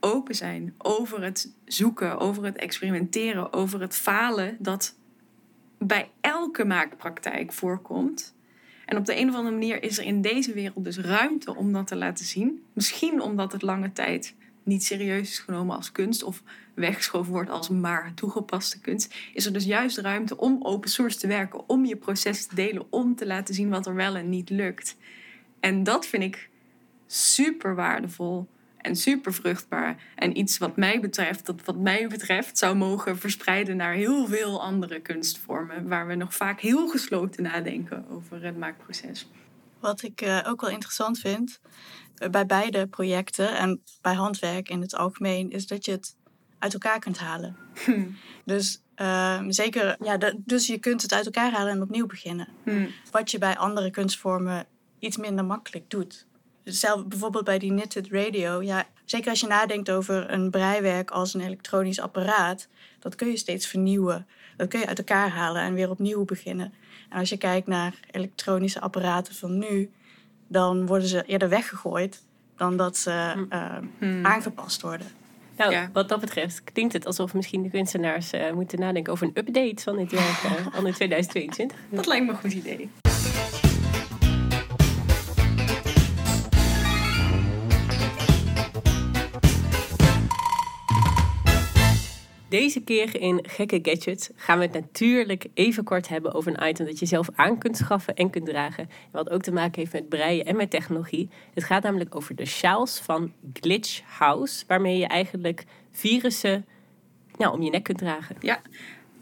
open 0.00 0.34
zijn 0.34 0.74
over 0.78 1.22
het 1.22 1.52
zoeken, 1.64 2.18
over 2.18 2.44
het 2.44 2.56
experimenteren, 2.56 3.52
over 3.52 3.80
het 3.80 3.96
falen 3.96 4.56
dat 4.58 4.96
bij 5.78 6.10
elke 6.20 6.64
maakpraktijk 6.64 7.52
voorkomt. 7.52 8.34
En 8.84 8.96
op 8.96 9.04
de 9.04 9.20
een 9.20 9.28
of 9.28 9.34
andere 9.34 9.54
manier 9.54 9.82
is 9.82 9.98
er 9.98 10.04
in 10.04 10.20
deze 10.20 10.52
wereld 10.52 10.84
dus 10.84 10.98
ruimte 10.98 11.56
om 11.56 11.72
dat 11.72 11.86
te 11.86 11.96
laten 11.96 12.24
zien. 12.24 12.62
Misschien 12.72 13.20
omdat 13.20 13.52
het 13.52 13.62
lange 13.62 13.92
tijd 13.92 14.34
niet 14.68 14.84
serieus 14.84 15.30
is 15.30 15.38
genomen 15.38 15.76
als 15.76 15.92
kunst 15.92 16.22
of 16.22 16.42
weggeschoven 16.74 17.32
wordt 17.32 17.50
als 17.50 17.68
maar 17.68 18.12
toegepaste 18.14 18.80
kunst, 18.80 19.14
is 19.34 19.46
er 19.46 19.52
dus 19.52 19.64
juist 19.64 19.98
ruimte 19.98 20.36
om 20.36 20.58
open 20.62 20.90
source 20.90 21.18
te 21.18 21.26
werken, 21.26 21.68
om 21.68 21.84
je 21.84 21.96
proces 21.96 22.46
te 22.46 22.54
delen, 22.54 22.86
om 22.90 23.16
te 23.16 23.26
laten 23.26 23.54
zien 23.54 23.68
wat 23.68 23.86
er 23.86 23.94
wel 23.94 24.16
en 24.16 24.28
niet 24.28 24.50
lukt. 24.50 24.96
En 25.60 25.82
dat 25.82 26.06
vind 26.06 26.22
ik 26.22 26.48
super 27.06 27.74
waardevol 27.74 28.48
en 28.78 28.96
super 28.96 29.34
vruchtbaar. 29.34 30.02
En 30.14 30.38
iets 30.38 30.58
wat 30.58 30.76
mij 30.76 31.00
betreft, 31.00 31.46
dat 31.46 31.64
wat 31.64 31.76
mij 31.76 32.08
betreft, 32.08 32.58
zou 32.58 32.76
mogen 32.76 33.18
verspreiden 33.18 33.76
naar 33.76 33.92
heel 33.92 34.26
veel 34.26 34.62
andere 34.62 35.00
kunstvormen, 35.00 35.88
waar 35.88 36.06
we 36.06 36.14
nog 36.14 36.34
vaak 36.34 36.60
heel 36.60 36.88
gesloten 36.88 37.42
nadenken 37.42 38.04
over 38.08 38.44
het 38.44 38.58
maakproces. 38.58 39.28
Wat 39.80 40.02
ik 40.02 40.22
uh, 40.22 40.40
ook 40.46 40.60
wel 40.60 40.70
interessant 40.70 41.18
vind 41.18 41.60
bij 42.30 42.46
beide 42.46 42.86
projecten 42.86 43.56
en 43.56 43.82
bij 44.02 44.14
handwerk 44.14 44.68
in 44.68 44.80
het 44.80 44.94
algemeen, 44.94 45.50
is 45.50 45.66
dat 45.66 45.84
je 45.84 45.90
het 45.90 46.16
uit 46.58 46.72
elkaar 46.72 46.98
kunt 46.98 47.18
halen. 47.18 47.56
Hm. 47.84 48.06
Dus 48.44 48.82
uh, 48.96 49.42
zeker, 49.48 49.96
ja, 50.00 50.16
de, 50.16 50.40
dus 50.44 50.66
je 50.66 50.78
kunt 50.78 51.02
het 51.02 51.12
uit 51.12 51.24
elkaar 51.24 51.52
halen 51.52 51.72
en 51.72 51.82
opnieuw 51.82 52.06
beginnen. 52.06 52.48
Hm. 52.64 52.86
Wat 53.10 53.30
je 53.30 53.38
bij 53.38 53.56
andere 53.56 53.90
kunstvormen 53.90 54.66
iets 54.98 55.16
minder 55.16 55.44
makkelijk 55.44 55.90
doet. 55.90 56.26
Zelf, 56.64 57.06
bijvoorbeeld 57.06 57.44
bij 57.44 57.58
die 57.58 57.70
knitted 57.70 58.08
radio, 58.10 58.62
ja, 58.62 58.86
zeker 59.04 59.30
als 59.30 59.40
je 59.40 59.46
nadenkt 59.46 59.90
over 59.90 60.30
een 60.30 60.50
breiwerk 60.50 61.10
als 61.10 61.34
een 61.34 61.40
elektronisch 61.40 62.00
apparaat, 62.00 62.68
dat 62.98 63.14
kun 63.14 63.28
je 63.28 63.36
steeds 63.36 63.66
vernieuwen. 63.66 64.26
Dat 64.56 64.68
kun 64.68 64.80
je 64.80 64.86
uit 64.86 64.98
elkaar 64.98 65.28
halen 65.28 65.62
en 65.62 65.74
weer 65.74 65.90
opnieuw 65.90 66.24
beginnen. 66.24 66.72
En 67.08 67.18
als 67.18 67.28
je 67.28 67.36
kijkt 67.36 67.66
naar 67.66 68.00
elektronische 68.10 68.80
apparaten 68.80 69.34
van 69.34 69.58
nu, 69.58 69.90
dan 70.48 70.86
worden 70.86 71.08
ze 71.08 71.22
eerder 71.26 71.48
weggegooid 71.48 72.22
dan 72.56 72.76
dat 72.76 72.96
ze 72.96 73.46
uh, 73.52 73.64
Hmm. 73.98 74.26
aangepast 74.26 74.82
worden. 74.82 75.06
Nou, 75.56 75.70
Ja. 75.72 75.90
wat 75.92 76.08
dat 76.08 76.20
betreft 76.20 76.62
klinkt 76.72 76.92
het 76.92 77.06
alsof 77.06 77.34
misschien 77.34 77.62
de 77.62 77.70
kunstenaars 77.70 78.32
eh, 78.32 78.52
moeten 78.52 78.80
nadenken 78.80 79.12
over 79.12 79.26
een 79.26 79.32
update 79.46 79.82
van 79.82 79.96
dit 79.96 80.10
werk 80.12 80.40
al 80.76 80.86
in 80.86 80.92
2022. 80.92 81.76
Dat 81.90 82.06
lijkt 82.06 82.26
me 82.26 82.32
een 82.32 82.38
goed 82.38 82.52
idee. 82.52 82.90
Deze 92.48 92.80
keer 92.80 93.20
in 93.20 93.44
Gekke 93.48 93.78
Gadgets 93.82 94.30
gaan 94.34 94.58
we 94.58 94.64
het 94.64 94.72
natuurlijk 94.72 95.46
even 95.54 95.84
kort 95.84 96.08
hebben 96.08 96.34
over 96.34 96.52
een 96.52 96.68
item 96.68 96.86
dat 96.86 96.98
je 96.98 97.06
zelf 97.06 97.28
aan 97.34 97.58
kunt 97.58 97.76
schaffen 97.76 98.14
en 98.14 98.30
kunt 98.30 98.46
dragen. 98.46 98.84
En 98.84 99.10
wat 99.12 99.30
ook 99.30 99.42
te 99.42 99.52
maken 99.52 99.80
heeft 99.80 99.92
met 99.92 100.08
breien 100.08 100.44
en 100.44 100.56
met 100.56 100.70
technologie. 100.70 101.28
Het 101.54 101.64
gaat 101.64 101.82
namelijk 101.82 102.14
over 102.14 102.34
de 102.34 102.44
sjaals 102.44 102.98
van 102.98 103.32
Glitch 103.52 104.00
House, 104.18 104.64
waarmee 104.66 104.98
je 104.98 105.06
eigenlijk 105.06 105.64
virussen 105.92 106.66
nou, 107.36 107.52
om 107.52 107.62
je 107.62 107.70
nek 107.70 107.82
kunt 107.82 107.98
dragen. 107.98 108.36
Ja, 108.40 108.62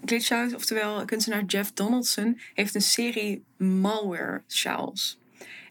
Glitchhouse, 0.05 0.55
oftewel 0.55 1.05
kunstenaar 1.05 1.45
Jeff 1.45 1.73
Donaldson, 1.73 2.41
heeft 2.55 2.75
een 2.75 2.81
serie 2.81 3.45
malware 3.57 4.43
sjaals. 4.47 5.19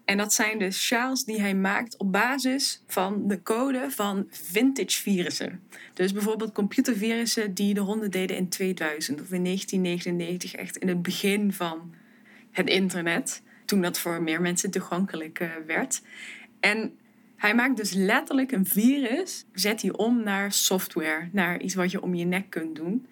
En 0.06 0.18
dat 0.18 0.34
zijn 0.34 0.58
de 0.58 0.72
sjaals 0.72 1.26
die 1.26 1.42
hij 1.42 1.56
maakt 1.56 1.98
op 1.98 2.12
basis 2.12 2.82
van 2.88 3.28
de 3.28 3.44
code 3.44 3.86
van 3.90 4.28
vintage 4.30 5.02
virussen. 5.02 5.62
Dus 5.94 6.14
bijvoorbeeld 6.14 6.52
computervirussen 6.52 7.54
die 7.54 7.74
de 7.74 7.80
ronde 7.80 8.10
deden 8.10 8.38
in 8.38 8.50
2000 8.50 9.22
of 9.22 9.32
in 9.32 9.44
1999, 9.44 10.54
echt 10.54 10.78
in 10.78 10.88
het 10.88 11.02
begin 11.02 11.54
van 11.54 11.94
het 12.52 12.70
internet. 12.70 13.42
Toen 13.66 13.82
dat 13.82 14.00
voor 14.00 14.24
meer 14.24 14.42
mensen 14.42 14.72
toegankelijk 14.72 15.40
eh, 15.40 15.50
werd. 15.68 16.02
En 16.60 16.98
hij 17.38 17.56
maakt 17.56 17.78
dus 17.78 17.94
letterlijk 17.94 18.52
een 18.52 18.66
virus, 18.66 19.46
zet 19.54 19.82
hij 19.82 19.92
om 19.92 20.24
naar 20.24 20.52
software, 20.52 21.30
naar 21.32 21.62
iets 21.62 21.76
wat 21.76 21.92
je 21.92 22.02
om 22.02 22.16
je 22.16 22.26
nek 22.26 22.50
kunt 22.50 22.76
doen. 22.76 23.08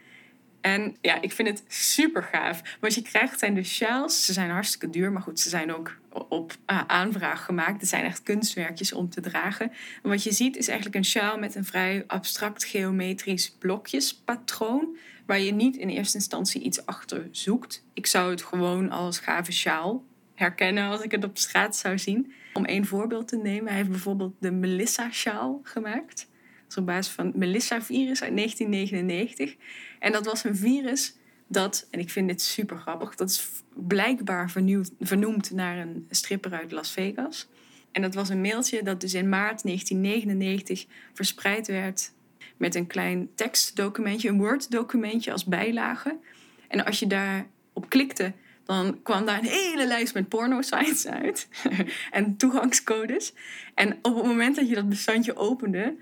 En 0.61 0.95
ja, 1.01 1.21
ik 1.21 1.31
vind 1.31 1.47
het 1.47 1.63
super 1.67 2.23
gaaf. 2.23 2.61
Wat 2.79 2.93
je 2.93 3.01
krijgt 3.01 3.39
zijn 3.39 3.53
de 3.53 3.63
shells. 3.63 4.25
Ze 4.25 4.33
zijn 4.33 4.49
hartstikke 4.49 4.89
duur, 4.89 5.11
maar 5.11 5.21
goed, 5.21 5.39
ze 5.39 5.49
zijn 5.49 5.73
ook 5.73 5.97
op 6.13 6.55
uh, 6.67 6.81
aanvraag 6.87 7.45
gemaakt. 7.45 7.79
Het 7.79 7.89
zijn 7.89 8.03
echt 8.03 8.23
kunstwerkjes 8.23 8.93
om 8.93 9.09
te 9.09 9.21
dragen. 9.21 9.71
En 10.03 10.09
wat 10.09 10.23
je 10.23 10.31
ziet 10.31 10.57
is 10.57 10.67
eigenlijk 10.67 10.97
een 10.97 11.05
sjaal 11.05 11.37
met 11.37 11.55
een 11.55 11.65
vrij 11.65 12.03
abstract 12.07 12.63
geometrisch 12.63 13.55
blokjespatroon. 13.59 14.97
Waar 15.25 15.39
je 15.39 15.53
niet 15.53 15.77
in 15.77 15.89
eerste 15.89 16.17
instantie 16.17 16.61
iets 16.61 16.85
achter 16.85 17.27
zoekt. 17.31 17.85
Ik 17.93 18.07
zou 18.07 18.31
het 18.31 18.43
gewoon 18.43 18.89
als 18.89 19.19
gave 19.19 19.51
sjaal 19.51 20.03
herkennen 20.35 20.89
als 20.89 21.01
ik 21.01 21.11
het 21.11 21.23
op 21.23 21.37
straat 21.37 21.75
zou 21.75 21.99
zien. 21.99 22.33
Om 22.53 22.65
één 22.65 22.85
voorbeeld 22.85 23.27
te 23.27 23.37
nemen, 23.37 23.67
hij 23.67 23.77
heeft 23.77 23.89
bijvoorbeeld 23.89 24.33
de 24.39 24.51
Melissa-sjaal 24.51 25.59
gemaakt. 25.63 26.17
Dat 26.17 26.69
is 26.69 26.77
op 26.77 26.85
basis 26.85 27.13
van 27.13 27.25
het 27.25 27.35
Melissa-virus 27.35 28.21
uit 28.21 28.35
1999. 28.35 29.55
En 29.99 30.11
dat 30.11 30.25
was 30.25 30.43
een 30.43 30.55
virus 30.55 31.15
dat, 31.53 31.87
en 31.91 31.99
ik 31.99 32.09
vind 32.09 32.27
dit 32.27 32.41
super 32.41 32.77
grappig, 32.77 33.15
dat 33.15 33.29
is 33.29 33.49
blijkbaar 33.73 34.51
vernoemd 34.99 35.51
naar 35.51 35.77
een 35.77 36.07
stripper 36.09 36.53
uit 36.53 36.71
Las 36.71 36.91
Vegas. 36.91 37.47
En 37.91 38.01
dat 38.01 38.13
was 38.13 38.29
een 38.29 38.41
mailtje 38.41 38.83
dat 38.83 39.01
dus 39.01 39.13
in 39.13 39.29
maart 39.29 39.63
1999 39.63 40.85
verspreid 41.13 41.67
werd 41.67 42.11
met 42.57 42.75
een 42.75 42.87
klein 42.87 43.29
tekstdocumentje, 43.35 44.29
een 44.29 44.37
Word-documentje 44.37 45.31
als 45.31 45.45
bijlage. 45.45 46.17
En 46.67 46.85
als 46.85 46.99
je 46.99 47.07
daarop 47.07 47.89
klikte, 47.89 48.33
dan 48.65 48.99
kwam 49.03 49.25
daar 49.25 49.39
een 49.39 49.45
hele 49.45 49.87
lijst 49.87 50.13
met 50.13 50.29
porno-sites 50.29 51.07
uit 51.07 51.47
en 52.11 52.37
toegangscodes. 52.37 53.33
En 53.73 53.97
op 54.01 54.15
het 54.15 54.25
moment 54.25 54.55
dat 54.55 54.69
je 54.69 54.75
dat 54.75 54.89
bestandje 54.89 55.35
opende, 55.35 55.95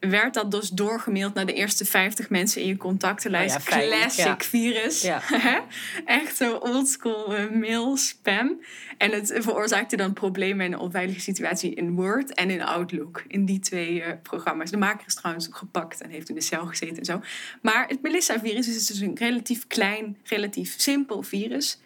werd 0.00 0.34
dat 0.34 0.50
dus 0.50 0.68
doorgemaild 0.68 1.34
naar 1.34 1.46
de 1.46 1.52
eerste 1.52 1.84
50 1.84 2.30
mensen 2.30 2.62
in 2.62 2.68
je 2.68 2.76
contactenlijst. 2.76 3.56
Oh 3.56 3.62
ja, 3.62 3.70
fijn, 3.70 3.88
Classic 3.88 4.24
ja. 4.24 4.36
virus. 4.38 5.02
Ja. 5.02 5.22
Echt 6.04 6.36
zo 6.36 6.54
oldschool 6.56 7.34
eh, 7.34 7.50
mail 7.50 7.96
spam. 7.96 8.60
En 8.98 9.10
het 9.10 9.34
veroorzaakte 9.38 9.96
dan 9.96 10.12
problemen 10.12 10.66
en 10.66 10.72
een 10.72 10.78
onveilige 10.78 11.20
situatie 11.20 11.74
in 11.74 11.94
Word 11.94 12.34
en 12.34 12.50
in 12.50 12.62
Outlook. 12.62 13.24
In 13.28 13.44
die 13.44 13.58
twee 13.58 14.02
eh, 14.02 14.12
programma's. 14.22 14.70
De 14.70 14.76
maker 14.76 15.06
is 15.06 15.14
trouwens 15.14 15.46
ook 15.46 15.56
gepakt 15.56 16.00
en 16.00 16.10
heeft 16.10 16.28
in 16.28 16.34
de 16.34 16.40
cel 16.40 16.66
gezeten 16.66 16.98
en 16.98 17.04
zo. 17.04 17.20
Maar 17.62 17.88
het 17.88 18.02
Melissa-virus 18.02 18.68
is 18.68 18.86
dus 18.86 19.00
een 19.00 19.16
relatief 19.16 19.66
klein, 19.66 20.16
relatief 20.24 20.74
simpel 20.76 21.22
virus. 21.22 21.80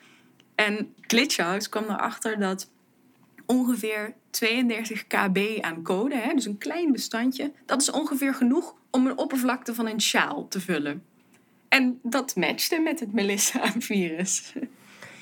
En 0.54 0.94
Glitchhouse 1.00 1.68
kwam 1.68 1.84
erachter 1.84 2.38
dat 2.38 2.68
ongeveer 3.52 4.14
32 4.30 5.06
kb 5.06 5.58
aan 5.60 5.82
code, 5.82 6.16
hè, 6.16 6.34
dus 6.34 6.46
een 6.46 6.58
klein 6.58 6.92
bestandje, 6.92 7.52
dat 7.66 7.80
is 7.80 7.90
ongeveer 7.90 8.34
genoeg 8.34 8.74
om 8.90 9.06
een 9.06 9.18
oppervlakte 9.18 9.74
van 9.74 9.86
een 9.86 10.00
sjaal 10.00 10.48
te 10.48 10.60
vullen. 10.60 11.02
En 11.68 11.98
dat 12.02 12.36
matchte 12.36 12.80
met 12.80 13.00
het 13.00 13.12
Melissa-virus. 13.12 14.52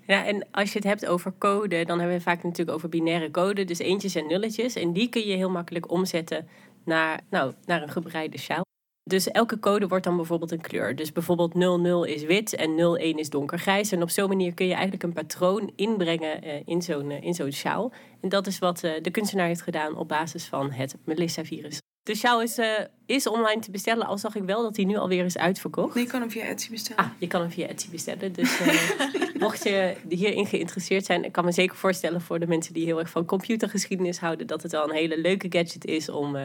Ja, 0.07 0.25
en 0.25 0.47
als 0.51 0.73
je 0.73 0.79
het 0.79 0.87
hebt 0.87 1.07
over 1.07 1.33
code, 1.39 1.85
dan 1.85 1.99
hebben 1.99 2.17
we 2.17 2.23
vaak 2.23 2.43
natuurlijk 2.43 2.77
over 2.77 2.89
binaire 2.89 3.31
code. 3.31 3.65
Dus 3.65 3.79
eentjes 3.79 4.15
en 4.15 4.27
nulletjes. 4.27 4.75
En 4.75 4.93
die 4.93 5.09
kun 5.09 5.27
je 5.27 5.37
heel 5.37 5.51
makkelijk 5.51 5.91
omzetten 5.91 6.49
naar, 6.85 7.21
nou, 7.31 7.55
naar 7.67 7.83
een 7.83 7.91
gebreide 7.91 8.39
sjaal. 8.39 8.70
Dus 9.11 9.31
elke 9.31 9.59
code 9.59 9.89
wordt 9.89 10.05
dan 10.05 10.17
bijvoorbeeld 10.17 10.51
een 10.51 10.61
kleur. 10.61 10.97
Dus 10.97 11.13
bijvoorbeeld 11.13 11.55
00 11.55 12.05
is 12.05 12.23
wit 12.23 12.55
en 12.55 12.79
01 12.79 13.19
is 13.19 13.31
donkergrijs. 13.31 13.93
En 13.93 14.03
op 14.03 14.11
zo'n 14.11 14.29
manier 14.29 14.55
kun 14.55 14.67
je 14.67 14.73
eigenlijk 14.73 15.03
een 15.03 15.13
patroon 15.13 15.73
inbrengen 15.77 16.43
eh, 16.43 16.61
in 16.65 16.83
zo'n 16.83 17.11
in 17.11 17.35
zo'n 17.35 17.53
sjaal. 17.53 17.93
En 18.21 18.29
dat 18.29 18.47
is 18.47 18.59
wat 18.59 18.85
eh, 18.85 18.93
de 19.03 19.11
kunstenaar 19.11 19.47
heeft 19.47 19.63
gedaan 19.63 19.97
op 19.97 20.09
basis 20.09 20.47
van 20.47 20.71
het 20.71 20.97
Melissa-virus. 21.05 21.79
De 22.03 22.15
sjaal 22.15 22.43
is, 22.43 22.59
is 23.07 23.27
online 23.27 23.61
te 23.61 23.71
bestellen, 23.71 24.07
al 24.07 24.19
zag 24.19 24.35
ik 24.35 24.43
wel 24.43 24.63
dat 24.63 24.77
hij 24.77 24.85
nu 24.85 24.97
alweer 24.97 25.25
is 25.25 25.39
uitverkocht. 25.39 25.95
Nee, 25.95 26.05
je 26.05 26.11
kan 26.11 26.21
hem 26.21 26.31
via 26.31 26.45
Etsy 26.45 26.71
bestellen. 26.71 27.05
Ah, 27.05 27.11
je 27.19 27.27
kan 27.27 27.41
hem 27.41 27.51
via 27.51 27.67
Etsy 27.67 27.91
bestellen. 27.91 28.33
Dus 28.33 28.61
mocht 29.39 29.65
je 29.65 29.97
hierin 30.09 30.47
geïnteresseerd 30.47 31.05
zijn, 31.05 31.25
ik 31.25 31.33
kan 31.33 31.45
me 31.45 31.53
zeker 31.53 31.77
voorstellen 31.77 32.21
voor 32.21 32.39
de 32.39 32.47
mensen 32.47 32.75
die 32.75 32.85
heel 32.85 32.99
erg 32.99 33.11
van 33.11 33.25
computergeschiedenis 33.25 34.19
houden, 34.19 34.47
dat 34.47 34.63
het 34.63 34.73
wel 34.73 34.85
een 34.85 34.97
hele 34.97 35.21
leuke 35.21 35.47
gadget 35.51 35.85
is 35.85 36.09
om 36.09 36.37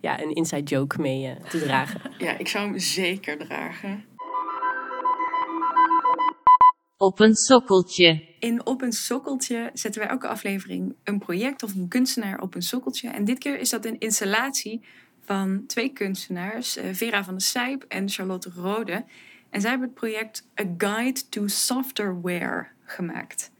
ja, 0.00 0.20
een 0.20 0.34
inside 0.34 0.62
joke 0.62 1.00
mee 1.00 1.26
eh, 1.26 1.44
te 1.48 1.58
dragen. 1.58 2.00
Ja, 2.18 2.38
ik 2.38 2.48
zou 2.48 2.68
hem 2.68 2.78
zeker 2.78 3.38
dragen. 3.38 4.04
Op 6.96 7.20
een 7.20 7.34
sokkeltje. 7.34 8.28
In 8.38 8.66
Op 8.66 8.82
een 8.82 8.92
Sokkeltje 8.92 9.70
zetten 9.72 10.00
wij 10.00 10.10
elke 10.10 10.28
aflevering 10.28 10.94
een 11.04 11.18
project 11.18 11.62
of 11.62 11.74
een 11.74 11.88
kunstenaar 11.88 12.40
op 12.40 12.54
een 12.54 12.62
sokkeltje. 12.62 13.08
En 13.08 13.24
dit 13.24 13.38
keer 13.38 13.58
is 13.58 13.70
dat 13.70 13.84
een 13.84 13.98
installatie 13.98 14.80
van 15.24 15.66
twee 15.66 15.88
kunstenaars, 15.92 16.76
eh, 16.76 16.84
Vera 16.92 17.24
van 17.24 17.34
der 17.34 17.42
Sijp 17.42 17.84
en 17.88 18.08
Charlotte 18.08 18.50
Rode. 18.54 19.04
En 19.50 19.60
zij 19.60 19.70
hebben 19.70 19.88
het 19.88 19.98
project 19.98 20.48
A 20.60 20.64
Guide 20.78 21.28
to 21.28 21.46
Software 21.46 22.66
gemaakt. 22.84 23.50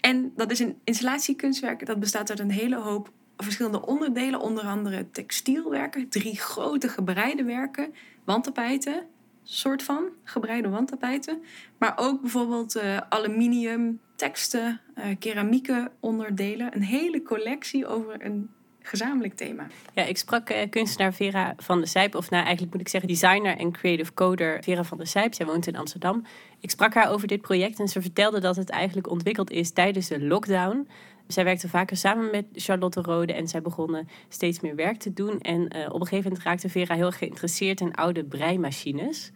En 0.00 0.32
dat 0.36 0.50
is 0.50 0.58
een 0.58 0.78
installatiekunstwerk 0.84 1.86
dat 1.86 2.00
bestaat 2.00 2.30
uit 2.30 2.38
een 2.38 2.50
hele 2.50 2.76
hoop 2.76 3.12
verschillende 3.44 3.86
onderdelen, 3.86 4.40
onder 4.40 4.64
andere 4.64 5.10
textielwerken, 5.10 6.08
drie 6.08 6.36
grote 6.36 6.88
gebreide 6.88 7.44
werken, 7.44 7.94
wandtapijten, 8.24 9.06
soort 9.42 9.82
van 9.82 10.08
gebreide 10.24 10.68
wandtapijten, 10.68 11.42
maar 11.78 11.92
ook 11.96 12.20
bijvoorbeeld 12.20 12.76
eh, 12.76 12.96
aluminium, 12.96 14.00
teksten, 14.16 14.80
eh, 14.94 15.04
keramieke 15.18 15.90
onderdelen, 16.00 16.74
een 16.74 16.82
hele 16.82 17.22
collectie 17.22 17.86
over 17.86 18.24
een 18.24 18.50
gezamenlijk 18.88 19.34
thema. 19.34 19.66
Ja, 19.94 20.04
ik 20.04 20.16
sprak 20.16 20.48
eh, 20.48 20.70
kunstenaar 20.70 21.14
Vera 21.14 21.54
van 21.56 21.78
der 21.78 21.88
Sijp, 21.88 22.14
of 22.14 22.30
nou 22.30 22.42
eigenlijk 22.42 22.72
moet 22.72 22.82
ik 22.82 22.88
zeggen 22.88 23.10
designer 23.10 23.56
en 23.56 23.72
creative 23.72 24.14
coder 24.14 24.62
Vera 24.62 24.84
van 24.84 24.98
der 24.98 25.06
Sijp. 25.06 25.34
Zij 25.34 25.46
woont 25.46 25.66
in 25.66 25.76
Amsterdam. 25.76 26.24
Ik 26.60 26.70
sprak 26.70 26.94
haar 26.94 27.10
over 27.10 27.28
dit 27.28 27.40
project 27.40 27.80
en 27.80 27.88
ze 27.88 28.02
vertelde 28.02 28.40
dat 28.40 28.56
het 28.56 28.70
eigenlijk 28.70 29.10
ontwikkeld 29.10 29.50
is 29.50 29.70
tijdens 29.70 30.08
de 30.08 30.20
lockdown. 30.20 30.88
Zij 31.26 31.44
werkte 31.44 31.68
vaker 31.68 31.96
samen 31.96 32.30
met 32.30 32.44
Charlotte 32.54 33.00
Rode 33.00 33.32
en 33.32 33.48
zij 33.48 33.62
begonnen 33.62 34.08
steeds 34.28 34.60
meer 34.60 34.74
werk 34.74 34.98
te 34.98 35.12
doen. 35.12 35.40
En 35.40 35.68
eh, 35.68 35.86
op 35.86 36.00
een 36.00 36.06
gegeven 36.06 36.30
moment 36.30 36.42
raakte 36.42 36.68
Vera 36.68 36.94
heel 36.94 37.10
geïnteresseerd 37.10 37.80
in 37.80 37.94
oude 37.94 38.24
breimachines. 38.24 39.32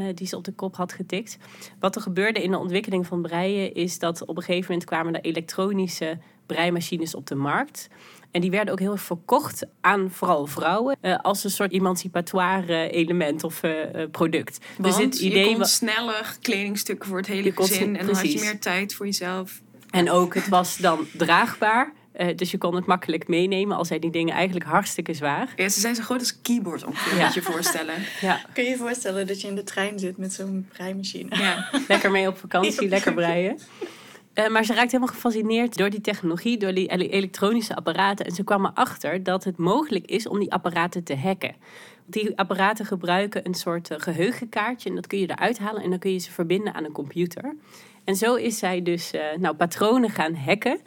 Eh, 0.00 0.06
die 0.14 0.26
ze 0.26 0.36
op 0.36 0.44
de 0.44 0.52
kop 0.52 0.76
had 0.76 0.92
getikt. 0.92 1.36
Wat 1.80 1.96
er 1.96 2.02
gebeurde 2.02 2.42
in 2.42 2.50
de 2.50 2.58
ontwikkeling 2.58 3.06
van 3.06 3.22
breien 3.22 3.74
is 3.74 3.98
dat 3.98 4.24
op 4.24 4.36
een 4.36 4.42
gegeven 4.42 4.70
moment 4.70 4.88
kwamen 4.88 5.14
er 5.14 5.20
elektronische 5.20 6.18
breimachines 6.46 7.14
op 7.14 7.26
de 7.26 7.34
markt. 7.34 7.88
En 8.30 8.40
die 8.40 8.50
werden 8.50 8.72
ook 8.72 8.78
heel 8.78 8.92
erg 8.92 9.02
verkocht 9.02 9.66
aan 9.80 10.10
vooral 10.10 10.46
vrouwen 10.46 10.96
eh, 11.00 11.18
als 11.18 11.44
een 11.44 11.50
soort 11.50 11.72
emancipatoire 11.72 12.90
element 12.90 13.44
of 13.44 13.62
eh, 13.62 13.72
product. 14.10 14.58
Want 14.78 14.94
dus 14.94 15.04
het 15.04 15.18
idee 15.18 15.48
je 15.48 15.54
kon 15.54 15.64
sneller 15.64 16.36
kledingstukken 16.40 17.08
voor 17.08 17.18
het 17.18 17.26
hele 17.26 17.52
gezin 17.52 17.96
en 17.96 18.06
dan 18.06 18.14
had 18.14 18.32
je 18.32 18.40
meer 18.40 18.58
tijd 18.58 18.94
voor 18.94 19.06
jezelf. 19.06 19.60
En 19.90 20.10
ook, 20.10 20.34
het 20.34 20.48
was 20.48 20.76
dan 20.76 21.06
draagbaar. 21.16 21.92
Eh, 22.20 22.36
dus 22.36 22.50
je 22.50 22.58
kon 22.58 22.74
het 22.74 22.86
makkelijk 22.86 23.28
meenemen, 23.28 23.76
al 23.76 23.84
zijn 23.84 24.00
die 24.00 24.10
dingen 24.10 24.34
eigenlijk 24.34 24.66
hartstikke 24.66 25.14
zwaar. 25.14 25.52
Ja, 25.56 25.68
ze 25.68 25.80
zijn 25.80 25.94
zo 25.94 26.02
groot 26.02 26.18
als 26.18 26.30
een 26.30 26.42
keyboard 26.42 26.84
ongeveer, 26.84 27.18
Ja. 27.18 27.24
moet 27.24 27.34
je 27.34 27.40
je 27.40 27.46
voorstellen. 27.46 27.94
Ja, 28.20 28.40
Kun 28.52 28.64
je 28.64 28.70
je 28.70 28.76
voorstellen 28.76 29.26
dat 29.26 29.40
je 29.40 29.48
in 29.48 29.54
de 29.54 29.62
trein 29.64 29.98
zit 29.98 30.16
met 30.16 30.32
zo'n 30.32 30.68
breimachine? 30.72 31.36
Ja. 31.36 31.70
lekker 31.88 32.10
mee 32.10 32.28
op 32.28 32.38
vakantie, 32.38 32.88
lekker 32.88 33.14
breien. 33.14 33.58
Eh, 34.32 34.48
maar 34.48 34.64
ze 34.64 34.72
raakte 34.74 34.90
helemaal 34.96 35.14
gefascineerd 35.14 35.76
door 35.76 35.90
die 35.90 36.00
technologie, 36.00 36.56
door 36.58 36.74
die 36.74 36.88
ele- 36.88 37.08
elektronische 37.08 37.76
apparaten. 37.76 38.26
En 38.26 38.34
ze 38.34 38.44
kwam 38.44 38.66
erachter 38.66 39.22
dat 39.22 39.44
het 39.44 39.56
mogelijk 39.56 40.06
is 40.06 40.28
om 40.28 40.38
die 40.38 40.52
apparaten 40.52 41.04
te 41.04 41.16
hacken. 41.16 41.54
Die 42.06 42.38
apparaten 42.38 42.86
gebruiken 42.86 43.46
een 43.46 43.54
soort 43.54 43.90
eh, 43.90 43.98
geheugenkaartje. 44.00 44.88
En 44.88 44.94
dat 44.94 45.06
kun 45.06 45.18
je 45.18 45.30
eruit 45.30 45.58
halen 45.58 45.82
en 45.82 45.90
dan 45.90 45.98
kun 45.98 46.12
je 46.12 46.18
ze 46.18 46.30
verbinden 46.30 46.74
aan 46.74 46.84
een 46.84 46.92
computer. 46.92 47.54
En 48.04 48.16
zo 48.16 48.34
is 48.34 48.58
zij 48.58 48.82
dus 48.82 49.10
eh, 49.10 49.20
nou, 49.38 49.54
patronen 49.56 50.10
gaan 50.10 50.34
hacken. 50.34 50.80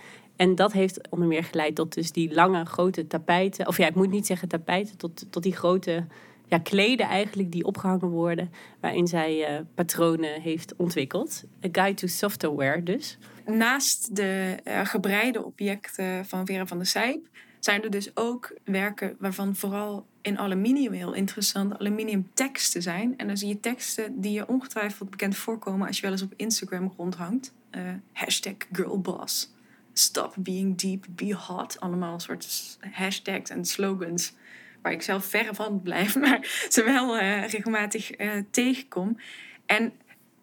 En 0.43 0.55
dat 0.55 0.71
heeft 0.71 1.09
onder 1.09 1.27
meer 1.27 1.43
geleid 1.43 1.75
tot 1.75 1.93
dus 1.93 2.11
die 2.11 2.33
lange, 2.33 2.65
grote 2.65 3.07
tapijten. 3.07 3.67
Of 3.67 3.77
ja, 3.77 3.87
ik 3.87 3.95
moet 3.95 4.09
niet 4.09 4.25
zeggen 4.25 4.47
tapijten, 4.47 4.97
tot, 4.97 5.25
tot 5.29 5.43
die 5.43 5.55
grote 5.55 6.05
ja, 6.47 6.57
kleden 6.57 7.05
eigenlijk 7.05 7.51
die 7.51 7.65
opgehangen 7.65 8.07
worden. 8.07 8.51
Waarin 8.79 9.07
zij 9.07 9.45
eh, 9.45 9.61
patronen 9.75 10.41
heeft 10.41 10.75
ontwikkeld. 10.75 11.43
A 11.65 11.67
Guide 11.71 11.93
to 11.93 12.07
Software 12.07 12.83
dus. 12.83 13.17
Naast 13.45 14.15
de 14.15 14.57
eh, 14.63 14.85
gebreide 14.85 15.43
objecten 15.45 16.25
van 16.25 16.45
Vera 16.45 16.67
van 16.67 16.77
der 16.77 16.87
Sijp 16.87 17.27
zijn 17.59 17.83
er 17.83 17.89
dus 17.89 18.15
ook 18.15 18.53
werken 18.63 19.15
waarvan 19.19 19.55
vooral 19.55 20.05
in 20.21 20.39
aluminium 20.39 20.93
heel 20.93 21.13
interessant 21.13 21.79
aluminium 21.79 22.29
teksten 22.33 22.81
zijn. 22.81 23.17
En 23.17 23.27
dan 23.27 23.37
zie 23.37 23.47
je 23.47 23.59
teksten 23.59 24.21
die 24.21 24.31
je 24.31 24.47
ongetwijfeld 24.47 25.09
bekend 25.09 25.35
voorkomen 25.35 25.87
als 25.87 25.95
je 25.95 26.01
wel 26.01 26.11
eens 26.11 26.21
op 26.21 26.33
Instagram 26.35 26.93
rondhangt. 26.97 27.53
Eh, 27.69 27.81
hashtag 28.13 28.55
girlboss. 28.71 29.51
Stop 29.93 30.33
being 30.37 30.77
deep, 30.77 31.05
be 31.09 31.35
hot. 31.35 31.79
Allemaal 31.79 32.19
soort 32.19 32.77
hashtags 32.91 33.49
en 33.49 33.65
slogans 33.65 34.33
waar 34.81 34.91
ik 34.91 35.01
zelf 35.01 35.25
verre 35.25 35.53
van 35.53 35.81
blijf, 35.81 36.15
maar 36.23 36.65
ze 36.69 36.83
wel 36.83 37.17
eh, 37.17 37.47
regelmatig 37.47 38.11
eh, 38.11 38.31
tegenkom. 38.51 39.17
En 39.65 39.93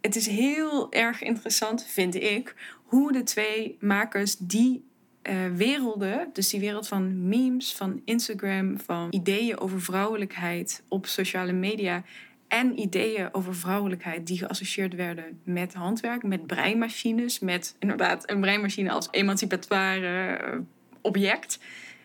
het 0.00 0.16
is 0.16 0.26
heel 0.26 0.92
erg 0.92 1.22
interessant, 1.22 1.86
vind 1.86 2.14
ik, 2.14 2.54
hoe 2.84 3.12
de 3.12 3.22
twee 3.22 3.76
makers 3.80 4.36
die 4.36 4.84
eh, 5.22 5.34
werelden, 5.54 6.30
dus 6.32 6.48
die 6.48 6.60
wereld 6.60 6.88
van 6.88 7.28
memes, 7.28 7.74
van 7.74 8.02
Instagram, 8.04 8.78
van 8.78 9.06
ideeën 9.10 9.58
over 9.58 9.82
vrouwelijkheid 9.82 10.82
op 10.88 11.06
sociale 11.06 11.52
media 11.52 12.02
en 12.50 12.78
ideeën 12.78 13.34
over 13.34 13.54
vrouwelijkheid 13.54 14.26
die 14.26 14.38
geassocieerd 14.38 14.94
werden 14.94 15.40
met 15.44 15.74
handwerk, 15.74 16.22
met 16.22 16.46
breimachines, 16.46 17.38
met 17.38 17.76
inderdaad 17.78 18.30
een 18.30 18.40
breimachine 18.40 18.90
als 18.90 19.08
emancipatoire 19.10 20.36
eh, 20.36 20.58
object, 21.00 21.58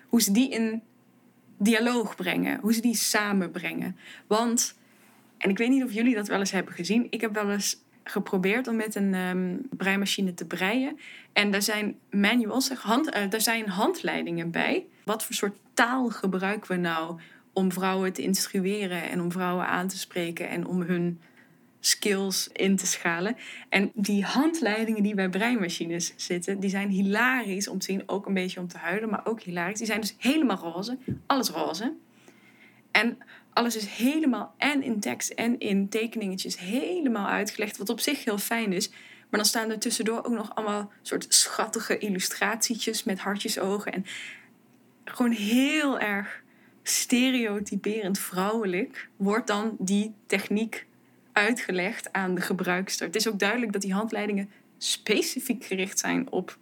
hoe 0.08 0.22
ze 0.22 0.32
die 0.32 0.50
in 0.50 0.82
dialoog 1.58 2.16
brengen, 2.16 2.60
hoe 2.60 2.74
ze 2.74 2.82
die 2.82 2.96
samenbrengen. 2.96 3.98
Want, 4.28 4.78
en 5.38 5.50
ik 5.50 5.58
weet 5.58 5.70
niet 5.70 5.84
of 5.84 5.92
jullie 5.92 6.16
dat 6.16 6.28
wel 6.28 6.40
eens 6.40 6.52
hebben 6.52 6.74
gezien, 6.74 7.08
ik 7.10 7.22
heb 7.22 7.34
wel 7.34 7.52
eens 7.52 7.84
geprobeerd 8.04 8.68
om 8.68 8.76
met 8.76 8.96
een 8.96 9.14
ehm, 9.14 9.56
breimachine 9.70 10.34
te 10.34 10.46
breien. 10.46 11.00
En 11.34 11.52
daar 11.52 11.62
zijn 11.62 12.00
manuals, 12.10 12.70
hand, 12.70 13.10
eh, 13.10 13.30
daar 13.30 13.42
zijn 13.42 13.70
handleidingen 13.70 14.52
bij. 14.52 14.86
Wat 15.04 15.24
voor 15.24 15.36
soort 15.36 15.58
taal 15.74 16.10
gebruiken 16.10 16.72
we 16.72 16.78
nou 16.78 17.20
om 17.56 17.72
vrouwen 17.72 18.14
te 18.14 18.22
instrueren 18.22 19.10
en 19.10 19.22
om 19.22 19.32
vrouwen 19.32 19.68
aan 19.68 19.88
te 19.88 19.98
spreken 19.98 20.50
en 20.50 20.68
om 20.68 20.82
hun 20.82 21.20
skills 21.80 22.50
in 22.54 22.76
te 22.76 22.86
schalen. 22.86 23.36
En 23.70 23.92
die 23.94 24.24
handleidingen 24.24 25.04
die 25.04 25.16
bij 25.16 25.30
breimachines 25.30 26.14
zitten, 26.16 26.60
die 26.60 26.70
zijn 26.70 26.90
hilarisch 26.90 27.68
om 27.68 27.80
te 27.80 27.86
zien. 27.86 28.04
Ook 28.06 28.26
een 28.26 28.34
beetje 28.34 28.60
om 28.60 28.68
te 28.68 28.78
huilen, 28.78 29.10
maar 29.10 29.26
ook 29.26 29.42
hilarisch. 29.42 29.78
Die 29.78 29.88
zijn 29.88 30.02
dus 30.02 30.16
helemaal 30.18 30.58
roze. 30.58 30.98
Alles 31.26 31.50
roze. 31.50 31.94
En 32.92 33.18
alles 33.54 33.76
is 33.76 33.86
helemaal 33.86 34.54
en 34.58 34.84
in 34.84 35.00
tekst 35.00 35.30
en 35.30 35.60
in 35.60 35.90
tekeningetjes 35.90 36.60
helemaal 36.60 37.28
uitgelegd. 37.28 37.78
Wat 37.78 37.90
op 37.90 38.00
zich 38.00 38.24
heel 38.24 38.38
fijn 38.38 38.74
is. 38.74 38.90
Maar 38.90 39.40
dan 39.40 39.46
staan 39.46 39.70
er 39.70 39.80
tussendoor 39.80 40.18
ook 40.18 40.34
nog 40.34 40.56
allemaal 40.56 40.92
soort 41.02 41.26
schattige 41.30 41.98
illustratietjes 41.98 43.04
met 43.04 43.20
hartjesogen. 43.20 43.92
En 43.92 44.06
gewoon 45.06 45.32
heel 45.32 46.00
erg 46.00 46.44
stereotyperend 46.90 48.20
vrouwelijk 48.20 49.10
wordt 49.16 49.48
dan 49.48 49.76
die 49.80 50.14
techniek 50.26 50.86
uitgelegd 51.32 52.14
aan 52.14 52.36
de 52.36 52.42
gebruikster. 52.42 53.06
Het 53.06 53.16
is 53.16 53.28
ook 53.28 53.40
duidelijk 53.40 53.72
dat 53.72 53.82
die 53.82 53.94
handleidingen 53.94 54.50
specifiek 54.78 55.66
gericht 55.66 56.00
zijn 56.00 56.32
op 56.32 56.58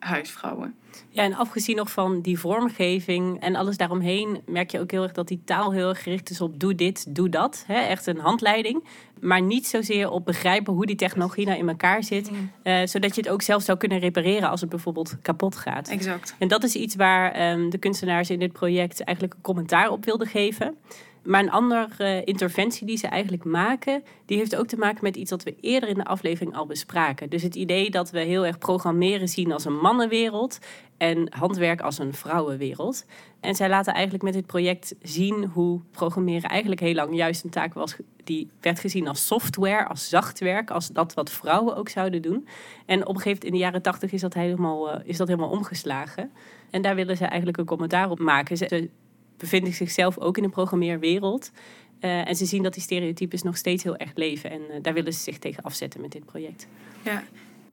huisvrouwen. 0.00 0.74
Ja, 1.08 1.22
en 1.22 1.34
afgezien 1.34 1.76
nog 1.76 1.90
van 1.90 2.20
die 2.20 2.38
vormgeving 2.38 3.40
en 3.40 3.54
alles 3.56 3.76
daaromheen, 3.76 4.40
merk 4.46 4.70
je 4.70 4.80
ook 4.80 4.90
heel 4.90 5.02
erg 5.02 5.12
dat 5.12 5.28
die 5.28 5.42
taal 5.44 5.72
heel 5.72 5.88
erg 5.88 6.02
gericht 6.02 6.30
is 6.30 6.40
op 6.40 6.60
doe 6.60 6.74
dit, 6.74 7.14
doe 7.14 7.28
dat. 7.28 7.64
Hè? 7.66 7.74
Echt 7.74 8.06
een 8.06 8.18
handleiding. 8.18 8.84
Maar 9.20 9.42
niet 9.42 9.66
zozeer 9.66 10.10
op 10.10 10.24
begrijpen 10.24 10.72
hoe 10.72 10.86
die 10.86 10.96
technologie 10.96 11.46
nou 11.46 11.58
in 11.58 11.68
elkaar 11.68 12.04
zit. 12.04 12.30
eh, 12.62 12.80
zodat 12.84 13.14
je 13.14 13.20
het 13.20 13.30
ook 13.30 13.42
zelf 13.42 13.62
zou 13.62 13.78
kunnen 13.78 13.98
repareren 13.98 14.50
als 14.50 14.60
het 14.60 14.70
bijvoorbeeld 14.70 15.16
kapot 15.22 15.56
gaat. 15.56 15.88
Exact. 15.88 16.34
En 16.38 16.48
dat 16.48 16.62
is 16.62 16.74
iets 16.74 16.94
waar 16.94 17.32
ehm, 17.32 17.70
de 17.70 17.78
kunstenaars 17.78 18.30
in 18.30 18.38
dit 18.38 18.52
project 18.52 19.04
eigenlijk 19.04 19.36
een 19.36 19.42
commentaar 19.42 19.90
op 19.90 20.04
wilden 20.04 20.26
geven. 20.26 20.76
Maar 21.22 21.42
een 21.42 21.50
andere 21.50 22.24
interventie 22.24 22.86
die 22.86 22.96
ze 22.96 23.06
eigenlijk 23.06 23.44
maken, 23.44 24.02
die 24.26 24.36
heeft 24.36 24.56
ook 24.56 24.66
te 24.66 24.76
maken 24.76 25.04
met 25.04 25.16
iets 25.16 25.30
wat 25.30 25.42
we 25.42 25.56
eerder 25.60 25.88
in 25.88 25.94
de 25.94 26.04
aflevering 26.04 26.56
al 26.56 26.66
bespraken. 26.66 27.30
Dus 27.30 27.42
het 27.42 27.54
idee 27.54 27.90
dat 27.90 28.10
we 28.10 28.20
heel 28.20 28.46
erg 28.46 28.58
programmeren 28.58 29.28
zien 29.28 29.52
als 29.52 29.64
een 29.64 29.78
mannenwereld 29.78 30.58
en 30.96 31.26
handwerk 31.36 31.80
als 31.80 31.98
een 31.98 32.14
vrouwenwereld. 32.14 33.06
En 33.40 33.54
zij 33.54 33.68
laten 33.68 33.92
eigenlijk 33.92 34.24
met 34.24 34.32
dit 34.32 34.46
project 34.46 34.94
zien 35.02 35.44
hoe 35.44 35.80
programmeren 35.90 36.50
eigenlijk 36.50 36.80
heel 36.80 36.94
lang 36.94 37.16
juist 37.16 37.44
een 37.44 37.50
taak 37.50 37.74
was 37.74 37.96
die 38.24 38.50
werd 38.60 38.80
gezien 38.80 39.08
als 39.08 39.26
software, 39.26 39.86
als 39.86 40.08
zachtwerk, 40.08 40.70
als 40.70 40.88
dat 40.88 41.14
wat 41.14 41.30
vrouwen 41.30 41.76
ook 41.76 41.88
zouden 41.88 42.22
doen. 42.22 42.48
En 42.86 43.00
op 43.06 43.14
een 43.14 43.20
gegeven 43.20 43.28
moment 43.28 43.44
in 43.44 43.52
de 43.52 43.58
jaren 43.58 43.82
tachtig 43.82 44.12
is 44.12 44.20
dat 44.20 44.34
helemaal, 44.34 44.90
eh, 44.90 45.00
is 45.04 45.16
dat 45.16 45.28
helemaal 45.28 45.50
omgeslagen. 45.50 46.30
En 46.70 46.82
daar 46.82 46.94
willen 46.94 47.16
ze 47.16 47.24
eigenlijk 47.24 47.58
een 47.58 47.64
commentaar 47.64 48.10
op 48.10 48.18
maken. 48.18 48.56
Ze 48.56 48.90
bevinden 49.40 49.72
zichzelf 49.72 50.18
ook 50.18 50.38
in 50.38 50.44
een 50.44 50.50
programmeerwereld. 50.50 51.50
Uh, 52.00 52.28
en 52.28 52.36
ze 52.36 52.44
zien 52.44 52.62
dat 52.62 52.74
die 52.74 52.82
stereotypes 52.82 53.42
nog 53.42 53.56
steeds 53.56 53.82
heel 53.82 53.96
erg 53.96 54.10
leven. 54.14 54.50
En 54.50 54.60
uh, 54.60 54.76
daar 54.82 54.94
willen 54.94 55.12
ze 55.12 55.20
zich 55.20 55.38
tegen 55.38 55.62
afzetten 55.62 56.00
met 56.00 56.12
dit 56.12 56.24
project. 56.24 56.66
Ja. 57.04 57.24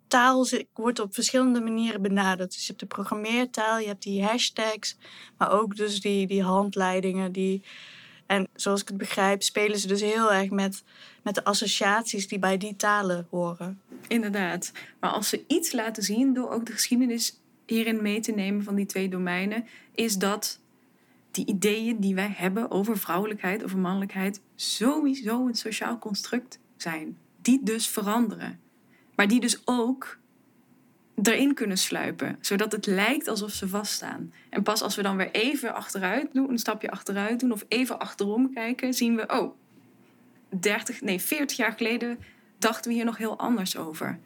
Taal 0.07 0.47
wordt 0.73 0.99
op 0.99 1.13
verschillende 1.13 1.61
manieren 1.61 2.01
benaderd. 2.01 2.51
Dus 2.51 2.61
je 2.61 2.67
hebt 2.67 2.79
de 2.79 2.85
programmeertaal, 2.85 3.79
je 3.79 3.87
hebt 3.87 4.03
die 4.03 4.23
hashtags, 4.23 4.97
maar 5.37 5.51
ook 5.51 5.75
dus 5.75 6.01
die, 6.01 6.27
die 6.27 6.43
handleidingen. 6.43 7.31
Die, 7.31 7.61
en 8.25 8.47
zoals 8.55 8.81
ik 8.81 8.87
het 8.87 8.97
begrijp, 8.97 9.43
spelen 9.43 9.79
ze 9.79 9.87
dus 9.87 10.01
heel 10.01 10.33
erg 10.33 10.49
met, 10.49 10.83
met 11.23 11.35
de 11.35 11.43
associaties 11.43 12.27
die 12.27 12.39
bij 12.39 12.57
die 12.57 12.75
talen 12.75 13.27
horen. 13.29 13.81
Inderdaad. 14.07 14.71
Maar 14.99 15.11
als 15.11 15.29
ze 15.29 15.43
iets 15.47 15.71
laten 15.71 16.03
zien 16.03 16.33
door 16.33 16.51
ook 16.51 16.65
de 16.65 16.71
geschiedenis 16.71 17.39
hierin 17.65 18.01
mee 18.01 18.19
te 18.19 18.31
nemen 18.31 18.63
van 18.63 18.75
die 18.75 18.85
twee 18.85 19.09
domeinen, 19.09 19.67
is 19.95 20.15
dat 20.15 20.59
die 21.37 21.45
ideeën 21.45 21.99
die 21.99 22.15
wij 22.15 22.33
hebben 22.35 22.71
over 22.71 22.97
vrouwelijkheid, 22.97 23.63
over 23.63 23.77
mannelijkheid, 23.77 24.41
sowieso 24.55 25.47
een 25.47 25.55
sociaal 25.55 25.99
construct 25.99 26.59
zijn. 26.77 27.17
Die 27.41 27.63
dus 27.63 27.87
veranderen. 27.87 28.59
Maar 29.15 29.27
die 29.27 29.39
dus 29.39 29.61
ook 29.65 30.17
erin 31.23 31.53
kunnen 31.53 31.77
sluipen, 31.77 32.37
zodat 32.41 32.71
het 32.71 32.85
lijkt 32.85 33.27
alsof 33.27 33.51
ze 33.51 33.67
vaststaan. 33.67 34.33
En 34.49 34.63
pas 34.63 34.81
als 34.81 34.95
we 34.95 35.01
dan 35.01 35.17
weer 35.17 35.31
even 35.31 35.73
achteruit 35.73 36.33
doen, 36.33 36.49
een 36.49 36.57
stapje 36.57 36.91
achteruit 36.91 37.39
doen 37.39 37.51
of 37.51 37.65
even 37.67 37.99
achterom 37.99 38.53
kijken, 38.53 38.93
zien 38.93 39.15
we, 39.15 39.23
oh, 39.27 39.55
30, 40.59 41.01
nee, 41.01 41.19
40 41.19 41.57
jaar 41.57 41.71
geleden 41.71 42.19
dachten 42.57 42.89
we 42.89 42.95
hier 42.95 43.05
nog 43.05 43.17
heel 43.17 43.39
anders 43.39 43.77
over. 43.77 44.19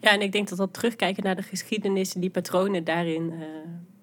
Ja, 0.00 0.10
en 0.10 0.20
ik 0.20 0.32
denk 0.32 0.48
dat 0.48 0.58
dat 0.58 0.74
terugkijken 0.74 1.22
naar 1.22 1.36
de 1.36 1.42
geschiedenis, 1.42 2.12
die 2.12 2.30
patronen 2.30 2.84
daarin 2.84 3.32
uh, 3.32 3.46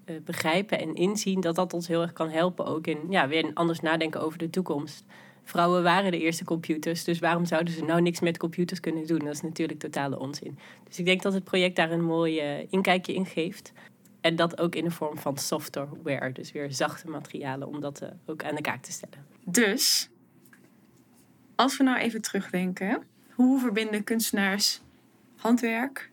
uh, 0.05 0.15
begrijpen 0.25 0.79
en 0.79 0.95
inzien, 0.95 1.41
dat 1.41 1.55
dat 1.55 1.73
ons 1.73 1.87
heel 1.87 2.01
erg 2.01 2.13
kan 2.13 2.29
helpen 2.29 2.65
ook 2.65 2.87
in 2.87 2.99
ja, 3.09 3.27
weer 3.27 3.51
anders 3.53 3.79
nadenken 3.79 4.21
over 4.21 4.37
de 4.37 4.49
toekomst. 4.49 5.05
Vrouwen 5.43 5.83
waren 5.83 6.11
de 6.11 6.19
eerste 6.19 6.43
computers, 6.43 7.03
dus 7.03 7.19
waarom 7.19 7.45
zouden 7.45 7.73
ze 7.73 7.83
nou 7.83 8.01
niks 8.01 8.19
met 8.19 8.37
computers 8.37 8.79
kunnen 8.79 9.07
doen? 9.07 9.19
Dat 9.19 9.33
is 9.33 9.41
natuurlijk 9.41 9.79
totale 9.79 10.19
onzin. 10.19 10.57
Dus 10.87 10.99
ik 10.99 11.05
denk 11.05 11.21
dat 11.21 11.33
het 11.33 11.43
project 11.43 11.75
daar 11.75 11.91
een 11.91 12.03
mooi 12.03 12.41
uh, 12.41 12.67
inkijkje 12.69 13.13
in 13.13 13.25
geeft. 13.25 13.71
En 14.21 14.35
dat 14.35 14.59
ook 14.59 14.75
in 14.75 14.83
de 14.83 14.91
vorm 14.91 15.17
van 15.17 15.37
software, 15.37 16.31
dus 16.31 16.51
weer 16.51 16.71
zachte 16.71 17.09
materialen, 17.09 17.67
om 17.67 17.81
dat 17.81 18.01
uh, 18.01 18.09
ook 18.25 18.43
aan 18.43 18.55
de 18.55 18.61
kaak 18.61 18.81
te 18.81 18.91
stellen. 18.91 19.25
Dus, 19.45 20.09
als 21.55 21.77
we 21.77 21.83
nou 21.83 21.97
even 21.97 22.21
terugdenken, 22.21 23.03
hoe 23.33 23.59
verbinden 23.59 24.03
kunstenaars 24.03 24.81
handwerk 25.35 26.11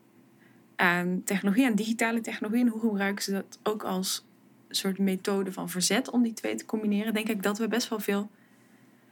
aan 0.80 1.22
technologie, 1.24 1.66
aan 1.66 1.74
digitale 1.74 2.20
technologie, 2.20 2.64
en 2.64 2.70
hoe 2.70 2.80
gebruiken 2.80 3.24
ze 3.24 3.30
dat 3.30 3.58
ook 3.62 3.82
als 3.82 4.24
soort 4.68 4.98
methode 4.98 5.52
van 5.52 5.68
verzet 5.68 6.10
om 6.10 6.22
die 6.22 6.32
twee 6.32 6.54
te 6.54 6.64
combineren? 6.64 7.14
Denk 7.14 7.28
ik 7.28 7.42
dat 7.42 7.58
we 7.58 7.68
best 7.68 7.88
wel 7.88 8.00
veel 8.00 8.30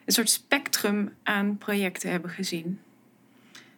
een 0.05 0.13
soort 0.13 0.31
spectrum 0.31 1.15
aan 1.23 1.59
projecten 1.59 2.11
hebben 2.11 2.31
gezien. 2.31 2.81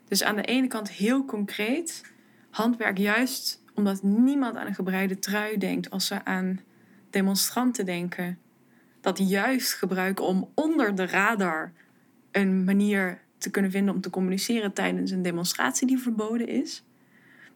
Dus 0.08 0.22
aan 0.22 0.36
de 0.36 0.42
ene 0.42 0.66
kant 0.66 0.90
heel 0.90 1.24
concreet, 1.24 2.02
handwerk 2.50 2.98
juist 2.98 3.62
omdat 3.74 4.02
niemand 4.02 4.56
aan 4.56 4.66
een 4.66 4.74
gebreide 4.74 5.18
trui 5.18 5.58
denkt 5.58 5.90
als 5.90 6.06
ze 6.06 6.24
aan 6.24 6.60
demonstranten 7.10 7.86
denken. 7.86 8.38
Dat 9.00 9.18
juist 9.18 9.72
gebruiken 9.72 10.24
om 10.24 10.50
onder 10.54 10.94
de 10.94 11.06
radar 11.06 11.72
een 12.30 12.64
manier 12.64 13.20
te 13.38 13.50
kunnen 13.50 13.70
vinden 13.70 13.94
om 13.94 14.00
te 14.00 14.10
communiceren 14.10 14.72
tijdens 14.72 15.10
een 15.10 15.22
demonstratie 15.22 15.86
die 15.86 15.98
verboden 15.98 16.48
is. 16.48 16.84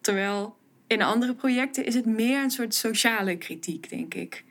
Terwijl 0.05 0.57
in 0.87 1.03
andere 1.03 1.35
projecten 1.35 1.85
is 1.85 1.95
het 1.95 2.07
meer 2.07 2.43
een 2.43 2.51
soort 2.51 2.75
sociale 2.75 3.37
kritiek, 3.37 3.89
denk 3.89 4.15
ik 4.15 4.45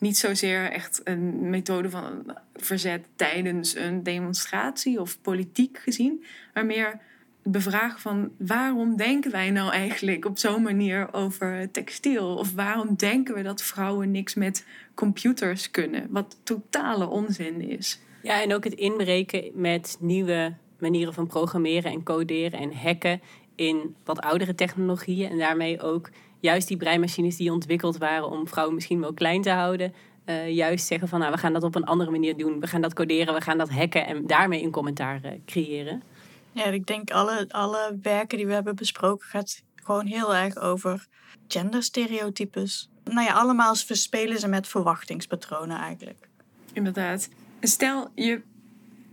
niet 0.00 0.16
zozeer 0.16 0.70
echt 0.70 1.00
een 1.04 1.50
methode 1.50 1.90
van 1.90 2.36
verzet 2.54 3.06
tijdens 3.16 3.76
een 3.76 4.02
demonstratie 4.02 5.00
of 5.00 5.20
politiek 5.20 5.78
gezien, 5.78 6.24
maar 6.54 6.66
meer 6.66 7.00
het 7.42 7.52
bevragen 7.52 8.00
van 8.00 8.30
waarom 8.38 8.96
denken 8.96 9.30
wij 9.30 9.50
nou 9.50 9.72
eigenlijk 9.72 10.24
op 10.24 10.38
zo'n 10.38 10.62
manier 10.62 11.12
over 11.12 11.70
textiel? 11.70 12.34
Of 12.34 12.54
waarom 12.54 12.94
denken 12.96 13.34
we 13.34 13.42
dat 13.42 13.62
vrouwen 13.62 14.10
niks 14.10 14.34
met 14.34 14.66
computers 14.94 15.70
kunnen? 15.70 16.06
Wat 16.10 16.36
totale 16.42 17.08
onzin 17.08 17.60
is. 17.60 18.00
Ja, 18.22 18.42
en 18.42 18.54
ook 18.54 18.64
het 18.64 18.74
inbreken 18.74 19.50
met 19.54 19.96
nieuwe 20.00 20.54
manieren 20.78 21.14
van 21.14 21.26
programmeren 21.26 21.92
en 21.92 22.02
coderen 22.02 22.60
en 22.60 22.72
hacken 22.72 23.20
in 23.60 23.96
wat 24.04 24.20
oudere 24.20 24.54
technologieën. 24.54 25.30
En 25.30 25.38
daarmee 25.38 25.80
ook 25.80 26.10
juist 26.40 26.68
die 26.68 26.76
breimachines 26.76 27.36
die 27.36 27.52
ontwikkeld 27.52 27.98
waren 27.98 28.30
om 28.30 28.48
vrouwen 28.48 28.74
misschien 28.74 29.00
wel 29.00 29.12
klein 29.12 29.42
te 29.42 29.50
houden, 29.50 29.94
uh, 30.26 30.48
juist 30.48 30.86
zeggen 30.86 31.08
van 31.08 31.18
nou, 31.18 31.32
we 31.32 31.38
gaan 31.38 31.52
dat 31.52 31.62
op 31.62 31.74
een 31.74 31.84
andere 31.84 32.10
manier 32.10 32.36
doen. 32.36 32.60
We 32.60 32.66
gaan 32.66 32.80
dat 32.80 32.94
coderen, 32.94 33.34
we 33.34 33.40
gaan 33.40 33.58
dat 33.58 33.70
hacken 33.70 34.06
en 34.06 34.26
daarmee 34.26 34.62
een 34.62 34.70
commentaar 34.70 35.20
uh, 35.24 35.30
creëren. 35.46 36.02
Ja, 36.52 36.64
ik 36.64 36.86
denk 36.86 37.10
alle, 37.10 37.46
alle 37.48 37.98
werken 38.02 38.38
die 38.38 38.46
we 38.46 38.52
hebben 38.52 38.76
besproken 38.76 39.28
gaat 39.28 39.62
gewoon 39.74 40.06
heel 40.06 40.34
erg 40.34 40.56
over 40.56 41.06
genderstereotypes. 41.48 42.90
Nou 43.04 43.26
ja, 43.26 43.32
allemaal 43.32 43.74
verspelen 43.74 44.38
ze 44.38 44.48
met 44.48 44.68
verwachtingspatronen 44.68 45.76
eigenlijk. 45.76 46.28
Inderdaad. 46.72 47.28
Stel, 47.60 48.08
je 48.14 48.42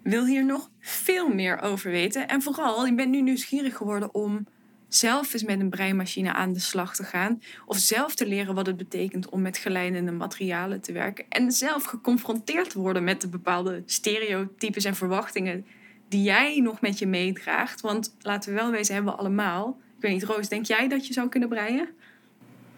wil 0.09 0.25
hier 0.25 0.45
nog 0.45 0.69
veel 0.79 1.33
meer 1.33 1.61
over 1.61 1.91
weten. 1.91 2.27
En 2.27 2.41
vooral, 2.41 2.85
je 2.85 2.93
bent 2.93 3.09
nu 3.09 3.21
nieuwsgierig 3.21 3.77
geworden 3.77 4.13
om 4.13 4.47
zelf 4.87 5.33
eens 5.33 5.43
met 5.43 5.59
een 5.59 5.69
breimachine 5.69 6.33
aan 6.33 6.53
de 6.53 6.59
slag 6.59 6.95
te 6.95 7.03
gaan. 7.03 7.41
Of 7.65 7.77
zelf 7.77 8.15
te 8.15 8.27
leren 8.27 8.55
wat 8.55 8.65
het 8.65 8.77
betekent 8.77 9.29
om 9.29 9.41
met 9.41 9.57
geleidende 9.57 10.11
materialen 10.11 10.81
te 10.81 10.91
werken. 10.91 11.25
En 11.29 11.51
zelf 11.51 11.83
geconfronteerd 11.83 12.69
te 12.69 12.79
worden 12.79 13.03
met 13.03 13.21
de 13.21 13.27
bepaalde 13.27 13.83
stereotypes 13.85 14.85
en 14.85 14.95
verwachtingen 14.95 15.65
die 16.07 16.23
jij 16.23 16.59
nog 16.59 16.81
met 16.81 16.99
je 16.99 17.07
meedraagt. 17.07 17.81
Want 17.81 18.15
laten 18.21 18.49
we 18.49 18.55
wel 18.55 18.71
wezen, 18.71 18.93
hebben 18.93 19.13
we 19.13 19.19
allemaal. 19.19 19.77
Ik 19.95 20.01
weet 20.01 20.11
niet, 20.11 20.23
Roos, 20.23 20.49
denk 20.49 20.65
jij 20.65 20.87
dat 20.87 21.07
je 21.07 21.13
zou 21.13 21.29
kunnen 21.29 21.49
breien? 21.49 21.89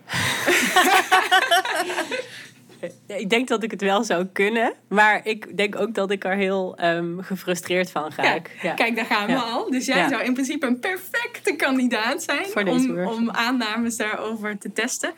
ik 3.05 3.29
denk 3.29 3.47
dat 3.47 3.63
ik 3.63 3.71
het 3.71 3.81
wel 3.81 4.03
zou 4.03 4.25
kunnen. 4.25 4.73
Maar 4.87 5.27
ik 5.27 5.57
denk 5.57 5.75
ook 5.75 5.93
dat 5.93 6.11
ik 6.11 6.23
er 6.25 6.35
heel 6.35 6.83
um, 6.83 7.21
gefrustreerd 7.21 7.91
van 7.91 8.11
ga. 8.11 8.23
Ja. 8.61 8.73
Kijk, 8.73 8.95
daar 8.95 9.05
gaan 9.05 9.25
we 9.25 9.31
ja. 9.31 9.39
al. 9.39 9.71
Dus 9.71 9.85
jij 9.85 10.09
zou 10.09 10.23
in 10.23 10.33
principe 10.33 10.65
een 10.65 10.79
perfecte 10.79 11.55
kandidaat 11.55 12.23
zijn 12.23 12.67
om, 12.67 12.99
om 12.99 13.29
aannames 13.29 13.97
daarover 13.97 14.57
te 14.57 14.71
testen. 14.71 15.13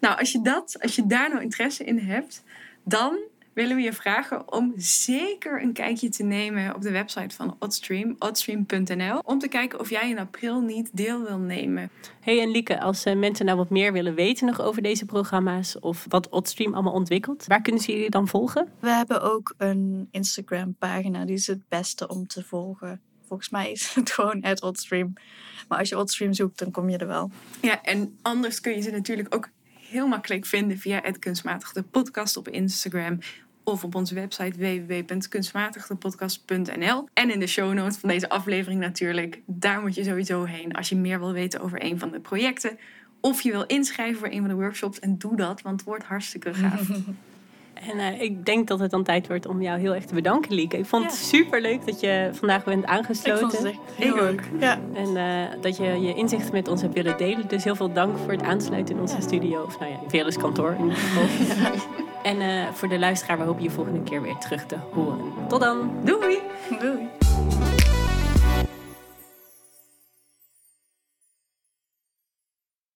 Nou, 0.00 0.18
als 0.18 0.32
je, 0.32 0.42
dat, 0.42 0.76
als 0.80 0.96
je 0.96 1.06
daar 1.06 1.28
nou 1.28 1.42
interesse 1.42 1.84
in 1.84 1.98
hebt, 1.98 2.42
dan 2.84 3.18
willen 3.52 3.76
we 3.76 3.82
je 3.82 3.92
vragen 3.92 4.52
om 4.52 4.72
zeker 4.76 5.62
een 5.62 5.72
kijkje 5.72 6.08
te 6.08 6.22
nemen 6.22 6.74
op 6.74 6.82
de 6.82 6.90
website 6.90 7.36
van 7.36 7.56
Oddstream, 7.58 8.16
oddstream.nl, 8.18 9.18
om 9.24 9.38
te 9.38 9.48
kijken 9.48 9.80
of 9.80 9.90
jij 9.90 10.10
in 10.10 10.18
april 10.18 10.60
niet 10.60 10.90
deel 10.92 11.22
wil 11.22 11.38
nemen. 11.38 11.90
Hey 12.20 12.40
en 12.40 12.50
Lieke, 12.50 12.80
als 12.80 13.06
uh, 13.06 13.14
mensen 13.14 13.46
nou 13.46 13.58
wat 13.58 13.70
meer 13.70 13.92
willen 13.92 14.14
weten 14.14 14.46
nog 14.46 14.60
over 14.60 14.82
deze 14.82 15.04
programma's 15.04 15.76
of 15.80 16.06
wat 16.08 16.28
Oddstream 16.28 16.74
allemaal 16.74 16.92
ontwikkelt, 16.92 17.44
waar 17.46 17.62
kunnen 17.62 17.82
ze 17.82 17.92
jullie 17.92 18.10
dan 18.10 18.28
volgen? 18.28 18.68
We 18.80 18.90
hebben 18.90 19.22
ook 19.22 19.54
een 19.58 20.08
Instagram 20.10 20.74
pagina, 20.78 21.24
die 21.24 21.34
is 21.34 21.46
het 21.46 21.68
beste 21.68 22.08
om 22.08 22.26
te 22.26 22.42
volgen 22.42 23.00
volgens 23.32 23.50
mij 23.50 23.70
is 23.70 23.94
het 23.94 24.10
gewoon 24.20 24.42
at 24.42 24.62
Oddstream. 24.62 25.12
Maar 25.68 25.78
als 25.78 25.88
je 25.88 25.98
Oddstream 25.98 26.32
zoekt, 26.32 26.58
dan 26.58 26.70
kom 26.70 26.88
je 26.88 26.98
er 26.98 27.06
wel. 27.06 27.30
Ja, 27.60 27.82
en 27.82 28.18
anders 28.22 28.60
kun 28.60 28.72
je 28.72 28.80
ze 28.80 28.90
natuurlijk 28.90 29.34
ook 29.34 29.48
heel 29.92 30.08
makkelijk 30.08 30.46
vinden 30.46 30.78
via 30.78 31.00
het 31.02 31.18
Kunstmatig 31.18 31.72
de 31.72 31.82
Podcast 31.82 32.36
op 32.36 32.48
Instagram. 32.48 33.18
Of 33.64 33.84
op 33.84 33.94
onze 33.94 34.14
website 34.14 34.58
www.kunstmatigdepodcast.nl. 34.58 37.08
En 37.12 37.30
in 37.30 37.40
de 37.40 37.46
show 37.46 37.72
notes 37.72 37.96
van 37.96 38.08
deze 38.08 38.28
aflevering 38.28 38.80
natuurlijk. 38.80 39.40
Daar 39.46 39.80
moet 39.80 39.94
je 39.94 40.04
sowieso 40.04 40.44
heen 40.44 40.72
als 40.72 40.88
je 40.88 40.96
meer 40.96 41.18
wil 41.18 41.32
weten 41.32 41.60
over 41.60 41.84
een 41.84 41.98
van 41.98 42.10
de 42.10 42.20
projecten. 42.20 42.78
Of 43.20 43.40
je 43.40 43.50
wil 43.50 43.66
inschrijven 43.66 44.18
voor 44.18 44.28
een 44.28 44.40
van 44.40 44.48
de 44.48 44.54
workshops. 44.54 44.98
En 44.98 45.18
doe 45.18 45.36
dat, 45.36 45.62
want 45.62 45.80
het 45.80 45.88
wordt 45.88 46.04
hartstikke 46.04 46.54
gaaf. 46.54 46.88
En 47.90 47.98
eh, 47.98 48.20
ik 48.20 48.46
denk 48.46 48.68
dat 48.68 48.78
het 48.78 48.90
dan 48.90 49.02
tijd 49.02 49.26
wordt 49.26 49.46
om 49.46 49.62
jou 49.62 49.80
heel 49.80 49.94
erg 49.94 50.04
te 50.04 50.14
bedanken, 50.14 50.54
Lieke. 50.54 50.78
Ik 50.78 50.86
vond 50.86 51.04
het 51.04 51.14
super 51.14 51.60
leuk 51.60 51.86
dat 51.86 52.00
je 52.00 52.30
vandaag 52.32 52.64
bent 52.64 52.82
Ik 52.82 52.88
aangesloten. 52.88 53.40
vond 53.40 53.52
het 53.52 53.64
echt 53.64 53.78
heel 53.96 54.14
Ik 54.16 54.20
leuk. 54.20 54.42
Ja. 54.58 54.78
En 54.94 55.16
eh, 55.16 55.60
dat 55.60 55.76
je 55.76 55.84
je 55.84 56.14
inzichten 56.14 56.52
met 56.52 56.68
ons 56.68 56.82
hebt 56.82 56.94
willen 56.94 57.16
delen. 57.16 57.48
Dus 57.48 57.64
heel 57.64 57.76
veel 57.76 57.92
dank 57.92 58.18
voor 58.18 58.32
het 58.32 58.42
aansluiten 58.42 58.94
in 58.94 59.00
onze 59.00 59.20
studio. 59.20 59.62
Of 59.62 59.78
nou 59.78 59.90
ja, 59.92 59.98
in 60.02 60.10
Veles 60.10 60.36
kantoor 60.36 60.74
in 60.78 60.82
ieder 60.84 60.96
geval. 60.98 61.24
En 62.22 62.40
eh, 62.40 62.68
voor 62.72 62.88
de 62.88 62.98
luisteraar, 62.98 63.38
we 63.38 63.44
hopen 63.44 63.62
je 63.62 63.70
volgende 63.70 64.02
keer 64.02 64.22
weer 64.22 64.36
terug 64.36 64.66
te 64.66 64.76
horen. 64.92 65.18
Tot 65.48 65.60
dan! 65.60 65.90
Doei! 66.04 66.38
Doei. 66.80 67.08